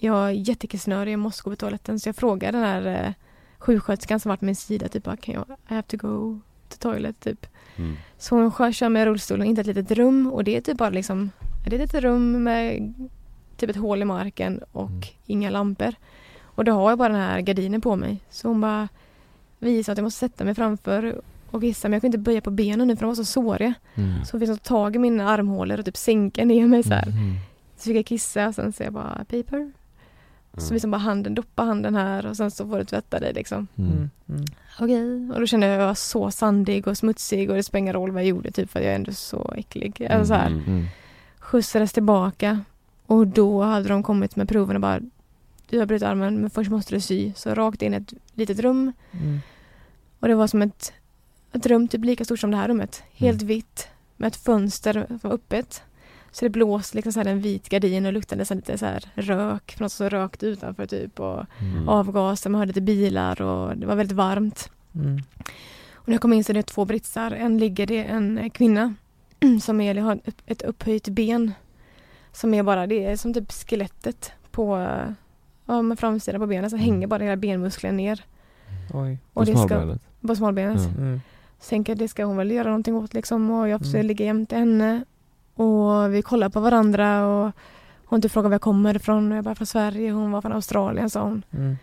[0.03, 3.13] jag är jättekissnödig, jag måste gå på toaletten så jag frågar den här eh,
[3.59, 7.21] sjuksköterskan som varit min sida typ bara, kan jag, I have to go to toilet
[7.21, 7.47] typ.
[7.77, 7.97] Mm.
[8.19, 10.79] Så hon kör- kör med rullstolen in till ett litet rum och det är typ
[10.79, 11.31] bara liksom
[11.65, 12.95] Det är ett litet rum med
[13.57, 15.03] typ ett hål i marken och Mm.
[15.27, 15.95] inga lampor.
[16.43, 18.21] Och då har jag bara den här gardinen på mig.
[18.31, 18.89] Så hon bara
[19.59, 22.51] visar att jag måste sätta mig framför och kissa men jag kan inte böja på
[22.51, 23.75] benen nu för de var så såriga.
[23.95, 24.25] Mm.
[24.25, 27.07] Så fick de ta tag i mina armhålor och typ sänka ner mig så här.
[27.09, 27.35] Mm.
[27.77, 29.73] Så fick jag kissa och sen säger jag bara paper.
[30.57, 30.73] Så Mm.
[30.73, 33.67] liksom bara handen, doppa handen här och sen så får du tvätta dig liksom.
[33.77, 33.91] Mm.
[33.93, 34.11] Mm.
[34.29, 34.45] Mm.
[34.81, 37.79] Okej, och då kände jag att jag var så sandig och smutsig och det spelar
[37.79, 40.07] ingen roll vad jag gjorde typ för jag är ändå så äcklig.
[40.11, 40.65] Alltså så här, Mm.
[40.67, 40.85] Mm.
[41.39, 42.61] skjutsades tillbaka
[43.07, 45.01] och då hade de kommit med proven och bara
[45.71, 47.33] du har brutit armen men först måste du sy.
[47.37, 49.41] Så rakt in i ett litet rum Mm.
[50.21, 50.93] och det var som ett,
[51.53, 53.03] ett rum typ lika stort som det här rummet.
[53.13, 55.83] Helt vitt med ett fönster som var öppet.
[56.33, 58.87] Så det blåste liksom så här en vit gardin och luktade så här lite så
[58.87, 61.89] här rök, för något som rökte utanför typ och Mm.
[61.89, 64.71] avgaser, man hörde lite bilar och det var väldigt varmt.
[64.95, 65.21] Mm.
[65.95, 67.31] Och när jag kom in så är det två britsar.
[67.31, 68.95] En ligger det en kvinna
[69.63, 71.53] som är, har ett- upphöjt ben.
[72.33, 74.89] Som är bara, det är som typ skelettet på
[75.67, 76.85] ja, med framsidan på benen så Mm.
[76.87, 78.25] hänger bara hela benmuskeln ner.
[78.95, 79.19] Oj.
[79.33, 80.03] Och ska, smalbenet.
[80.21, 80.81] på smalbenet.
[80.83, 81.01] Ja.
[81.03, 81.21] Mm.
[81.61, 84.07] Så tänker jag det ska hon väl göra någonting åt liksom och jag försöker Mm.
[84.07, 85.05] ligga jämte henne.
[85.55, 87.53] Och vi kollar på varandra och
[88.05, 90.53] Hon typ frågade var jag kommer ifrån och jag bara från Sverige, hon var från
[90.53, 91.43] Australien sa hon.
[91.51, 91.77] Mm.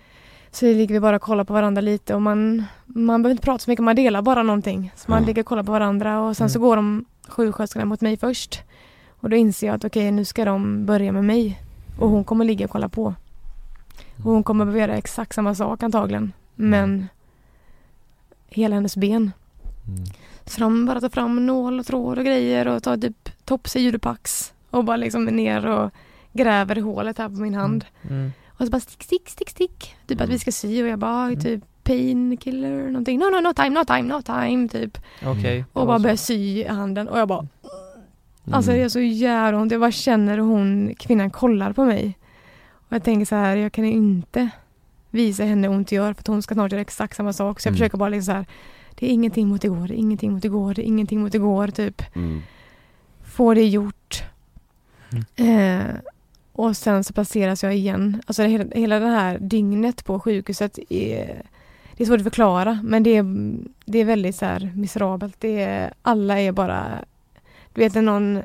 [0.51, 3.59] Så ligger vi bara och kollar på varandra lite och man, man behöver inte prata
[3.59, 4.91] så mycket, man delar bara någonting.
[4.95, 5.28] Så man Ja.
[5.28, 6.67] ligger och kollar på varandra och sen så Mm.
[6.70, 8.61] går de sjuksköterskorna mot mig först.
[9.20, 11.61] Och då inser jag att okej, nu ska de börja med mig.
[11.99, 13.05] Och hon kommer ligga och kolla på.
[14.24, 16.34] Och hon kommer behöva göra exakt samma sak antagligen.
[16.55, 17.07] Men
[18.47, 19.32] hela hennes ben.
[19.88, 20.03] Mm.
[20.45, 24.54] Så de bara tar fram nål och tråd och grejer och tar typ Topsy Judopax
[24.70, 25.91] och bara liksom ner och
[26.34, 27.86] gräver i hålet här på min hand.
[28.10, 28.32] Mm.
[28.47, 29.95] Och så bara stick, stick, stick, stick.
[30.08, 31.39] Typ att vi ska sy och jag bara Mm.
[31.39, 33.20] typ painkiller någonting.
[33.20, 34.97] No, no, no time, no time, no time typ.
[35.26, 35.66] Okej.
[35.74, 37.39] Och bara börjar sy i handen och jag bara
[38.43, 38.56] Mm.
[38.58, 39.72] Alltså det är så jävla ont.
[39.72, 42.18] Jag bara känner hur hon, kvinnan kollar på mig.
[42.72, 44.50] Och jag tänker så här, jag kan ju inte
[45.10, 47.60] visa henne hur ont det gör för att hon ska snart göra exakt samma sak.
[47.60, 47.78] Så jag Mm.
[47.78, 48.45] försöker bara liksom så här,
[48.95, 51.68] det är ingenting mot igår, det är ingenting mot igår, det är ingenting mot igår
[51.68, 52.02] typ.
[52.16, 52.41] Mm.
[53.39, 54.23] Få det gjort.
[55.11, 55.79] Mm.
[55.79, 55.95] Eh,
[56.51, 58.21] och sen så placeras jag igen.
[58.25, 61.41] Alltså hela, hela det här dygnet på sjukhuset är
[61.97, 63.25] det är svårt att förklara men det är,
[63.85, 65.35] det är väldigt så här miserabelt.
[65.39, 67.05] Det är, alla är bara,
[67.73, 68.37] du vet när någon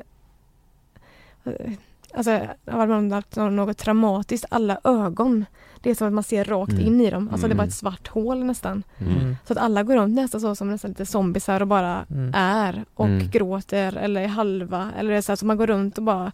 [1.43, 1.71] eh,
[2.13, 4.45] Alltså, har varit något, något traumatiskt.
[4.49, 5.45] Alla ögon.
[5.85, 6.85] Det är som att man ser rakt Mm.
[6.85, 7.29] in i dem.
[7.31, 7.67] Alltså det är bara Mm.
[7.67, 8.83] ett svart hål nästan.
[8.97, 9.35] Mm.
[9.47, 12.31] Så att alla går runt nästan så som nästan lite zombisar och bara Mm.
[12.35, 13.27] är och Mm.
[13.29, 16.31] gråter eller är halva eller det är så här så man går runt och bara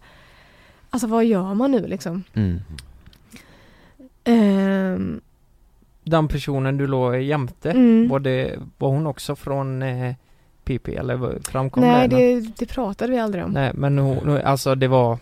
[0.90, 2.22] Alltså vad gör man nu liksom?
[2.34, 2.60] Mm.
[4.24, 5.20] Ehm,
[6.04, 8.08] Den personen du låg jämte, mm.
[8.08, 10.14] var, det, var hon också från eh,
[10.64, 12.16] PP eller framkom Nej det?
[12.16, 13.50] det, det pratade vi aldrig om.
[13.50, 15.18] Nej men hon, alltså det var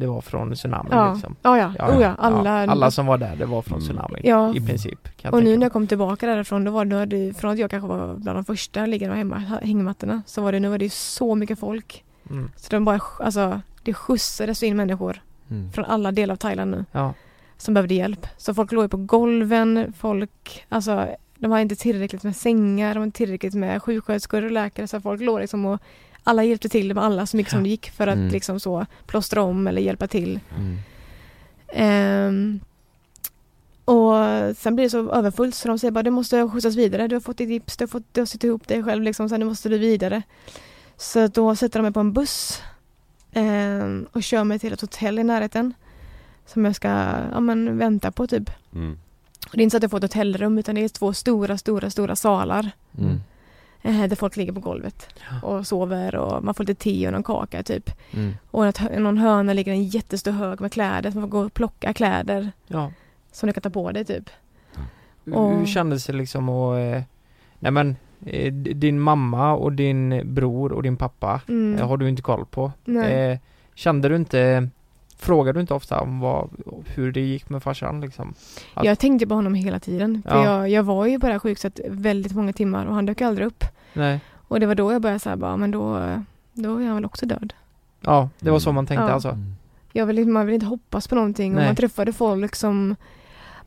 [0.00, 1.12] Det var från tsunami ja.
[1.12, 3.88] liksom ja, ja, ja, oh, ja, alla, alla som var där, det var från Mm.
[3.88, 4.54] tsunami Ja.
[4.56, 7.70] i princip Och nu när jag kom tillbaka därifrån, då var det, från att jag
[7.70, 11.34] kanske var bland de första liggande hemma, hängmattorna, så var det, nu var det så
[11.34, 12.04] mycket folk.
[12.30, 12.50] mm.
[12.56, 15.72] Så de bara, alltså, det skjutsades in människor Mm.
[15.72, 16.84] från alla delar av Thailand nu.
[16.92, 17.14] Ja,
[17.56, 18.26] som behövde hjälp.
[18.36, 21.06] Så folk låg på golven, folk, alltså
[21.38, 25.00] de har inte tillräckligt med sängar, de har inte tillräckligt med sjuksköterskor och läkare så
[25.00, 25.80] folk låg liksom och
[26.24, 28.28] alla hjälpte till med alla så mycket som det gick för att Mm.
[28.28, 30.40] liksom så plåstra om eller hjälpa till.
[30.58, 30.78] Mm.
[31.72, 32.60] Ehm,
[33.84, 34.14] och
[34.56, 37.20] sen blir det så överfullt så de säger bara du måste skjutsas vidare, du har
[37.20, 39.44] fått ditt gips, du har, fått, du har sytt ihop dig själv liksom, så nu
[39.44, 40.22] måste du vidare.
[40.96, 42.62] Så då sätter de mig på en buss
[43.32, 45.74] ehm, och kör mig till ett hotell i närheten
[46.46, 46.88] som jag ska
[47.32, 48.50] ja, men, vänta på typ.
[48.74, 48.98] Mm.
[49.46, 51.58] Och det är inte så att jag får ett hotellrum utan det är två stora,
[51.58, 53.20] stora, stora salar Mm.
[53.82, 55.08] Eh, där folk ligger på golvet
[55.42, 57.90] och sover och man får lite te och någon kaka typ.
[58.14, 58.32] Mm.
[58.50, 61.54] Och i någon hörna ligger en jättestor hög med kläder så man får gå och
[61.54, 62.92] plocka kläder ja.
[63.32, 64.30] som du kan ta på dig typ.
[65.24, 67.02] Hur- Och- Hur kändes det liksom att eh,
[67.58, 71.88] Nej men eh, Din mamma och din bror och din pappa Mm.
[71.88, 73.40] har du inte koll på Nej.
[73.74, 74.68] Kände du inte
[75.22, 76.48] Frågade du inte ofta om vad,
[76.86, 78.34] hur det gick med farsan liksom?
[78.74, 80.22] att- Jag tänkte på honom hela tiden.
[80.28, 80.44] För Ja.
[80.44, 83.46] jag, jag var ju på det här sjukhuset väldigt många timmar och han dök aldrig
[83.46, 83.64] upp.
[83.92, 85.94] Nej Och det var då jag började säga bara, men då,
[86.52, 87.52] då är han väl också död.
[88.00, 88.74] Ja, det var så Mm.
[88.74, 89.10] man tänkte Ja.
[89.12, 89.54] alltså Mm.
[89.92, 92.96] Jag vill, man vill inte hoppas på någonting och man träffade folk som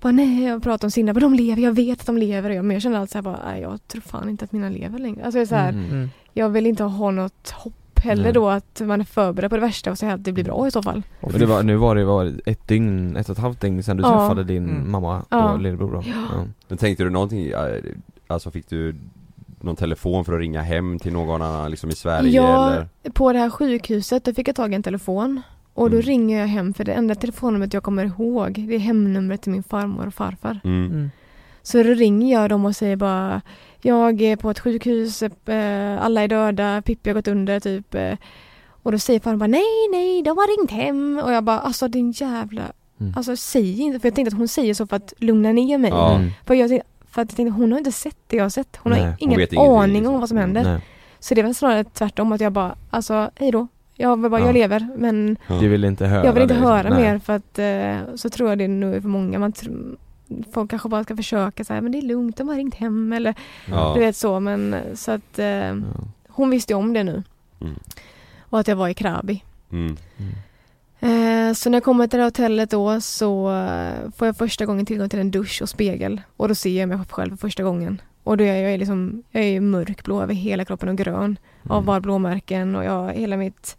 [0.01, 2.49] bara nej, jag pratar om sina, men de lever, jag vet att de lever.
[2.49, 4.51] Och jag- Men jag kände alltid så här bara, nej jag tror fan inte att
[4.51, 5.25] mina lever längre.
[5.25, 5.85] Alltså jag, är så här, Mm.
[5.91, 6.09] mm.
[6.33, 7.73] jag vill inte ha något hopp
[8.03, 8.33] heller Nej.
[8.33, 10.71] då att man är förberedd på det värsta och säga att det blir bra i
[10.71, 11.03] så fall.
[11.19, 13.97] Men det var, nu var det var ett dygn, ett och ett halvt dygn sedan
[13.97, 14.09] du Ja.
[14.19, 14.91] träffade din Mm.
[14.91, 15.55] mamma och Ja.
[15.55, 16.03] lillebror då.
[16.05, 16.45] Ja.
[16.67, 17.57] Men tänkte du någonting, eh,
[18.27, 18.95] alltså fick du
[19.61, 22.87] någon telefon för att ringa hem till någon annan liksom i Sverige Ja, eller?
[23.13, 25.41] på det här sjukhuset då fick jag tag i en telefon
[25.73, 26.05] och då Mm.
[26.07, 29.63] ringer jag hem för det enda telefonnumret jag kommer ihåg det är hemnumret till min
[29.63, 30.59] farmor och farfar.
[30.63, 30.85] Mm.
[30.85, 31.11] Mm.
[31.61, 33.41] Så då ringer jag dem och säger bara
[33.85, 38.13] Jag är på ett sjukhus, eh, alla är döda, Pippi har gått under typ eh,
[38.83, 41.87] Och då säger farmor bara nej nej de har ringt hem och jag bara alltså
[41.87, 42.61] din jävla
[42.99, 43.13] Mm.
[43.17, 45.89] Alltså säg inte för jag tänkte att hon säger så för att lugna ner mig.
[45.91, 46.15] Ja.
[46.15, 46.29] Mm.
[46.45, 48.77] För, jag, tänkte- för att jag tänkte hon har inte sett det jag har sett.
[48.77, 50.13] Hon Nej, har hon ingen ingenting, aning liksom.
[50.13, 50.63] om vad som händer.
[50.63, 50.81] Nej.
[51.19, 53.67] Så det är väl snarare tvärtom att jag bara alltså hej då.
[53.95, 54.45] Jag, bara, Ja.
[54.45, 56.71] jag lever men Du vill inte höra jag vill inte det, liksom.
[56.71, 57.01] höra Nej.
[57.03, 59.39] mer för att eh, så tror jag det nu är för många.
[59.39, 59.95] Man tr-
[60.51, 63.35] folk kanske bara ska försöka säga men det är lugnt, de har ringt hem eller
[63.69, 63.91] Ja.
[63.93, 65.75] du vet så men så att eh, Ja.
[66.29, 67.23] hon visste om det nu.
[67.61, 67.75] Mm.
[68.39, 69.43] Och att jag var i Krabi.
[69.71, 69.97] Mm.
[70.17, 70.33] Mm.
[70.99, 73.45] Eh, så när jag kommer till det här hotellet då så
[74.17, 76.21] får jag första gången tillgång till en dusch och spegel.
[76.37, 78.01] Och då ser jag mig själv för första gången.
[78.23, 81.85] Och då är jag liksom, jag är mörkblå över hela kroppen och grön av Mm.
[81.85, 83.77] bara blåmärken och jag, hela mitt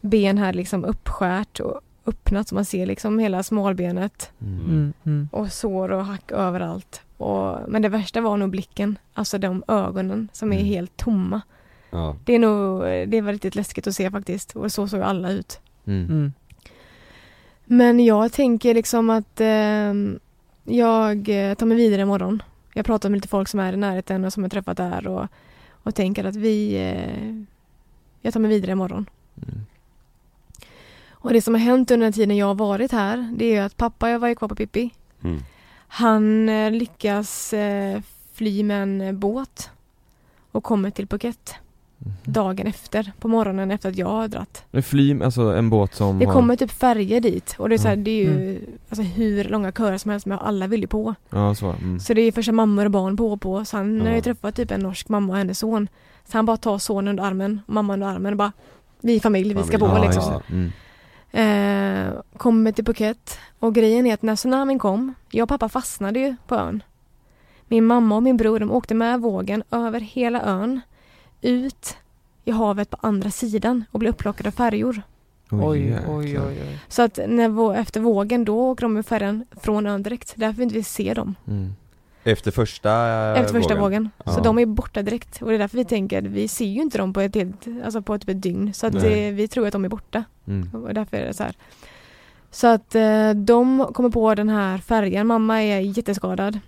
[0.00, 4.64] ben här liksom uppskärt och öppnat så man ser liksom hela smalbenet Mm.
[4.64, 4.92] Mm.
[5.04, 5.28] Mm.
[5.32, 7.02] och sår och hack överallt.
[7.16, 10.66] Och, men det värsta var nog blicken, alltså de ögonen som är Mm.
[10.68, 11.40] helt tomma.
[11.90, 12.16] Ja.
[12.24, 15.60] Det är nog, det var riktigt läskigt att se faktiskt och så såg alla ut.
[15.84, 16.04] Mm.
[16.06, 16.32] Mm.
[17.64, 20.18] Men jag tänker liksom att ehm,
[20.64, 22.42] jag eh, tar mig vidare imorgon.
[22.74, 25.26] Jag pratar med lite folk som är i närheten och som jag träffat där och,
[25.70, 26.74] och tänker att vi...
[26.74, 27.42] Eh,
[28.22, 29.06] jag tar mig vidare imorgon.
[29.36, 29.60] Mm.
[31.20, 33.58] Och det som har hänt under den tiden jag har varit här, det är ju
[33.58, 34.90] att pappa var ju kvar på Pippi.
[35.24, 35.38] Mm.
[35.88, 38.00] Han eh, lyckas eh,
[38.34, 39.70] fly med en eh, båt
[40.52, 41.54] och kommer till Phuket
[42.02, 42.12] Mhm.
[42.32, 44.64] dagen efter, på morgonen efter att jag har dratt.
[44.70, 46.32] Men fly, alltså en båt som Det har...
[46.32, 48.02] kommer typ färger dit och det är, så här, Ja.
[48.02, 51.14] det är ju alltså, hur långa köer som helst men alla vill ju på.
[51.30, 51.66] Ja, så.
[51.70, 52.00] Mm.
[52.00, 53.64] Så det är första mammor och barn på och på.
[53.64, 54.14] Så han har Ja.
[54.14, 55.88] ju träffat typ en norsk mamma och hennes son.
[56.28, 58.52] Så han bara tar sonen under armen, och mamman under armen och bara
[59.00, 59.90] Vi är familj, vi ska Familj.
[59.94, 60.40] bo ja, liksom.
[60.50, 60.72] Mm.
[61.32, 66.20] Eh, kommer till Phuket och grejen är att när tsunamin kom, jag och pappa fastnade
[66.20, 66.82] ju på ön.
[67.68, 70.80] Min mamma och min bror de åkte med vågen över hela ön,
[71.40, 71.96] ut
[72.44, 75.02] i havet på andra sidan och blev upplockade av färjor.
[75.50, 76.78] Oj, oj, oj, oj.
[76.88, 80.32] Så att när, efter vågen då åker de med färjan från ön direkt.
[80.36, 81.72] Därför vi inte vill se dem Mm.
[82.24, 82.92] Efter första
[83.36, 84.10] efter första vågen.
[84.24, 84.40] Så Ja.
[84.40, 86.98] de är borta direkt och det är därför vi tänker att vi ser ju inte
[86.98, 88.74] dem på ett helt, alltså på typ ett dygn.
[88.74, 90.24] Så att det, vi tror att de är borta.
[90.46, 90.74] Mm.
[90.84, 91.54] Och därför är det så här.
[92.50, 95.26] Så att eh, de kommer på den här färjan.
[95.26, 96.58] Mamma är jätteskadad.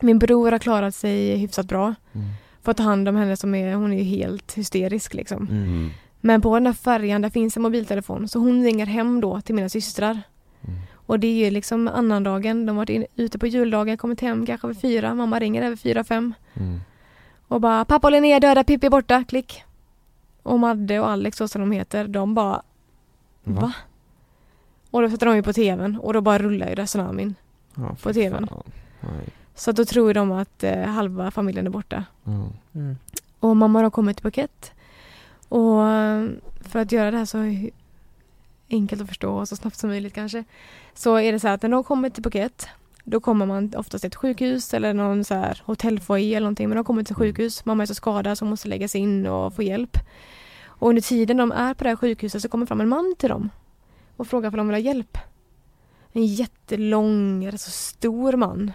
[0.00, 1.94] Min bror har klarat sig hyfsat bra.
[2.12, 2.26] Mm.
[2.62, 5.48] Fått ta hand om henne som är, hon är ju helt hysterisk liksom.
[5.50, 5.90] Mm.
[6.20, 9.54] Men på den här färjan där finns en mobiltelefon så hon ringer hem då till
[9.54, 10.10] mina systrar.
[10.10, 10.78] Mm.
[11.10, 12.66] Och det är ju liksom annandagen.
[12.66, 15.14] De har varit in, ute på juldagen, kommit hem kanske vid fyra.
[15.14, 16.34] Mamma ringer över fyra, fem.
[16.54, 16.80] Mm.
[17.48, 19.64] Och bara pappa och Linnea är döda, Pippi är borta, klick.
[20.42, 22.62] Och Madde och Alex så som de heter, de bara
[23.44, 23.60] Va?
[23.60, 23.72] Va?
[24.90, 27.34] Och då sätter de ju på tvn och då bara rullar ju det tsunamin.
[27.74, 28.48] Ja, På tvn.
[29.54, 32.04] Så då tror de att eh, halva familjen är borta.
[32.24, 32.48] Ja.
[32.74, 32.96] Mm.
[33.40, 34.72] Och mamma har kommit till Phuket.
[35.48, 36.28] Och eh,
[36.60, 37.38] för att göra det här så
[38.70, 40.44] enkelt att förstå och så snabbt som möjligt kanske.
[40.94, 42.68] Så är det så här att när de kommer till Phuket
[43.04, 46.68] då kommer man oftast till ett sjukhus eller någon så här hotellfoyer eller någonting.
[46.68, 47.64] Men de kommer till sjukhus.
[47.64, 49.96] Mamma är så skadad så hon måste läggas in och få hjälp.
[50.64, 53.28] Och under tiden de är på det här sjukhuset så kommer fram en man till
[53.28, 53.50] dem
[54.16, 55.18] och frågar om de vill ha hjälp.
[56.12, 58.72] En jättelång, alltså stor man.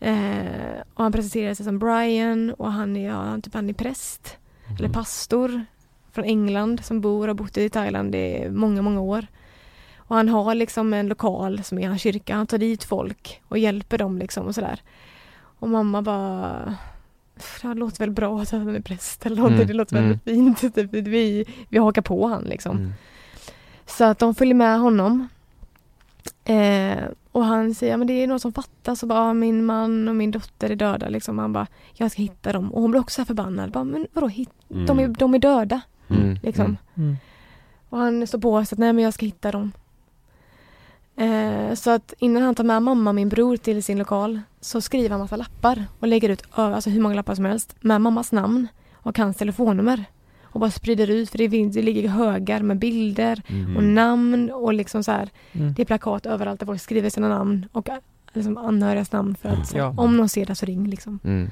[0.00, 4.38] Eh, och han presenterar sig som Brian och han är, ja, typ han är präst
[4.66, 4.76] Mm.
[4.78, 5.64] eller pastor
[6.12, 9.26] från England som bor och har bott i Thailand i många, många år.
[10.06, 12.34] Och han har liksom en lokal som är hans kyrka.
[12.36, 14.80] Han tar dit folk och hjälper dem liksom och sådär.
[15.58, 16.74] Och mamma bara
[17.62, 19.56] det låter väl bra att han är präst eller någonting.
[19.56, 20.08] Mm, Det låter mm.
[20.24, 20.74] väldigt fint.
[20.74, 22.76] Typ, vi, vi hakar på han liksom.
[22.76, 22.92] Mm.
[23.86, 25.28] Så att de följer med honom.
[26.44, 30.08] Eh, och han säger, men det är något som fattas och bara, "Ja, min man
[30.08, 31.38] och min dotter är döda liksom.
[31.38, 32.72] Han bara, jag ska hitta dem.
[32.72, 33.70] Och hon blir också så här förbannad.
[33.70, 34.50] Bara, men vadå, hit?
[34.68, 35.12] De, är, Mm.
[35.12, 36.38] de är döda Mm.
[36.42, 36.64] liksom.
[36.64, 36.78] Mm.
[36.96, 37.16] Mm.
[37.88, 39.72] Och han står på sig att nej men jag ska hitta dem.
[41.16, 44.80] Eh, så att innan han tar med mamma och min bror till sin lokal så
[44.80, 48.32] skriver han massa lappar och lägger ut alltså hur många lappar som helst med mammas
[48.32, 50.04] namn och hans telefonnummer.
[50.42, 53.76] Och bara sprider ut för det, finns, det ligger högar med bilder Mm.
[53.76, 55.30] och namn och liksom så här.
[55.52, 55.74] Mm.
[55.74, 57.96] Det är plakat överallt där folk skriver sina namn och eh,
[58.32, 59.94] liksom anhörigas namn för att så, Ja.
[59.96, 61.18] om någon ser det så ring liksom.
[61.24, 61.50] Mm.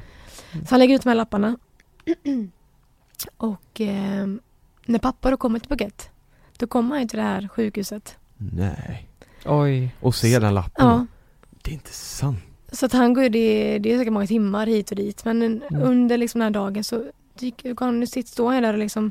[0.53, 1.57] Så han lägger ut de här lapparna.
[3.37, 4.27] och eh,
[4.87, 6.11] när pappa då kommer till Phuket
[6.59, 8.17] då kommer han till det här sjukhuset.
[8.37, 9.09] Nej.
[9.47, 9.95] Oj.
[10.01, 10.87] Och se den lappen.
[10.87, 11.07] Ja.
[11.63, 12.39] Det är inte sant.
[12.73, 15.43] Så att han går ju, det, det är säkert många timmar hit och dit men
[15.43, 15.83] en- Mm.
[15.83, 17.05] under liksom den här dagen så
[17.39, 19.11] dyker han, sitter, står han där och liksom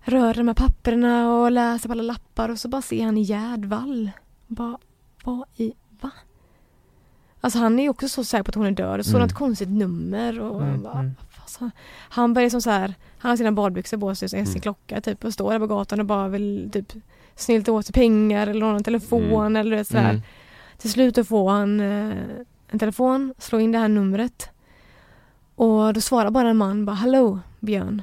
[0.00, 3.64] rör de här papperna och läser på alla lappar och så bara ser han Gerd
[3.64, 4.10] Wall.
[4.46, 4.78] Bara,
[5.24, 6.10] vad i, va?
[7.40, 9.22] Alltså han är ju också så säker på att hon är död och så Mm.
[9.22, 11.14] något konstigt nummer och Mm, bara, mm.
[11.40, 14.60] Alltså, han börjar som så här, han har sina badbyxor på sig och sin Mm.
[14.60, 16.92] klocka typ och står där på gatan och bara vill typ
[17.38, 20.10] snylta åt sig pengar eller låna en telefon eller du vet sådär.
[20.10, 20.22] Mm.
[20.78, 22.16] Till slut då får han eh,
[22.68, 24.50] en telefon, slår in det här numret
[25.54, 28.02] och då svarar bara en man bara Hello Björn.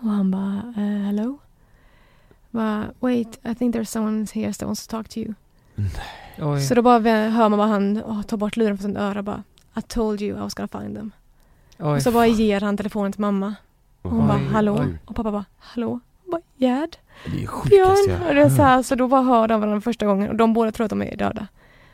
[0.00, 1.38] Och han bara eh, Hello?
[2.50, 5.34] Bara, Wait, I think there's someone here that wants to talk to you.
[6.38, 6.60] Oj.
[6.60, 9.42] Så då bara hör man bara han oh, tar bort luren från sitt öra bara
[9.78, 11.10] I told you I was gonna find them.
[11.78, 11.96] Oj.
[11.96, 13.54] Och så bara ger han telefonen till mamma.
[14.02, 14.78] Och hon Oj, bara hallå?
[14.80, 14.98] oj.
[15.04, 16.00] Och pappa bara hallå?
[16.30, 16.96] Bara Gerd?
[17.24, 18.22] Det är sjukaste Björn?
[18.28, 20.52] Och det är så, här, så då bara hör de varandra första gången och de
[20.52, 21.46] båda tror att de är döda.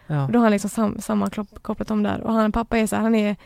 [0.06, 0.24] Ja.
[0.26, 2.20] Och då har han liksom sam, sammankopplat dem där.
[2.20, 3.36] Och han, pappa är så här, han är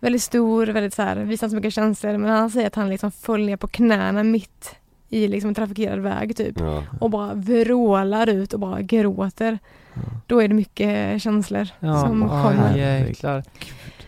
[0.00, 2.18] väldigt stor, väldigt så här, visar inte så mycket känslor.
[2.18, 4.76] Men han säger att han liksom föll ner på knäna mitt
[5.08, 6.60] i liksom en trafikerad väg typ.
[6.60, 6.82] Ja.
[7.00, 9.58] Och bara vrålar ut och bara gråter.
[9.94, 10.00] Ja.
[10.26, 12.76] Då är det mycket känslor Ja, som ja, kommer.
[12.76, 13.42] jäklar.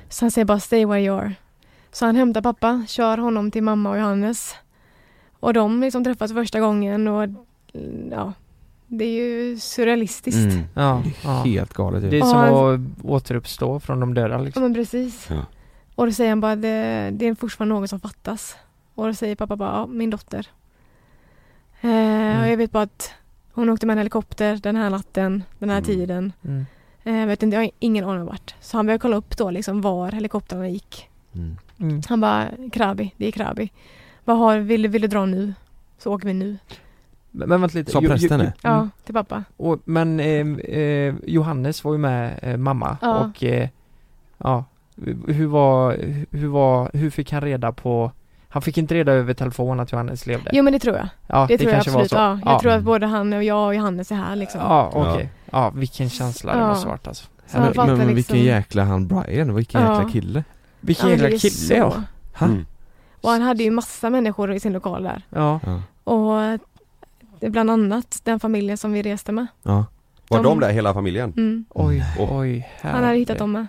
[0.08, 1.32] Så han säger bara stay where you are.
[1.92, 4.54] Så han hämtar pappa, kör honom till mamma och Johannes.
[5.40, 8.32] Och de liksom träffas första gången och mm, ja,
[8.86, 10.52] Det är ju surrealistiskt.
[10.52, 10.64] Mm.
[10.74, 11.42] Ja, Det är ja.
[11.42, 12.10] Helt galet.
[12.10, 12.54] Det är Ja, som han-
[12.98, 14.62] att återuppstå från de döda Ja liksom.
[14.62, 15.26] men precis.
[15.30, 15.42] Ja.
[15.94, 18.56] Och då säger han bara det, det är fortfarande något som fattas.
[18.94, 20.46] Och då säger pappa bara, ja, min dotter.
[21.80, 23.10] Eh, och jag vet bara att
[23.52, 25.84] hon åkte med en helikopter den här natten, den här Mm.
[25.86, 26.32] tiden.
[26.44, 26.66] Mm.
[27.04, 28.54] Eh, jag vet inte, jag har ingen aning om vart.
[28.60, 31.08] Så han började kolla upp då liksom var helikoptrarna gick.
[31.34, 31.56] Mm.
[31.80, 32.02] Mm.
[32.08, 33.70] Han bara, Krabi, det är Krabi.
[34.27, 35.55] Vad har, vill, vill du dra nu?
[35.98, 36.59] Så åker vi nu.
[37.31, 37.90] Men, men vänta lite.
[37.93, 38.53] Sa prästen det?
[38.62, 38.90] Ja, Mm.
[39.05, 39.44] till pappa.
[39.57, 40.47] Och, men eh,
[40.78, 43.19] eh, Johannes var ju med eh, mamma Ja.
[43.19, 43.69] och eh,
[44.39, 44.65] ja,
[45.27, 45.97] hur var,
[46.31, 48.12] hur var, hur fick han reda på
[48.48, 50.51] Han fick inte reda över telefon att Johannes levde?
[50.53, 51.09] Jo men det tror jag.
[51.27, 52.11] ja, Det, tror jag kanske var absolut.
[52.11, 52.16] så.
[52.16, 52.61] Ja, jag ja.
[52.61, 54.61] tror att både han och jag och Johannes är här liksom.
[54.61, 55.28] Ja, okej.
[55.51, 56.69] Ja, vilken känsla det Ja.
[56.69, 57.24] måste varit alltså.
[57.47, 59.94] Så han Men, men liksom- vilken jäkla han Brian, vilken Ja.
[59.97, 60.44] jäkla kille.
[60.81, 61.94] Vilken jäkla det kille ja.
[62.35, 62.48] Ha?
[63.27, 65.23] Och han hade ju massa människor i sin lokal där.
[65.31, 65.61] Ja.
[65.66, 65.82] Ja.
[66.05, 66.40] Och
[67.40, 69.47] är bland annat den familjen som vi reste med.
[69.62, 69.85] ja.
[70.28, 71.32] Var De- de där hela familjen?
[71.36, 71.65] Mm.
[71.70, 72.39] Oj, Åh.
[72.40, 72.69] oj.
[72.82, 73.66] Han hade hittat dem med.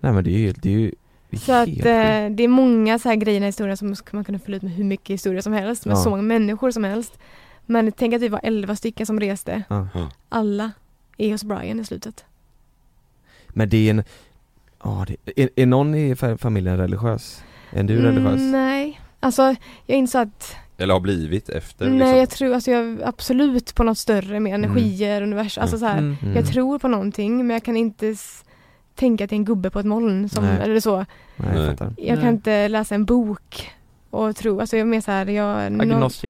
[0.00, 0.92] Nej men det är ju, det är ju
[1.38, 4.56] Så att eh, det är många så här grejer i historien som man kunna fylla
[4.56, 5.86] ut med hur mycket historia som helst.
[5.86, 6.02] Med Ja.
[6.02, 7.18] så många människor som helst.
[7.66, 9.62] Men tänk att vi var 11 stycken som reste.
[9.68, 9.88] Ja.
[10.28, 10.70] Alla
[11.18, 12.24] är hos Brian i slutet.
[13.48, 14.02] Men det är en,
[14.84, 17.42] ja det, är, är någon i fa- familjen religiös?
[17.70, 18.40] Är du religiös?
[18.40, 19.00] Mm, nej.
[19.20, 19.42] Alltså
[19.86, 22.18] jag insåg att Eller har blivit efter Nej liksom?
[22.18, 25.98] jag tror, alltså jag absolut på något större med energier, universum, alltså så här.
[25.98, 26.16] Mm.
[26.22, 26.36] Mm.
[26.36, 28.16] Jag tror på någonting men jag kan inte
[28.94, 30.58] tänka att det är en gubbe på ett moln som, Nej.
[30.62, 31.06] eller så.
[31.36, 31.80] Nej, jag.
[31.80, 32.16] Jag Nej.
[32.16, 33.70] kan inte läsa en bok
[34.10, 35.80] och tro, alltså jag är mer så här, jag...
[35.80, 36.29] Agnostik.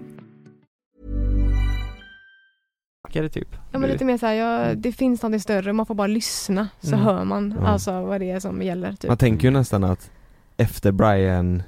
[3.13, 3.47] Det typ?
[3.71, 6.67] Ja men lite mer så här, jag, det finns någonting större, man får bara lyssna
[6.81, 6.99] så Mm.
[6.99, 7.67] hör man Ja.
[7.67, 9.07] alltså vad det är som gäller typ.
[9.07, 10.11] Man tänker ju nästan att
[10.57, 11.63] efter Brian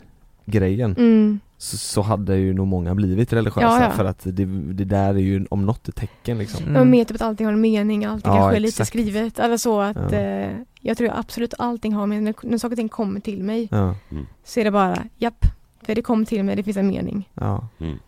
[0.45, 1.39] grejen Mm.
[1.57, 3.89] så, så hade ju nog många blivit religiösa Ja, ja.
[3.91, 6.63] för att det, det där är ju om något ett tecken liksom.
[6.63, 6.75] Mm.
[6.75, 9.39] Ja, mer typ att allting har en mening, allting Ja, kanske är lite skrivet.
[9.39, 10.17] Eller så att Ja.
[10.17, 10.51] eh,
[10.81, 13.95] jag tror absolut allting har med, när, när saker och ting kommer till mig Ja,
[14.43, 15.45] så är det bara, japp,
[15.81, 17.29] för det kom till mig, det finns en mening.
[17.33, 17.67] ja.
[17.79, 17.99] Mm.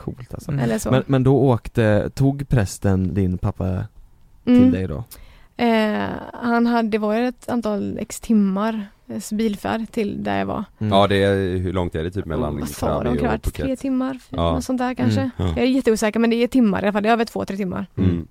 [0.00, 0.50] Coolt alltså.
[0.50, 0.64] Mm.
[0.64, 0.90] Eller så.
[0.90, 3.84] Men, men då åkte, tog prästen din pappa
[4.44, 4.70] till Mm.
[4.72, 5.04] dig då?
[5.56, 10.46] Eh, han hade, det var ju ett antal x timmar eh, bilfärd till där jag
[10.46, 10.64] var.
[10.78, 10.92] Mm.
[10.92, 13.18] Ja det är, hur långt är det typ mellan Vad sa de?
[13.18, 14.18] Kan tre timmar?
[14.28, 14.52] Ja.
[14.52, 15.20] Något sånt där kanske.
[15.20, 15.30] Mm.
[15.36, 15.48] Ja.
[15.48, 17.56] Jag är jätteosäker men det är timmar i alla fall, det är över två, tre
[17.56, 17.86] timmar.
[17.96, 18.26] Mm.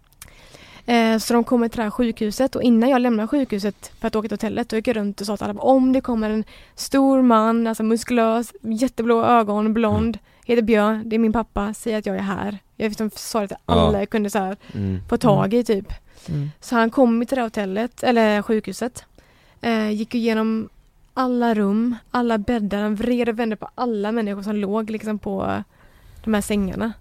[0.86, 4.16] Eh, så de kommer till det här sjukhuset och innan jag lämnar sjukhuset för att
[4.16, 6.44] åka till hotellet då gick jag runt och sa till alla om det kommer en
[6.76, 10.18] stor man, alltså muskulös, jätteblå ögon, blond,
[10.56, 12.58] heter Björn, det är min pappa, säg att jag är här.
[12.76, 14.00] Jag liksom sa det till alla Ja.
[14.00, 15.00] jag kunde så här, Mm.
[15.10, 15.94] få tag i typ.
[16.30, 16.50] Mm.
[16.60, 19.06] Så han kom till det här hotellet, eller sjukhuset.
[19.62, 20.70] Eh, gick igenom
[21.14, 25.64] alla rum, alla bäddar, han vred och vände på alla människor som låg liksom på
[26.24, 26.94] de här sängarna.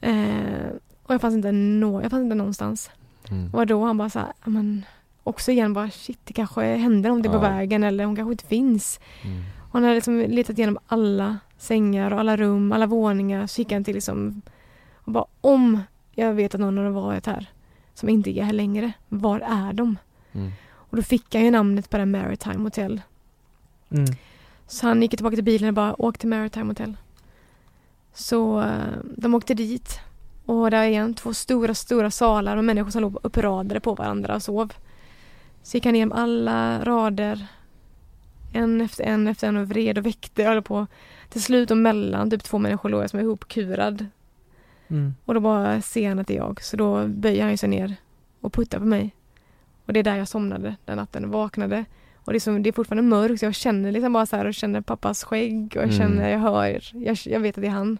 [0.00, 0.70] Eh,
[1.02, 2.90] och jag fanns inte, nå- jag fanns inte någonstans.
[3.30, 3.54] Mm.
[3.54, 4.84] Och då han bara så här, "Ja, men
[5.22, 7.42] också igen bara shit det kanske händer någonting på Ja.
[7.42, 9.00] vägen eller hon kanske inte finns.
[9.22, 9.42] Mm.
[9.72, 13.46] Han hade liksom letat igenom alla sängar och alla rum, alla våningar.
[13.46, 14.42] Så gick han till liksom
[14.94, 15.80] och bara om
[16.12, 17.50] jag vet att någon har varit här
[17.94, 19.96] som inte är här längre, var är de?
[20.32, 20.52] Mm.
[20.66, 23.00] Och då fick jag ju namnet på det Maritime Hotel.
[23.90, 24.04] Mm.
[24.66, 26.96] Så han gick tillbaka till bilen och bara åk till Maritime Hotel.
[28.14, 30.00] Så eh, de åkte dit.
[30.46, 34.42] Och där igen två stora, stora salar och människor som låg uppradade på varandra och
[34.42, 34.72] sov.
[35.62, 37.46] Så gick han igenom alla rader.
[38.52, 40.86] En efter en efter en och vred och väckte och höll på.
[41.30, 44.06] Till slut och mellan typ två människor låg jag som är ihopkurad.
[44.88, 45.14] Mm.
[45.24, 46.62] Och då bara ser han att det är jag.
[46.62, 47.96] Så då böjer han sig ner
[48.40, 49.14] och puttar på mig.
[49.86, 51.84] Och det är där jag somnade den natten och vaknade.
[52.16, 54.44] Och det är, som, det är fortfarande mörkt så jag känner liksom bara så här
[54.44, 55.96] och känner pappas skägg och jag Mm.
[55.98, 57.98] känner, jag hör, jag, jag vet att det är han.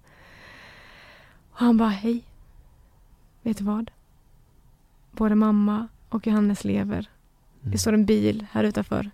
[1.52, 2.23] Och han bara, hej.
[3.43, 3.90] Vet du vad?
[5.11, 7.09] Både mamma och Johannes lever.
[7.61, 7.73] Mm.
[7.73, 9.11] Det står en bil här utanför.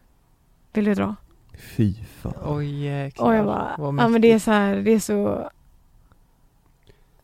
[0.73, 1.17] Vill du dra?
[1.57, 2.33] Fy fan.
[2.45, 3.27] Oj jäklar.
[3.27, 5.51] Och jag bara, Vad ja men det är så här, det är så,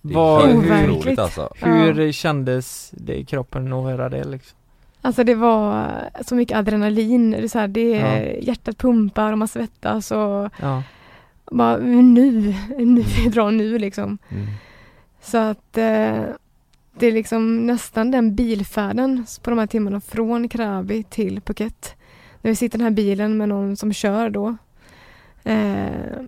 [0.03, 1.19] Det Vad- är hur- helt otroligt Overkligt.
[1.19, 4.59] alltså Hur kändes det i kroppen att höra det liksom?
[5.05, 5.91] Alltså det var
[6.27, 7.31] så mycket adrenalin.
[7.31, 10.83] Det är, så här, det är hjärtat pumpar och man svettas och Ja.
[11.51, 12.03] bara nu,
[12.79, 14.19] nu, vi drar nu liksom.
[14.31, 14.47] Mm.
[15.23, 16.23] Så att eh,
[16.99, 21.95] det är liksom nästan den bilfärden på de här timmarna från Krabi till Phuket.
[22.43, 24.57] När vi sitter i den här bilen med någon som kör då.
[25.45, 26.21] Eh,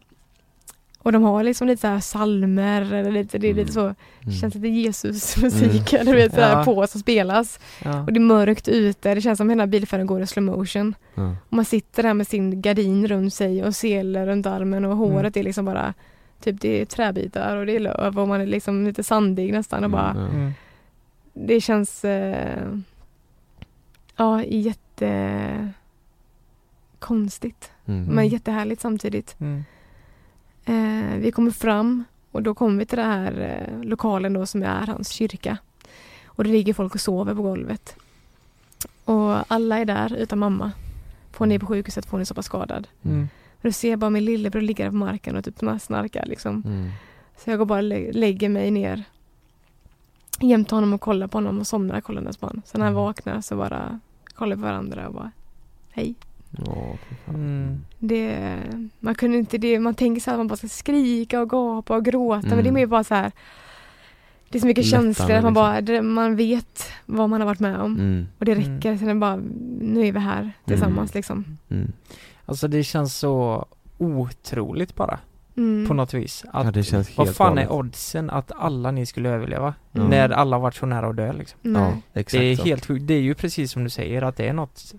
[0.99, 3.95] och de har liksom lite så här salmer eller lite, det är lite så,
[4.41, 6.65] känns lite Jesusmusik eller du vet så här Ja.
[6.65, 7.61] på som spelas.
[7.85, 8.01] Ja.
[8.01, 10.95] Och det är mörkt ute, det känns som hela bilfärden går i slow motion.
[11.15, 11.37] Ja.
[11.49, 15.37] Och man sitter där med sin gardin runt sig och sele runt armen och håret
[15.37, 15.95] är liksom bara
[16.41, 19.85] Typ det är träbitar och det är löv och man är liksom lite sandig nästan
[19.85, 20.11] och bara.
[20.11, 20.53] Mm.
[21.35, 22.69] Det känns eh,
[24.17, 25.69] Ja jätte
[27.05, 28.05] Konstigt Mm.
[28.05, 29.37] men jättehärligt samtidigt.
[29.41, 29.65] Mm.
[30.65, 34.63] Eh, vi kommer fram och då kommer vi till den här eh, lokalen då som
[34.63, 35.59] är hans kyrka.
[36.27, 37.97] Och det ligger folk och sover på golvet.
[39.05, 40.73] Och alla är där utan mamma.
[41.33, 42.89] För hon är på sjukhuset för hon är så pass skadad.
[43.03, 43.29] Mm.
[43.57, 46.63] Och då ser jag bara min lillebror ligga på marken och typ snarkar liksom.
[46.67, 46.91] Mm.
[47.37, 49.05] Så jag går bara och lä- lägger mig ner
[50.41, 52.63] jämte honom och kollar på honom och somnar kollandes på honom.
[52.67, 53.05] Sen när han Mm.
[53.05, 54.01] vaknar så bara
[54.35, 55.31] kollar vi på varandra och bara
[55.91, 56.15] hej.
[56.59, 57.35] Ja, fan.
[57.35, 57.81] Mm.
[57.99, 58.57] Det,
[59.01, 62.05] man kunde inte det, man tänker så att man bara ska skrika och gapa och
[62.05, 62.75] gråta men det är Mm.
[62.75, 63.33] mer bara så här
[64.49, 65.55] Det är så mycket Lättande, känslor att man liksom.
[65.55, 68.27] bara, det, man vet vad man har varit med om Mm.
[68.39, 68.75] och det Mm.
[68.75, 68.97] räcker.
[68.97, 69.41] Sen är det bara,
[69.81, 71.45] nu är vi här tillsammans liksom.
[71.71, 71.93] Mm.
[72.47, 73.67] Alltså det känns så
[73.99, 75.19] otroligt bara
[75.57, 75.87] Mm.
[75.89, 76.45] på något vis.
[76.53, 77.71] Att, Ja, det känns helt vad fan galet.
[77.71, 79.75] är oddsen att alla ni skulle överleva?
[79.93, 81.59] När alla varit så nära att dö liksom.
[81.75, 82.65] Ja, exakt Det är så.
[82.65, 83.07] helt sjukt.
[83.07, 84.95] Det är ju precis som du säger att det är något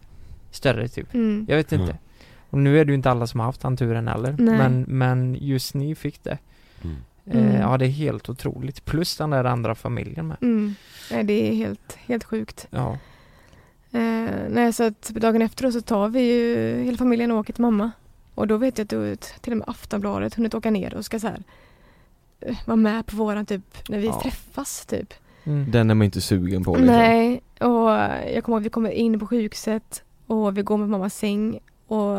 [0.56, 1.14] större typ.
[1.14, 1.46] Mm.
[1.50, 1.92] Jag vet inte.
[1.92, 2.26] Ja.
[2.50, 4.36] Och nu är det ju inte alla som har haft den turen heller.
[4.40, 4.58] Nej.
[4.58, 6.38] Men, men just ni fick det.
[6.84, 6.96] Mm.
[7.32, 7.48] Mm.
[7.48, 8.86] Eh, ja det är helt otroligt.
[8.86, 10.38] Plus den där andra familjen med.
[10.42, 10.76] Mm.
[11.12, 12.68] Nej, det är helt, helt sjukt.
[12.70, 12.98] Ja.
[13.92, 17.62] Eh, nej, så att dagen efter så tar vi ju hela familjen och åker till
[17.62, 17.92] mamma.
[18.36, 21.20] Och då vet jag att du, till och med Aftonbladet hunnit åka ner och ska
[21.20, 21.44] så här
[22.40, 24.20] eh, vara med på våran typ, när vi Ja.
[24.24, 25.14] träffas typ.
[25.44, 25.72] Mm.
[25.72, 26.96] Den är man inte sugen på liksom.
[26.96, 27.90] Nej, och
[28.36, 31.60] jag kommer ihåg att vi kommer in på sjukhuset och vi går med mammas säng
[31.88, 32.18] och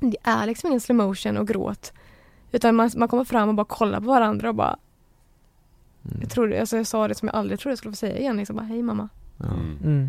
[0.00, 1.92] det är liksom ingen slow motion och gråt.
[2.52, 4.76] Utan man, man kommer fram och bara kollar på varandra och bara,
[6.06, 6.18] Mm.
[6.20, 8.36] jag trodde, alltså jag sa det som jag aldrig trodde jag skulle få säga igen
[8.36, 9.08] liksom bara, hej mamma.
[9.40, 9.78] Mm.
[9.84, 10.08] Mm.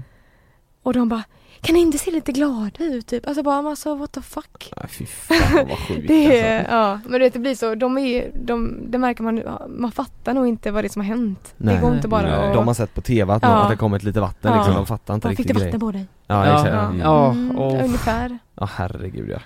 [0.81, 1.23] Och de bara,
[1.65, 3.27] kan ni inte se lite glada ut typ?
[3.27, 4.73] Alltså bara, alltså what the fuck.
[4.77, 6.71] Nej, fy fan vad sjukt Det är, alltså.
[6.75, 10.33] ja, men du vet det blir så, de är de, det märker man, man fattar
[10.33, 11.53] nog inte vad det är som har hänt.
[11.57, 11.75] Nej.
[11.75, 12.47] Det går inte bara Nej.
[12.47, 13.49] att, De har sett på TV att, Ja.
[13.49, 14.57] någon, att det kommit lite vatten Ja.
[14.57, 15.67] liksom, de fattar inte fick riktigt du grejen.
[15.67, 16.05] vatten på dig?
[16.27, 16.53] Ja, Ja.
[16.53, 16.73] exakt.
[16.75, 16.85] Ja.
[16.85, 16.99] Mm.
[16.99, 18.39] Ja, Mm, och- ungefär.
[18.55, 19.37] Ja herregud ja.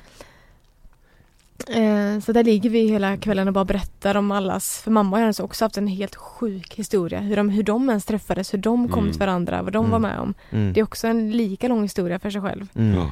[1.67, 5.33] Eh, så där ligger vi hela kvällen och bara berättar om allas, för mamma har
[5.33, 7.19] ju också haft en helt sjuk historia.
[7.19, 9.11] Hur de, hur de ens träffades, hur de kom Mm.
[9.11, 9.91] till varandra, vad de Mm.
[9.91, 10.33] var med om.
[10.51, 10.73] Mm.
[10.73, 12.67] Det är också en lika lång historia för sig själv.
[12.75, 12.95] Mm.
[12.97, 13.11] Ja.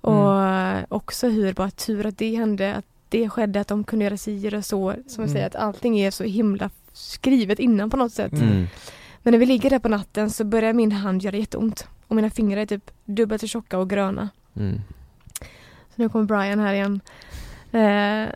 [0.00, 4.04] Och eh, också hur bara tur att det hände, att det skedde, att de kunde
[4.04, 4.92] göra si och så.
[4.92, 5.28] Som jag Mm.
[5.28, 8.32] säger, att allting är så himla skrivet innan på något sätt.
[8.32, 8.66] Mm.
[9.22, 11.86] Men när vi ligger där på natten så börjar min hand göra jätteont.
[12.08, 14.28] Och mina fingrar är typ dubbelt så tjocka och gröna.
[14.56, 14.80] Mm.
[15.88, 17.00] Så nu kommer Brian här igen.
[17.72, 18.28] Eh,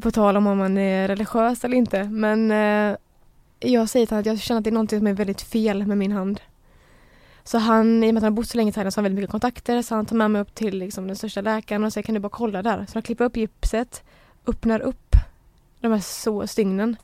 [0.00, 2.04] på tal om om man är religiös eller inte.
[2.04, 2.96] Men eh,
[3.60, 5.86] jag säger till honom att jag känner att det är någonting som är väldigt fel
[5.86, 6.40] med min hand.
[7.44, 9.02] Så han, i och med att han har bott så länge i Thailand så har
[9.02, 9.82] han väldigt mycket kontakter.
[9.82, 12.20] Så han tar med mig upp till liksom, den största läkaren och säger kan du
[12.20, 12.86] bara kolla där.
[12.86, 14.02] Så han klipper upp gipset,
[14.46, 15.14] öppnar upp
[15.80, 16.96] de här så stygnen.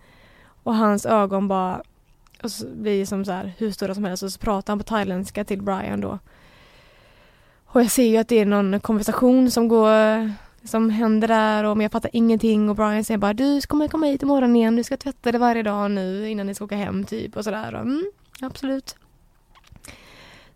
[0.62, 1.82] Och hans ögon bara
[2.42, 4.84] och så blir som så här hur stora som helst och så pratar han på
[4.84, 6.18] thailändska till Brian då.
[7.66, 10.32] Och jag ser ju att det är någon konversation som går
[10.64, 14.06] som händer där och men jag fattar ingenting och Brian säger bara du kommer komma
[14.06, 17.04] hit imorgon igen, du ska tvätta det varje dag nu innan ni ska åka hem
[17.04, 17.72] typ och sådär.
[17.72, 18.04] Mm,
[18.40, 18.96] absolut.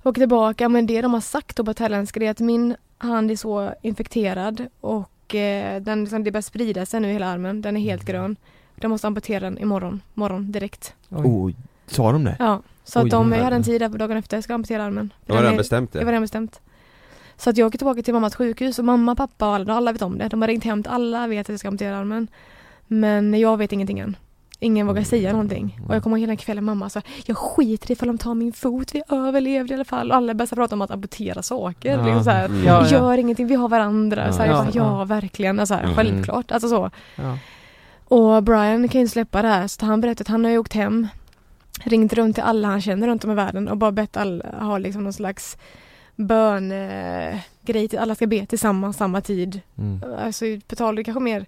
[0.02, 3.36] Åker tillbaka men det de har sagt då på thailändska är att min hand är
[3.36, 7.62] så infekterad och eh, den, liksom, det börjar sprida sig nu i hela armen.
[7.62, 8.36] Den är helt grön.
[8.76, 10.94] De måste amputera den imorgon, morgon direkt.
[11.08, 11.26] Oj.
[11.26, 11.50] Oh,
[11.86, 12.36] sa de det?
[12.38, 14.54] Ja, så Oj, att de, jag hade en tid där på dagen efter, jag ska
[14.54, 15.12] amputera armen.
[15.26, 16.10] Det var redan bestämt Det var det?
[16.10, 16.60] redan bestämt.
[17.38, 20.02] Så att jag åker tillbaka till mammas sjukhus och mamma, pappa och alla, alla vet
[20.02, 20.28] om det.
[20.28, 22.28] De har ringt hem till alla, vet att jag ska amputera armen.
[22.86, 24.16] Men jag vet ingenting än.
[24.60, 25.80] Ingen vågar säga någonting.
[25.88, 28.52] Och jag kommer ihåg hela kvällen mamma sa jag skiter i ifall de tar min
[28.52, 30.10] fot, vi överlevde i alla fall.
[30.10, 31.92] Och alla började prata om att amputera saker.
[31.98, 32.04] Ja.
[32.04, 32.64] Liksom så här, Mm.
[32.64, 32.90] Ja, ja.
[32.90, 34.32] Gör ingenting, vi har varandra.
[34.32, 35.04] Så här, jag Ja, bara, ja.
[35.04, 35.94] verkligen, alltså, här, Mm.
[35.96, 36.52] självklart.
[36.52, 36.90] Alltså så.
[38.04, 40.58] Och Brian kan ju inte släppa det här så han berättade att han har ju
[40.58, 41.06] åkt hem
[41.84, 44.78] Ringt runt till alla han känner runt om i världen och bara bett alla ha
[44.78, 45.56] liksom någon slags
[46.18, 49.60] bön-grej till alla ska be tillsammans samma tid.
[49.78, 50.00] Mm.
[50.18, 51.46] Alltså på tal det kanske mer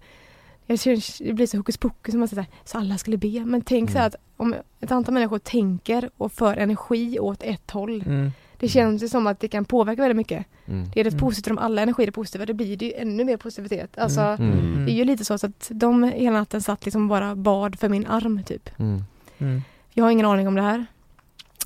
[0.67, 3.45] jag känner, det blir så hokus pokus som man säger så, alla skulle be.
[3.45, 4.09] Men tänk så här Mm.
[4.09, 8.03] att om ett antal människor tänker och för energi åt ett håll.
[8.07, 8.31] Mm.
[8.59, 10.47] Det känns ju som att det kan påverka väldigt mycket.
[10.67, 10.91] Mm.
[10.95, 11.21] Det är det Mm.
[11.21, 13.99] positivt om alla energier är positiva, då blir det ju ännu mer positivitet.
[13.99, 14.87] Alltså Mm.
[14.87, 17.89] det är ju lite så, så att de hela natten satt liksom bara bad för
[17.89, 18.71] min arm typ.
[18.79, 19.03] Mm.
[19.39, 19.63] Mm.
[19.95, 20.87] Jag har ingen aning om det här.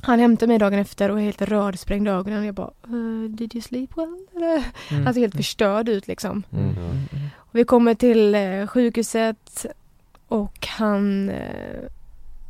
[0.01, 2.45] Han hämtar mig dagen efter och är helt rödsprängd ögonen.
[2.45, 4.25] Jag bara, uh, did you sleep well?
[4.91, 5.05] Mm.
[5.05, 6.43] Han ser helt förstörd ut liksom.
[6.51, 6.69] Mm.
[6.69, 7.29] Mm.
[7.35, 9.65] Och vi kommer till eh, sjukhuset
[10.27, 11.89] och han, eh,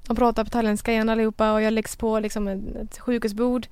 [0.07, 3.67] han pratar på thailändska igen allihopa och jag läggs på liksom ett, ett sjukhusbord.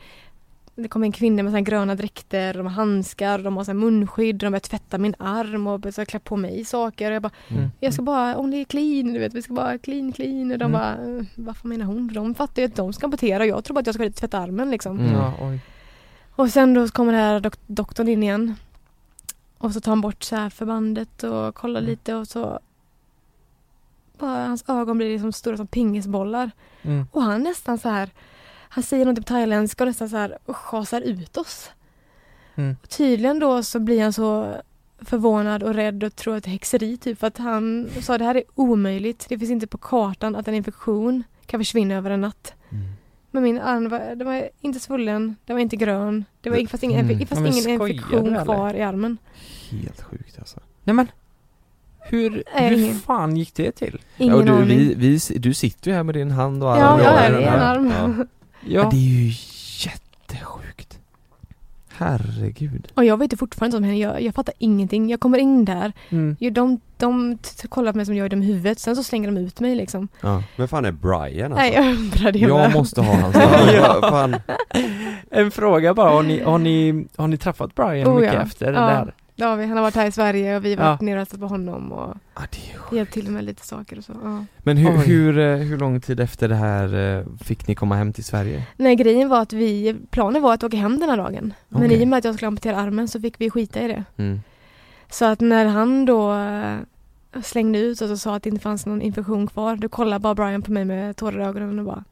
[0.75, 3.71] Det kommer en kvinna med såna här gröna dräkter, de har handskar, de har så
[3.71, 7.11] här munskydd, de börjar tvätta min arm och börjar klä på mig saker.
[7.11, 7.71] Och jag bara, Mm.
[7.79, 10.51] jag ska bara, only clean, du vet, vi ska bara clean, clean.
[10.51, 10.71] Och de Mm.
[10.71, 12.07] bara, "Eh, varför menar hon?
[12.13, 14.39] De fattar ju att de ska amputera och jag tror bara att jag ska tvätta
[14.39, 14.99] armen liksom.
[14.99, 15.13] Mm.
[15.13, 15.59] Ja, oj.
[16.35, 18.55] Och sen då kommer den här dok- doktorn in igen.
[19.57, 21.89] Och så tar han bort så här förbandet och kollar Mm.
[21.91, 22.59] lite och så
[24.19, 26.51] bara hans ögon blir liksom stora som pingisbollar.
[26.81, 27.05] Mm.
[27.11, 28.09] Och han nästan så här
[28.73, 31.69] han säger något på thailändska och nästan så här schasar ut oss.
[32.55, 32.75] Mm.
[32.89, 34.55] Tydligen då så blir han så
[35.01, 38.23] förvånad och rädd och tror att det är häxeri typ för att han sa det
[38.25, 39.25] här är omöjligt.
[39.29, 42.53] Det finns inte på kartan att en infektion kan försvinna över en natt.
[42.69, 42.83] Mm.
[43.31, 46.25] Men min arm var, den var inte svullen, den var inte grön.
[46.41, 46.67] Det var, Mm.
[46.67, 47.27] fast ingen, Mm.
[47.27, 48.43] fast Ja, ingen infektion eller?
[48.43, 49.17] kvar i armen.
[49.69, 50.59] Helt sjukt alltså.
[50.83, 51.07] Nej men,
[51.99, 54.01] hur, Nej, hur fan gick det till?
[54.17, 54.67] Ingen och du, aning.
[54.67, 56.79] vi, vi, du sitter ju här med din hand och arm.
[56.79, 57.57] ja, ja, jag här.
[57.57, 58.17] en arm.
[58.19, 58.25] Ja.
[58.67, 59.31] Ja, Ja, det är ju
[59.79, 60.99] jättesjukt.
[61.97, 62.87] Herregud.
[62.93, 65.09] Och jag vet ju fortfarande inte om henne, jag, jag fattar ingenting.
[65.09, 66.35] Jag kommer in där, mm.
[66.39, 67.37] de, de
[67.69, 69.75] kollar på mig som jag är dum i huvudet, sen så slänger de ut mig
[69.75, 70.07] liksom.
[70.21, 70.43] Ja.
[70.55, 71.55] Men fan är Brian alltså?
[71.55, 72.73] Nej, jag undrar det Jag med.
[72.73, 73.35] måste ha hans
[73.73, 74.35] Ja, fan.
[75.31, 78.41] En fråga bara, har ni, har ni, har ni träffat Brian Oh, mycket ja.
[78.41, 78.71] efter Ja.
[78.71, 79.13] det här?
[79.35, 80.89] Ja, vi, han har varit här i Sverige och vi har Ja.
[80.91, 82.93] varit nere och hälsat på honom och Ja, det är sjukt.
[82.93, 84.13] hjälpt till med lite saker och så.
[84.23, 84.45] Ja.
[84.57, 88.13] Men hur, hur, eh, hur lång tid efter det här eh, fick ni komma hem
[88.13, 88.63] till Sverige?
[88.77, 91.53] Nej, grejen var att vi, planen var att åka hem den här dagen.
[91.69, 94.03] Men i och med att jag skulle amputera armen så fick vi skita i det.
[94.17, 94.41] Mm.
[95.09, 96.77] Så att när han då eh,
[97.43, 100.35] slängde ut oss och sa att det inte fanns någon infektion kvar, då kollade bara
[100.35, 102.03] Brian på mig med tårar i ögonen och bara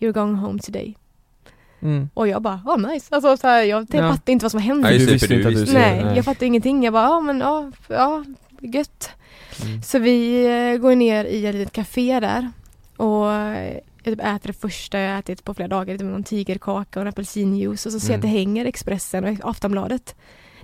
[0.00, 0.96] You're going home today.
[1.84, 2.10] Mm.
[2.14, 3.14] Och jag bara, oh nice.
[3.14, 4.10] Alltså så här, jag Ja.
[4.10, 4.88] fattade inte vad som hände.
[4.88, 6.16] Ja, just Du visste inte att du visste- Nej, Nej.
[6.16, 6.84] jag fattade ingenting.
[6.84, 8.24] Jag bara, ja men ja, f- ja,
[8.60, 9.10] gött.
[9.62, 9.82] Mm.
[9.82, 12.50] Så vi eh, går ner i ett litet café där
[12.96, 17.02] och jag typ äter det första jag ätit på flera dagar, typ någon tigerkaka och
[17.02, 18.38] en apelsinjuice och så ser jag att det Mm.
[18.38, 20.14] hänger Expressen och Aftonbladet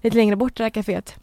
[0.03, 1.15] lite längre bort det här caféet.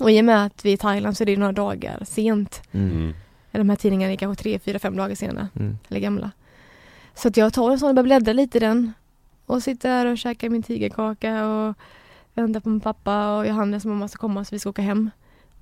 [0.00, 2.62] Och i och med att vi är i Thailand så är det några dagar sent.
[2.72, 2.90] Mm.
[2.90, 3.14] Mm.
[3.52, 5.78] De här tidningarna är kanske tre, fyra, fem dagar sena, Mm.
[5.88, 6.30] eller gamla.
[7.14, 8.92] Så att jag tar en sån och börjar bläddra lite i den
[9.46, 11.74] och sitter där och käkar min tigerkaka och
[12.34, 15.10] väntar på min pappa och Johannes som mamma ska komma så vi ska åka hem.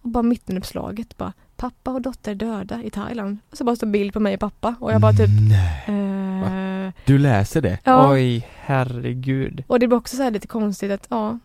[0.03, 3.39] Och bara mittenuppslaget bara pappa och dotter döda i Thailand.
[3.51, 6.87] Och så bara står bild på mig och pappa och jag bara typ Nej.
[6.87, 7.79] eh, Du läser det?
[7.85, 8.13] ja.
[8.13, 9.65] Oj, herregud.
[9.67, 11.39] Och det blir också så här lite konstigt att ja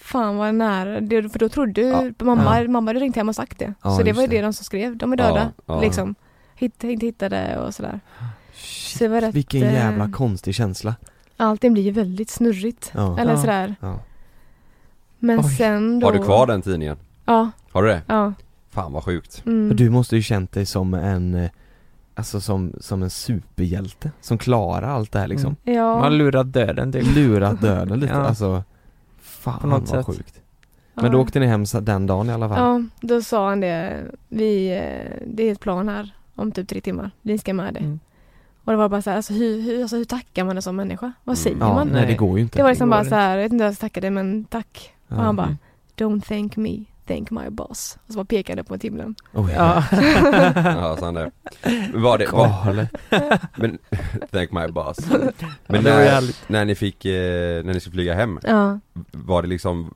[0.00, 2.10] Fan vad nära, det, för då trodde Ja.
[2.20, 2.68] mamma, Ja.
[2.68, 3.74] mamma hade ringt hem och sagt det.
[3.82, 4.36] Ja, så det var ju det.
[4.36, 5.52] det de som skrev, de är döda.
[5.56, 5.80] Ja, ja.
[5.80, 6.14] Liksom.
[6.54, 8.00] Hitt, inte hittade och sådär.
[8.54, 10.94] Shit, Så det var rätt, vilken eh, jävla konstig känsla.
[11.36, 12.90] Allting blir ju väldigt snurrigt.
[12.94, 13.18] Ja.
[13.18, 13.40] Eller Ja.
[13.40, 13.74] sådär.
[13.80, 13.98] Ja.
[15.18, 15.44] Men Oj.
[15.44, 16.06] sen då...
[16.06, 16.96] Har du kvar den tidningen?
[17.24, 18.02] Ja, Har du det?
[18.06, 18.32] ja.
[18.70, 19.42] Fan vad sjukt.
[19.46, 19.76] Mm.
[19.76, 21.50] Du måste ju känt dig som en eh,
[22.18, 26.08] Alltså som, som en superhjälte som klarar allt det här liksom Man har Ja.
[26.08, 27.16] lurat döden typ.
[27.16, 28.20] Lurat döden lite, Ja.
[28.26, 28.62] alltså
[29.20, 30.06] Fan På något vad sätt.
[30.16, 30.40] sjukt
[30.94, 31.22] Men då ja.
[31.22, 32.58] åkte ni hem den dagen i alla fall?
[32.58, 34.02] Ja, då sa han det.
[34.28, 37.10] Vi, eh, det är ett plan här om typ tre timmar.
[37.22, 37.80] Vi ska med det.
[37.80, 38.00] Mm.
[38.66, 40.76] Och det var bara så här, alltså hur, hur, alltså, hur tackar man en sån
[40.76, 41.12] människa?
[41.24, 41.42] Vad Mm.
[41.44, 41.88] säger Ja, man?
[41.88, 43.62] nej det går ju inte Det var liksom går bara så här, jag vet inte
[43.64, 44.94] vad jag ska tacka dig men tack.
[45.08, 45.16] ja.
[45.16, 45.58] Och han bara, Mm.
[45.96, 47.98] don't thank me, thank my boss.
[48.06, 49.14] Och så bara pekade på himlen.
[49.34, 49.84] Oj, Ja.
[50.54, 51.14] Ja, så han.
[51.14, 51.30] Men
[52.02, 52.86] Var det, var,
[53.56, 53.78] men,
[54.30, 54.98] thank my boss.
[55.66, 58.78] Men var när, när ni fick, eh, när ni skulle flyga hem, Ja,
[59.12, 59.94] var det liksom,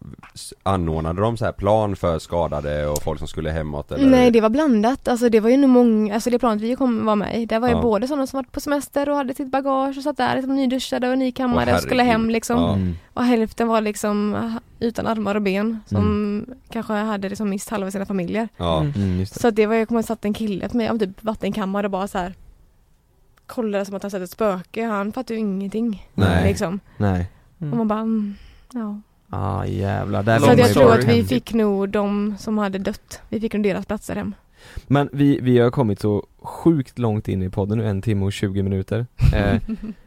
[0.63, 4.11] anordnade de så här plan för skadade och folk som skulle hemåt eller?
[4.11, 5.09] nej det var blandat.
[5.09, 7.59] Alltså det var ju nog många, alltså det planet vi kom var med i, där
[7.61, 7.83] var ju Ja.
[7.83, 11.09] både sådana som varit på semester och hade sitt bagage och satt där liksom nyduschade
[11.09, 12.61] och nykammade och skulle hem liksom.
[12.61, 12.73] Ja.
[12.75, 12.97] mm.
[13.15, 16.47] Och hälften var liksom ah, utan armar och ben som Mm.
[16.71, 18.49] kanske hade liksom mist halva sina familjer.
[18.57, 18.81] Ja.
[18.81, 18.93] Mm.
[18.97, 19.41] Mm, just det.
[19.41, 21.25] Så att det var, jag kommer ihåg att satt en kille på mig om typ
[21.25, 22.35] vattenkammare och bara så här
[23.47, 24.85] kollade som att han sett ett spöke.
[24.85, 26.07] Han fattade ju ingenting.
[26.15, 26.49] Nej.
[26.49, 26.81] Liksom.
[26.97, 27.79] Nej Och Mm.
[27.79, 28.35] man bara, mm,
[28.73, 29.01] ja.
[29.33, 33.21] Ah jävlar, där Så jag tror att vi fick nog de som hade dött.
[33.29, 34.35] Vi fick nog deras platser hem.
[34.87, 38.33] Men vi, vi har kommit så sjukt långt in i podden nu, en timme och
[38.33, 39.57] 20 minuter eh,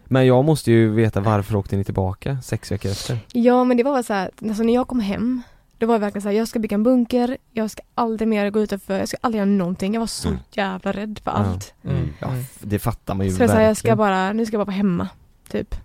[0.05, 3.17] Men jag måste ju veta varför åkte ni tillbaka sex veckor efter?
[3.31, 5.41] Ja men det var så här, alltså när jag kom hem
[5.83, 8.59] det var verkligen så här, jag ska bygga en bunker, jag ska aldrig mer gå
[8.61, 9.93] utanför, jag ska aldrig göra någonting.
[9.93, 10.39] Jag var så Mm.
[10.51, 11.37] jävla rädd för Ja.
[11.37, 11.73] allt.
[11.83, 12.13] Mm.
[12.19, 12.39] Ja, Mm.
[12.41, 14.75] f- det fattar man ju Så jag, verkligen ska bara, nu ska jag bara vara
[14.75, 15.09] hemma,
[15.49, 15.75] typ.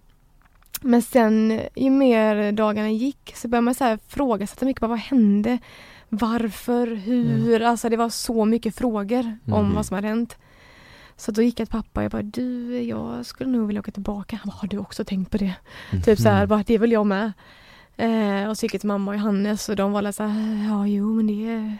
[0.80, 4.98] Men sen ju mer dagarna gick så började man så här ifrågasätta mycket, bara, vad
[4.98, 5.58] hände?
[6.08, 6.86] Varför?
[6.94, 7.62] Hur?
[7.62, 9.74] Alltså det var så mycket frågor om Mm.
[9.74, 10.36] vad som hade hänt.
[11.16, 13.90] Så då gick jag till pappa och jag bara du, jag skulle nog vilja åka
[13.92, 14.36] tillbaka.
[14.42, 15.54] Han bara, har du också tänkt på det?
[16.04, 17.32] Typ så här, bara, det vill jag med.
[17.98, 20.86] Eh, och så gick jag till mamma och Johannes och de var så här, ja
[20.86, 21.76] jo men det,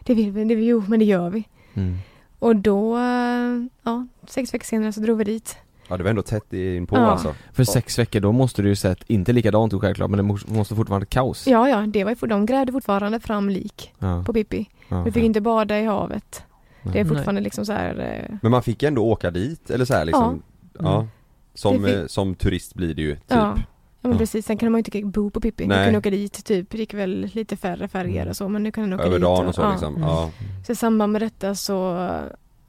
[0.00, 1.44] det vill vi, det, jo men det gör vi.
[1.74, 1.96] Mm.
[2.38, 5.56] Och då, eh, ja, sex veckor senare så drog vi dit.
[5.88, 7.00] Ja det var ändå tätt in på Ja.
[7.10, 10.74] alltså För sex veckor, då måste du ju sett, inte likadant självklart, men det måste
[10.74, 11.46] fortfarande vara kaos.
[11.46, 14.24] Ja, ja, det var ju, de grävde fortfarande fram lik Ja.
[14.26, 14.68] på Pippi.
[14.88, 15.02] ja.
[15.02, 16.42] Vi fick inte bada i havet.
[16.82, 17.04] Det är Nej.
[17.04, 17.98] fortfarande liksom så här,
[18.30, 20.42] eh, Men man fick ändå åka dit eller så här liksom
[20.78, 21.06] Ja,
[21.54, 23.54] Som, Det fick- eh, som turist blir det ju typ ja.
[24.02, 24.18] Ja men Ja.
[24.18, 25.66] precis, sen kunde man ju inte bo på Pippi.
[25.66, 25.78] Nej.
[25.78, 28.72] Du kunde åka dit typ, det gick väl lite färre färger och så men nu
[28.72, 29.22] kan du åka Över dit.
[29.22, 29.70] dagen och så ja.
[29.70, 30.08] liksom, Mm.
[30.08, 30.30] ja
[30.66, 32.08] Så i samband med detta så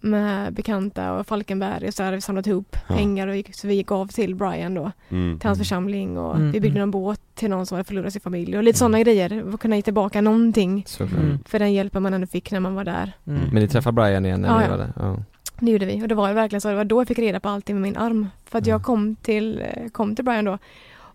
[0.04, 2.96] med bekanta och Falkenberg och så hade vi samlat ihop Ja.
[2.96, 5.40] pengar och gick, så vi gav till Brian då, mm.
[5.40, 6.84] till hans församling och Mm, vi byggde mm.
[6.84, 9.54] en båt till någon som hade förlorat sin familj och lite sådana grejer.
[9.54, 10.86] Att kunna ge tillbaka någonting.
[11.00, 11.40] Mm.
[11.46, 13.12] för den hjälpen man ändå fick när man var där.
[13.28, 13.42] Mm.
[13.52, 14.70] Men ni träffade Brian igen när Ja, ni ja.
[14.72, 14.94] var där?
[14.96, 15.18] Ja.
[15.60, 17.40] Det gjorde vi och det var ju verkligen så, det var då jag fick reda
[17.40, 18.28] på allting med min arm.
[18.46, 18.84] För att jag Mm.
[18.84, 20.58] kom till, eh, kom till Brian då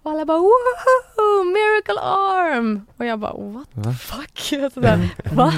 [0.07, 2.87] och alla bara woho, miracle arm!
[2.97, 3.93] Och jag bara what Va?
[3.93, 4.53] fuck?
[4.65, 5.53] Alltså, där, Va?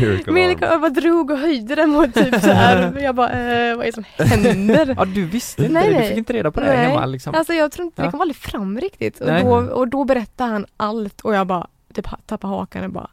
[0.00, 0.72] Miracle Miracle arm.
[0.74, 2.98] arm bara drog och höjde den mot typ så här.
[3.02, 4.94] Jag bara eh, vad är det som händer?
[4.98, 6.76] Ja du visste inte Nej, det, du fick inte reda på det Nej.
[6.76, 9.20] hemma liksom Alltså jag tror inte, det kom aldrig fram riktigt.
[9.20, 9.44] Och Nej.
[9.44, 13.10] då, och då berättade han allt och jag bara typ tappade hakan och bara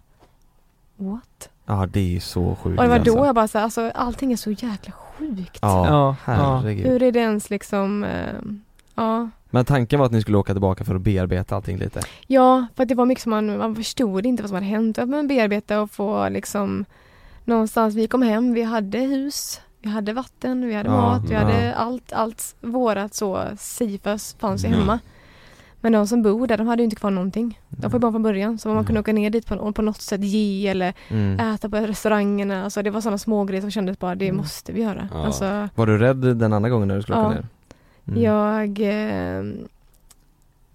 [0.97, 1.49] What?
[1.65, 3.15] Ja det är ju så sjukt Och det var alltså.
[3.15, 5.59] då jag bara så här, alltså allting är så jäkla sjukt.
[5.61, 6.85] Ja, Ja, herregud.
[6.87, 8.33] Hur är det ens liksom, eh,
[8.95, 9.29] ja.
[9.49, 12.01] Men tanken var att ni skulle åka tillbaka för att bearbeta allting lite?
[12.27, 14.97] Ja, för att det var mycket som man, man förstod inte vad som hade hänt.
[14.99, 16.85] Att man bearbeta och få liksom
[17.45, 21.33] någonstans, vi kom hem, vi hade hus, vi hade vatten, vi hade Ja, mat, vi
[21.33, 21.39] ja.
[21.39, 24.79] hade allt, allt vårat så Sifas fanns ju Mm.
[24.79, 24.99] hemma.
[25.81, 27.59] Men de som bor där, de hade ju inte kvar någonting.
[27.69, 28.57] De får ju bara från början.
[28.57, 28.85] Så man Mm.
[28.85, 31.39] kunde åka ner dit på, på något sätt ge eller Mm.
[31.39, 32.63] äta på restaurangerna.
[32.63, 34.37] Alltså det var sådana små grejer som kändes bara, det Mm.
[34.37, 35.09] måste vi göra.
[35.13, 35.25] Ja.
[35.25, 37.29] Alltså, Var du rädd den andra gången när du skulle åka Ja.
[37.33, 37.45] ner?
[38.09, 38.23] Mm.
[38.23, 39.43] Jag eh,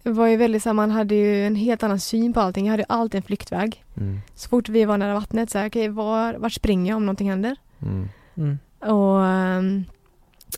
[0.02, 2.66] var ju väldigt så här, man hade ju en helt annan syn på allting.
[2.66, 3.84] Jag hade ju alltid en flyktväg.
[3.96, 4.20] Mm.
[4.34, 7.30] Så fort vi var nära vattnet så här, okej, var, vart springer jag om någonting
[7.30, 7.56] händer?
[7.82, 8.08] Mm.
[8.36, 8.58] Mm.
[8.80, 9.84] Och ehm,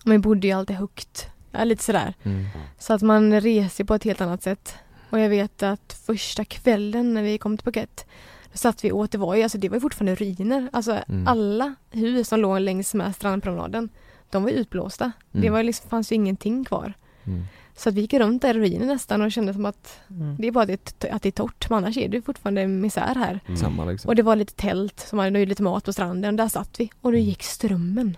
[0.04, 1.28] man bodde ju alltid högt.
[1.50, 2.14] Ja, lite sådär.
[2.22, 2.44] Mm.
[2.78, 4.74] Så att man reser på ett helt annat sätt.
[5.10, 8.06] Och jag vet att första kvällen när vi kom till Phuket
[8.52, 10.68] då satt vi åt, det var ju, alltså det var ju fortfarande ruiner.
[10.72, 11.26] Alltså Mm.
[11.28, 13.88] alla hus som låg längs med strandpromenaden,
[14.36, 15.12] de var utblåsta.
[15.32, 15.52] Det Mm.
[15.52, 16.92] var liksom, fanns ju ingenting kvar.
[17.24, 17.44] Mm.
[17.76, 20.36] Så att vi gick runt där i ruiner nästan och kände som att Mm.
[20.38, 23.40] det är bara det, att det är torrt, men annars är det fortfarande misär här.
[23.46, 23.56] Mm.
[23.56, 24.08] Samma liksom.
[24.08, 26.90] Och det var lite tält som hade lite mat på stranden, där satt vi.
[27.00, 28.16] Och då gick strömmen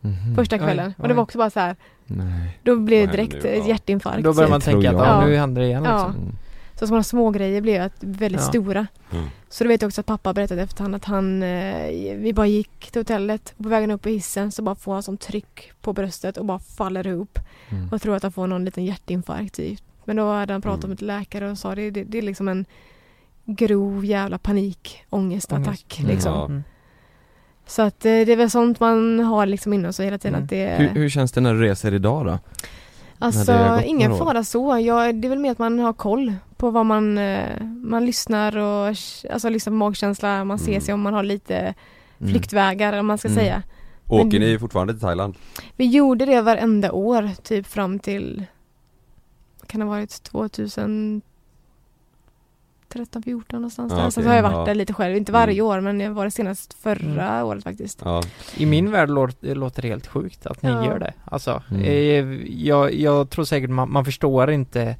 [0.00, 0.34] Mhm.
[0.36, 0.94] första Oj, kvällen.
[0.98, 1.16] Och det oj.
[1.16, 1.76] var också bara så här,
[2.06, 2.58] Nej.
[2.62, 3.54] då blev det direkt nu?
[3.56, 3.68] Ja.
[3.68, 4.24] hjärtinfarkt.
[4.24, 5.26] Då börjar man Det tänka att ja, Ja.
[5.26, 5.92] nu händer det igen Ja.
[6.06, 6.22] liksom.
[6.22, 6.36] Mm.
[6.82, 8.46] Så sådana små grejer blev att väldigt Ja.
[8.46, 8.86] stora.
[9.12, 9.24] Mm.
[9.48, 12.90] Så då vet jag också att pappa berättade efterhand att han, eh, vi bara gick
[12.90, 15.92] till hotellet och på vägen upp i hissen så bara får han sån tryck på
[15.92, 17.38] bröstet och bara faller ihop
[17.70, 17.88] Mm.
[17.92, 19.80] och tror att han får någon liten hjärtinfarkt typ.
[20.04, 20.90] Men då hade han pratat Mm.
[20.90, 22.64] med ett läkare och sa det, det, det är liksom en
[23.44, 25.98] grov jävla panikångestattack Ångest.
[26.00, 26.10] Mm.
[26.10, 26.32] liksom.
[26.32, 26.44] Ja.
[26.44, 26.62] Mm.
[27.66, 30.44] Så att eh, det är väl sånt man har liksom inom sig hela tiden Mm.
[30.44, 32.38] att det Hur, hur känns det när du reser idag då?
[33.18, 34.78] Alltså ingen fara så.
[34.78, 38.56] Jag, det är väl mer att man har koll på vad man, eh, man lyssnar
[38.56, 38.86] och
[39.32, 40.80] alltså lyssnar på magkänsla, man ser Mm.
[40.80, 41.74] sig om man har lite Mm.
[42.32, 43.38] flyktvägar om man ska Mm.
[43.38, 43.62] säga.
[44.08, 45.34] Åker Men- ni fortfarande till Thailand?
[45.76, 48.44] Vi gjorde det varenda år typ fram till,
[49.66, 51.22] kan det ha varit 2013,
[53.24, 54.10] 14 någonstans Ja, där.
[54.10, 54.22] Sen okej.
[54.24, 54.64] så har jag varit Ja.
[54.64, 55.66] där lite själv, inte varje Mm.
[55.66, 58.02] år men jag var det senast förra året faktiskt.
[58.04, 58.22] Ja,
[58.56, 60.86] I min värld låter det helt sjukt att ni Ja.
[60.86, 61.12] gör det.
[61.24, 61.82] Alltså, Mm.
[61.82, 62.24] eh,
[62.66, 64.96] jag, jag tror säkert man, man förstår inte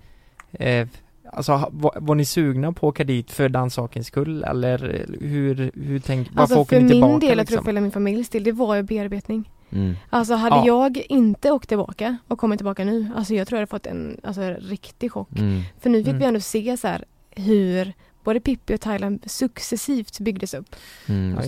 [0.52, 0.88] eh,
[1.34, 5.70] Alltså var, var ni sugna på att åka dit för den sakens skull eller hur,
[5.74, 7.64] hur tänk, varför Alltså åker för ni min tillbaka del, jag tror liksom?
[7.64, 9.50] för hela min familjs del, det var ju bearbetning.
[9.70, 9.94] Mm.
[10.10, 10.66] Alltså hade Ja.
[10.66, 14.20] jag inte åkt tillbaka och kommit tillbaka nu, alltså jag tror jag hade fått en
[14.22, 15.38] alltså, riktig chock.
[15.38, 15.62] Mm.
[15.80, 16.18] För nu fick Mm.
[16.18, 17.92] vi ändå se så här hur
[18.24, 20.76] både Pippi och Thailand successivt byggdes upp.
[21.08, 21.38] Mm,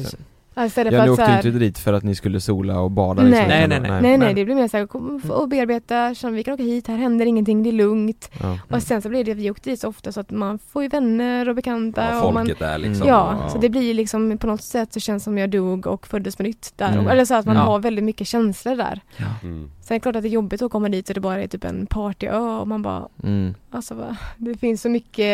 [0.55, 0.63] Ja.
[0.63, 3.23] Alltså, istället Ja, ni åkte här, inte dit för att ni skulle sola och bada
[3.23, 3.31] Nej.
[3.31, 3.91] liksom, Nej, nej, nej.
[3.91, 6.97] Nej nej, Men- det blev mer såhär, kom och bearbeta, vi kan åka hit, här
[6.97, 8.31] händer ingenting, det är lugnt.
[8.43, 8.59] Ja.
[8.71, 10.89] Och sen så blev det, vi åkte dit så ofta så att man får ju
[10.89, 14.39] vänner och bekanta ja och man, folket där liksom Ja, så det blir ju liksom
[14.39, 16.93] på något sätt så känns det som jag dog och föddes på nytt där.
[16.93, 17.09] Mm.
[17.09, 17.63] Eller så att man Ja.
[17.63, 19.01] har väldigt mycket känslor där.
[19.43, 19.71] mm.
[19.85, 21.47] Sen är det klart att det är jobbigt att komma dit och det bara är
[21.47, 23.55] typ en partyö och man bara, Mm.
[23.71, 25.25] alltså va, det finns så mycket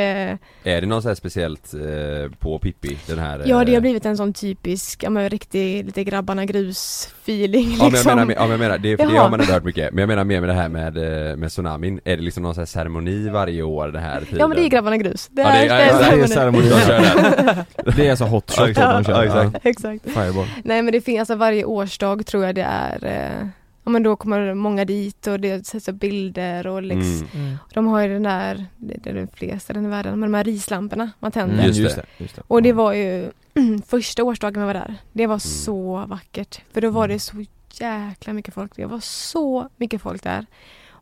[0.65, 2.99] Är det något så här speciellt eh, på Pippi?
[3.07, 6.45] Den här Ja det har eh, blivit en sån typisk, ja men riktig, lite grabbarna
[6.45, 8.17] grus feeling Ja men jag liksom.
[8.17, 10.09] menar, ja, men jag menar det, för det har man ändå hört mycket, men jag
[10.09, 10.97] menar mer med det här med,
[11.31, 14.39] eh, med tsunamin, är det liksom någon sån här ceremoni varje år den här tiden?
[14.39, 15.29] Ja men det är grabbarna grus.
[15.33, 16.69] Det Ja, är, det är- det ja, är det är ceremoni.
[16.69, 17.65] De kör.
[17.97, 19.13] Det är alltså hot shot Ja, de kör.
[19.13, 19.67] ja, exakt.
[19.67, 20.01] Exakt.
[20.05, 20.13] Ja.
[20.13, 20.47] Fireball.
[20.65, 23.47] Nej men det finns, alltså varje årsdag tror jag det är eh,
[23.91, 27.47] men då kommer många dit och det sätts upp bilder och liksom, Mm.
[27.47, 27.57] Mm.
[27.75, 30.45] de har ju den där, det är de flesta ställen i världen, men de här
[30.45, 31.55] rislamporna man tänder.
[31.55, 32.05] Mm, Just det.
[32.19, 32.43] just det.
[32.47, 33.31] Och det var ju
[33.87, 34.97] första årsdagen vi var där.
[35.13, 36.61] Det var så vackert.
[36.73, 38.77] För då var det så jäkla mycket folk.
[38.77, 40.47] Det var så mycket folk där.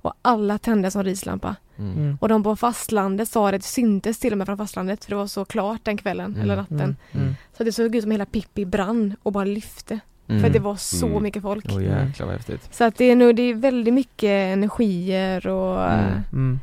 [0.01, 1.57] Och alla tände som rislampa.
[1.79, 1.93] Mm.
[1.97, 2.19] Mm.
[2.21, 5.17] Och de på fastlandet sa det, det syntes till och med från fastlandet för det
[5.17, 6.41] var så klart den kvällen Mm.
[6.43, 6.81] eller natten.
[6.81, 6.97] Mm.
[7.13, 7.35] Mm.
[7.57, 10.01] Så det såg ut som hela Pippi brann och bara lyfte.
[10.29, 10.43] Mm.
[10.43, 11.23] För det var så Mm.
[11.23, 11.65] mycket folk.
[11.69, 12.69] Åh jäklar vad häftigt.
[12.75, 16.13] Så att det är nog, det är väldigt mycket energier och Mm.
[16.33, 16.61] Mm.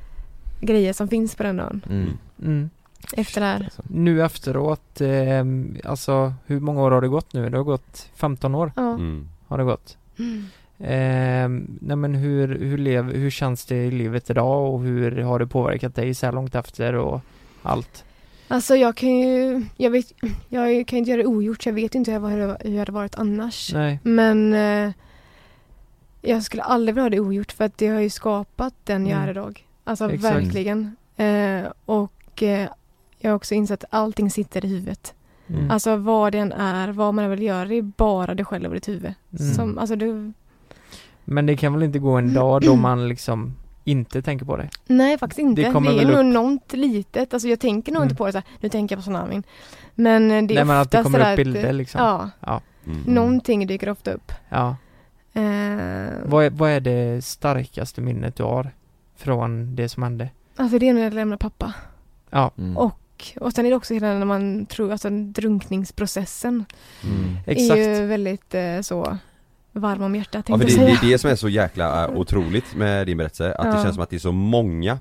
[0.62, 1.82] grejer som finns på den ön.
[1.90, 2.10] Mm.
[2.44, 2.70] Mm.
[3.18, 3.64] Efter det här.
[3.64, 3.82] Alltså.
[3.90, 5.46] Nu efteråt, eh,
[5.84, 7.50] alltså hur många år har det gått nu?
[7.50, 8.94] Det har gått 15 år Ja.
[8.94, 9.28] Mm.
[9.48, 9.98] har det gått.
[10.20, 10.46] Mm.
[10.80, 15.40] Eh, nej men hur, hur, lev, hur känns det i livet idag och hur har
[15.40, 17.22] det påverkat dig så här långt efter och
[17.64, 18.04] allt?
[18.48, 20.06] Alltså jag kan ju, jag vet,
[20.50, 23.16] jag kan inte göra det ogjort jag vet inte hur jag, hur jag hade varit
[23.16, 23.74] annars.
[23.74, 24.00] Nej.
[24.04, 24.92] Men eh,
[26.22, 29.18] jag skulle aldrig vilja ha det ogjort för att det har ju skapat den jag
[29.18, 29.28] Mm.
[29.28, 29.66] är idag.
[29.84, 30.36] Alltså Exakt.
[30.36, 30.96] verkligen.
[31.18, 32.70] Eh, och eh,
[33.20, 35.14] jag har också insett att allting sitter i huvudet.
[35.48, 35.72] Mm.
[35.72, 38.74] Alltså vad det än är, vad man vill göra, det är bara dig själv och
[38.76, 39.14] ditt huvud.
[39.40, 39.54] Mm.
[39.54, 40.34] Som, alltså du,
[41.26, 43.56] Men det kan väl inte gå en dag då man liksom
[43.86, 44.70] inte tänker på det?
[44.88, 45.62] nej faktiskt inte.
[45.62, 47.34] Det Det, är nog upp- något litet.
[47.34, 48.06] Alltså jag tänker nog Mm.
[48.06, 49.44] inte på det så här, nu tänker jag på tsunamin.
[49.96, 52.30] Men eh, det är Nej men att det kommer upp bilder liksom?
[52.40, 53.02] Ja, Mm.
[53.06, 54.32] någonting dyker ofta upp.
[54.50, 54.76] Ja.
[55.34, 55.44] Eh,
[56.26, 58.72] Vad är, vad är det starkaste minnet du har
[59.16, 60.30] från det som hände?
[60.56, 61.74] Alltså det är när jag lämnar pappa.
[62.30, 62.52] Ja.
[62.58, 62.78] Mm.
[62.78, 63.00] Och,
[63.42, 66.66] och sen är det också hela när man tror, alltså drunkningsprocessen
[67.04, 67.38] Mm.
[67.46, 67.80] Exakt.
[67.80, 69.18] är ju väldigt eh, så
[69.80, 72.76] varm om hjärtat Ja för det, det är det som är så jäkla äh, otroligt
[72.76, 73.84] med din berättelse, att det Ja.
[73.84, 74.98] känns som att det är så många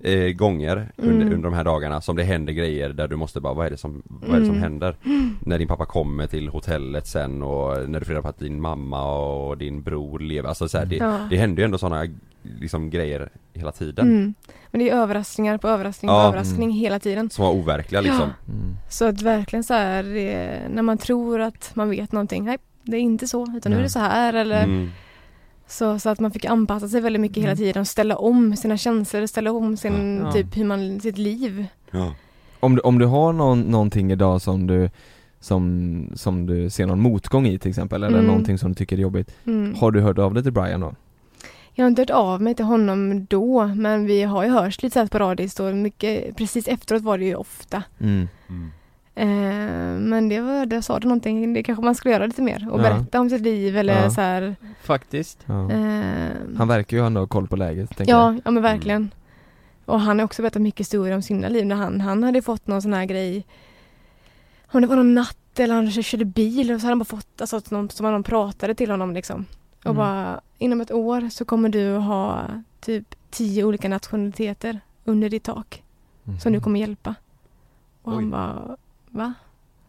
[0.00, 1.32] eh, gånger under, Mm.
[1.34, 3.76] under de här dagarna som det händer grejer där du måste bara, vad är det
[3.76, 4.62] som, vad är det som Mm.
[4.62, 4.96] händer?
[5.40, 8.60] När din pappa kommer till hotellet sen och när du får reda på att din
[8.60, 11.18] mamma och din bror lever, alltså så här, det, Ja.
[11.30, 12.06] det händer ju ändå sådana
[12.60, 14.34] liksom grejer hela tiden Mm.
[14.70, 16.28] Men det är överraskningar på överraskning på Ja.
[16.28, 17.30] överraskning hela tiden.
[17.30, 18.76] Som var overkliga liksom Mm.
[18.90, 22.58] Så att verkligen så här, det, när man tror att man vet någonting, nej
[22.90, 24.90] det är inte så, utan nu är det så här eller mm.
[25.66, 27.56] så, så att man fick anpassa sig väldigt mycket hela Mm.
[27.58, 30.32] tiden och ställa om sina känslor, ställa om sin, Ja.
[30.32, 31.66] typ hur man, sitt liv.
[31.90, 32.14] ja.
[32.60, 34.90] Om, du, om du har någon, någonting idag som du
[35.40, 38.26] som, som du ser någon motgång i till exempel, eller Mm.
[38.26, 39.74] någonting som du tycker är jobbigt Mm.
[39.74, 40.94] Har du hört av dig till Brian då?
[41.74, 44.92] Jag har inte hört av mig till honom då, men vi har ju hörts lite
[44.94, 47.82] så här sporadiskt och mycket, precis efteråt var det ju ofta.
[48.00, 48.28] Mm.
[48.48, 48.70] Mm.
[49.18, 52.68] Eh, men det var, där sa du någonting, det kanske man skulle göra lite mer
[52.70, 52.82] och Ja.
[52.82, 54.10] berätta om sitt liv eller Ja.
[54.10, 54.56] så här.
[54.82, 55.38] Faktiskt.
[55.46, 55.70] Ja.
[55.72, 59.10] Eh, Han verkar ju ändå ha koll på läget, tänker jag ja, ja men verkligen.
[59.84, 62.66] Och han har också berättat mycket historier om sina liv när han, han hade fått
[62.66, 63.46] någon sån här grej
[64.72, 67.40] om det var någon natt eller han körde bil och så hade han bara fått,
[67.40, 69.46] alltså att någon, som någon pratade till honom liksom.
[69.78, 69.96] Och Mm.
[69.96, 72.42] bara inom ett år så kommer du ha
[72.80, 75.82] typ tio olika nationaliteter under ditt tak
[76.24, 76.40] Mhm.
[76.40, 77.14] som du kommer hjälpa.
[78.02, 78.14] Och Oj.
[78.14, 78.76] han bara,
[79.10, 79.34] va?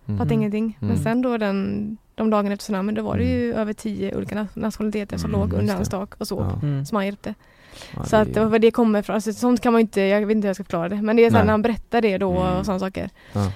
[0.05, 0.17] Mhm.
[0.17, 0.77] Fattar ingenting.
[0.79, 1.03] Men Mm.
[1.03, 4.47] sen då den, de dagarna efter tsunamin då var det ju över tio olika na-
[4.53, 6.59] nationaliteter som Mm, låg under hans tak och sov.
[6.61, 6.67] Ja.
[6.67, 6.85] Mm.
[6.85, 7.33] Som han hjälpte.
[7.95, 9.13] Ja, Så att det var det kommer ifrån.
[9.13, 11.01] Alltså, sånt kan man inte, jag vet inte hur jag ska förklara det.
[11.01, 11.43] Men det är Nej.
[11.45, 12.57] när han berättar det då Mm.
[12.57, 13.09] och sådana saker.
[13.33, 13.51] Ja.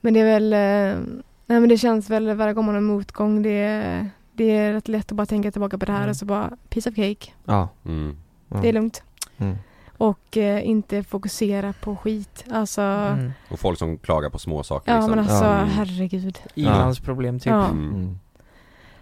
[0.00, 0.98] Men det är väl, eh,
[1.46, 4.88] nej men det känns väl varje gång man har en motgång det, det är rätt
[4.88, 6.10] lätt att bara tänka tillbaka på det här Mm.
[6.10, 7.30] och så bara piece of cake.
[7.44, 7.68] Ja.
[7.84, 8.16] Mm.
[8.62, 9.02] Det är lugnt.
[9.38, 9.56] Mm.
[10.02, 12.44] Och eh, inte fokusera på skit.
[12.50, 13.32] Alltså, Mm.
[13.50, 15.10] Och folk som klagar på små saker ja liksom.
[15.10, 15.64] men alltså Ja.
[15.64, 16.38] herregud.
[16.54, 17.46] I-landsproblem typ.
[17.50, 17.64] Ja.
[17.66, 17.88] Mm.
[17.94, 18.18] Mm.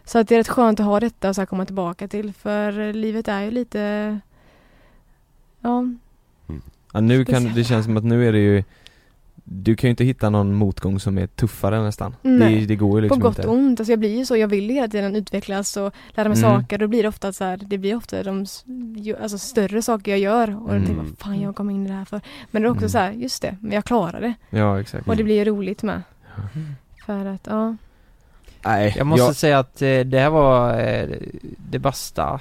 [0.04, 2.32] Så att det är rätt skönt att ha detta och så här komma tillbaka till
[2.32, 4.18] för livet är ju lite
[5.60, 5.84] Ja,
[6.92, 8.64] Ja, nu kan, det känns som att nu är det ju
[9.52, 12.60] Du kan ju inte hitta någon motgång som är tuffare nästan Nej.
[12.60, 13.80] det, det går ju på liksom gott inte och ont.
[13.80, 16.50] Alltså jag blir ju så, jag vill ju hela tiden utvecklas och lära mig Mm.
[16.60, 16.78] saker.
[16.78, 18.46] Då blir det ofta så här, det blir ofta de
[19.22, 20.76] alltså, större saker jag gör och Mm.
[20.78, 22.20] jag tänker vad fan jag kom in i det här för.
[22.50, 22.88] Men det är också Mm.
[22.90, 24.34] så här, just det, men jag klarar det.
[24.50, 26.02] Ja exakt Och det blir ju roligt med.
[26.54, 26.68] Mm.
[27.06, 27.76] För att, ja.
[28.64, 31.08] Nej, Jag måste säga att eh, det här var eh,
[31.70, 32.40] det bästa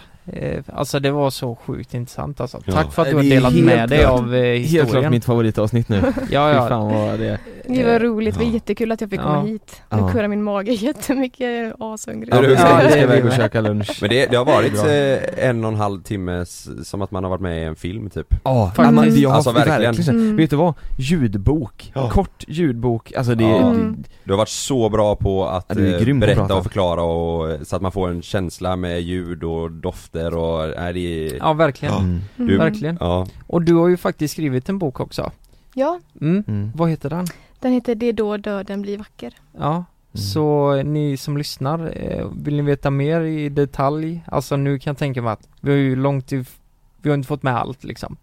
[0.74, 2.62] Alltså det var så sjukt intressant alltså.
[2.66, 2.74] Ja.
[2.74, 5.12] Tack för att du har Det delat med dig klart- av eh, Helt klart historien.
[5.12, 6.02] mitt favoritavsnitt nu.
[6.32, 6.68] Ja, ja.
[6.68, 8.54] fan vad det Det var roligt, det var Ja.
[8.54, 9.42] jättekul att jag fick komma Ja.
[9.46, 9.82] hit.
[9.92, 10.10] Nu Ja.
[10.12, 12.30] kurrar min mage jättemycket, ashungrig.
[12.34, 13.98] Ja, Ja, du- vi Ja, ska, det iväg och käka lunch.
[14.02, 16.46] Men det, det har varit eh, en och en halv timme
[16.84, 18.96] som att man har varit med i en film typ Ja, Faktiskt.
[18.96, 19.82] men jag har Alltså, verkligen.
[19.82, 20.16] verkligen.
[20.16, 20.36] Mm.
[20.38, 20.74] Vet du vad?
[20.98, 22.10] Ljudbok, Ja.
[22.10, 23.70] kort ljudbok, alltså det, Ja.
[23.72, 24.04] Mm.
[24.24, 27.92] Du har varit så bra på att eh, berätta och förklara och så att man
[27.92, 31.96] får en känsla med ljud och dofter och, nej det är, Ja, verkligen.
[31.96, 32.20] Mm.
[32.36, 32.98] Du- Verkligen.
[33.00, 33.28] ja.
[33.48, 35.32] Och du har ju faktiskt skrivit en bok också.
[35.74, 36.44] Ja, Mm.
[36.48, 36.72] Mm.
[36.76, 37.26] Vad heter den?
[37.60, 39.34] den heter Det är då döden blir vacker.
[39.60, 39.86] Ja.
[40.14, 44.22] Så ni som lyssnar, eh, vill ni veta mer i detalj?
[44.28, 46.58] Alltså nu kan jag tänka mig att vi har ju långt if-
[47.02, 48.16] vi har inte fått med allt liksom.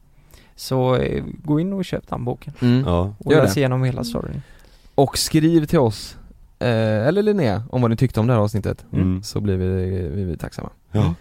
[0.56, 2.84] Så eh, gå in och köp den boken Mm.
[2.86, 3.14] ja.
[3.18, 3.60] och läs det.
[3.60, 4.42] igenom hela storyn.
[4.94, 6.16] Och skriv till oss,
[6.58, 6.68] eh,
[7.06, 8.84] eller Linnea, om vad ni tyckte om det här avsnittet.
[8.92, 9.22] Mm.
[9.22, 9.68] Så blir vi,
[10.08, 10.70] vi, vi tacksamma.
[10.92, 11.14] Ja.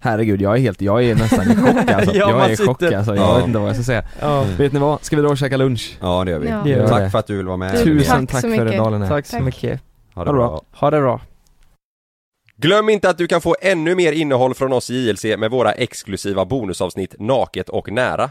[0.00, 2.14] Herregud, jag är helt, jag är nästan i chock alltså.
[2.14, 3.36] Ja, Jag är i chock alltså, jag Ja.
[3.36, 4.04] vet inte vad jag ska säga.
[4.20, 4.44] Ja.
[4.58, 5.04] Vet ni vad?
[5.04, 5.96] Ska vi dra och käka lunch?
[6.00, 6.48] ja det gör vi.
[6.48, 6.60] Ja.
[6.64, 7.10] Det gör Tack det.
[7.10, 9.08] för att du vill vara med Du, Tusen Tack tack, för idag Linnea.
[9.08, 9.44] Tack så Tack.
[9.44, 9.80] mycket.
[10.14, 10.62] Ha Ha det bra.
[10.72, 11.20] Ha det bra.
[12.56, 15.72] Glöm inte att du kan få ännu mer innehåll från oss i JLC med våra
[15.72, 18.30] exklusiva bonusavsnitt Naket och nära.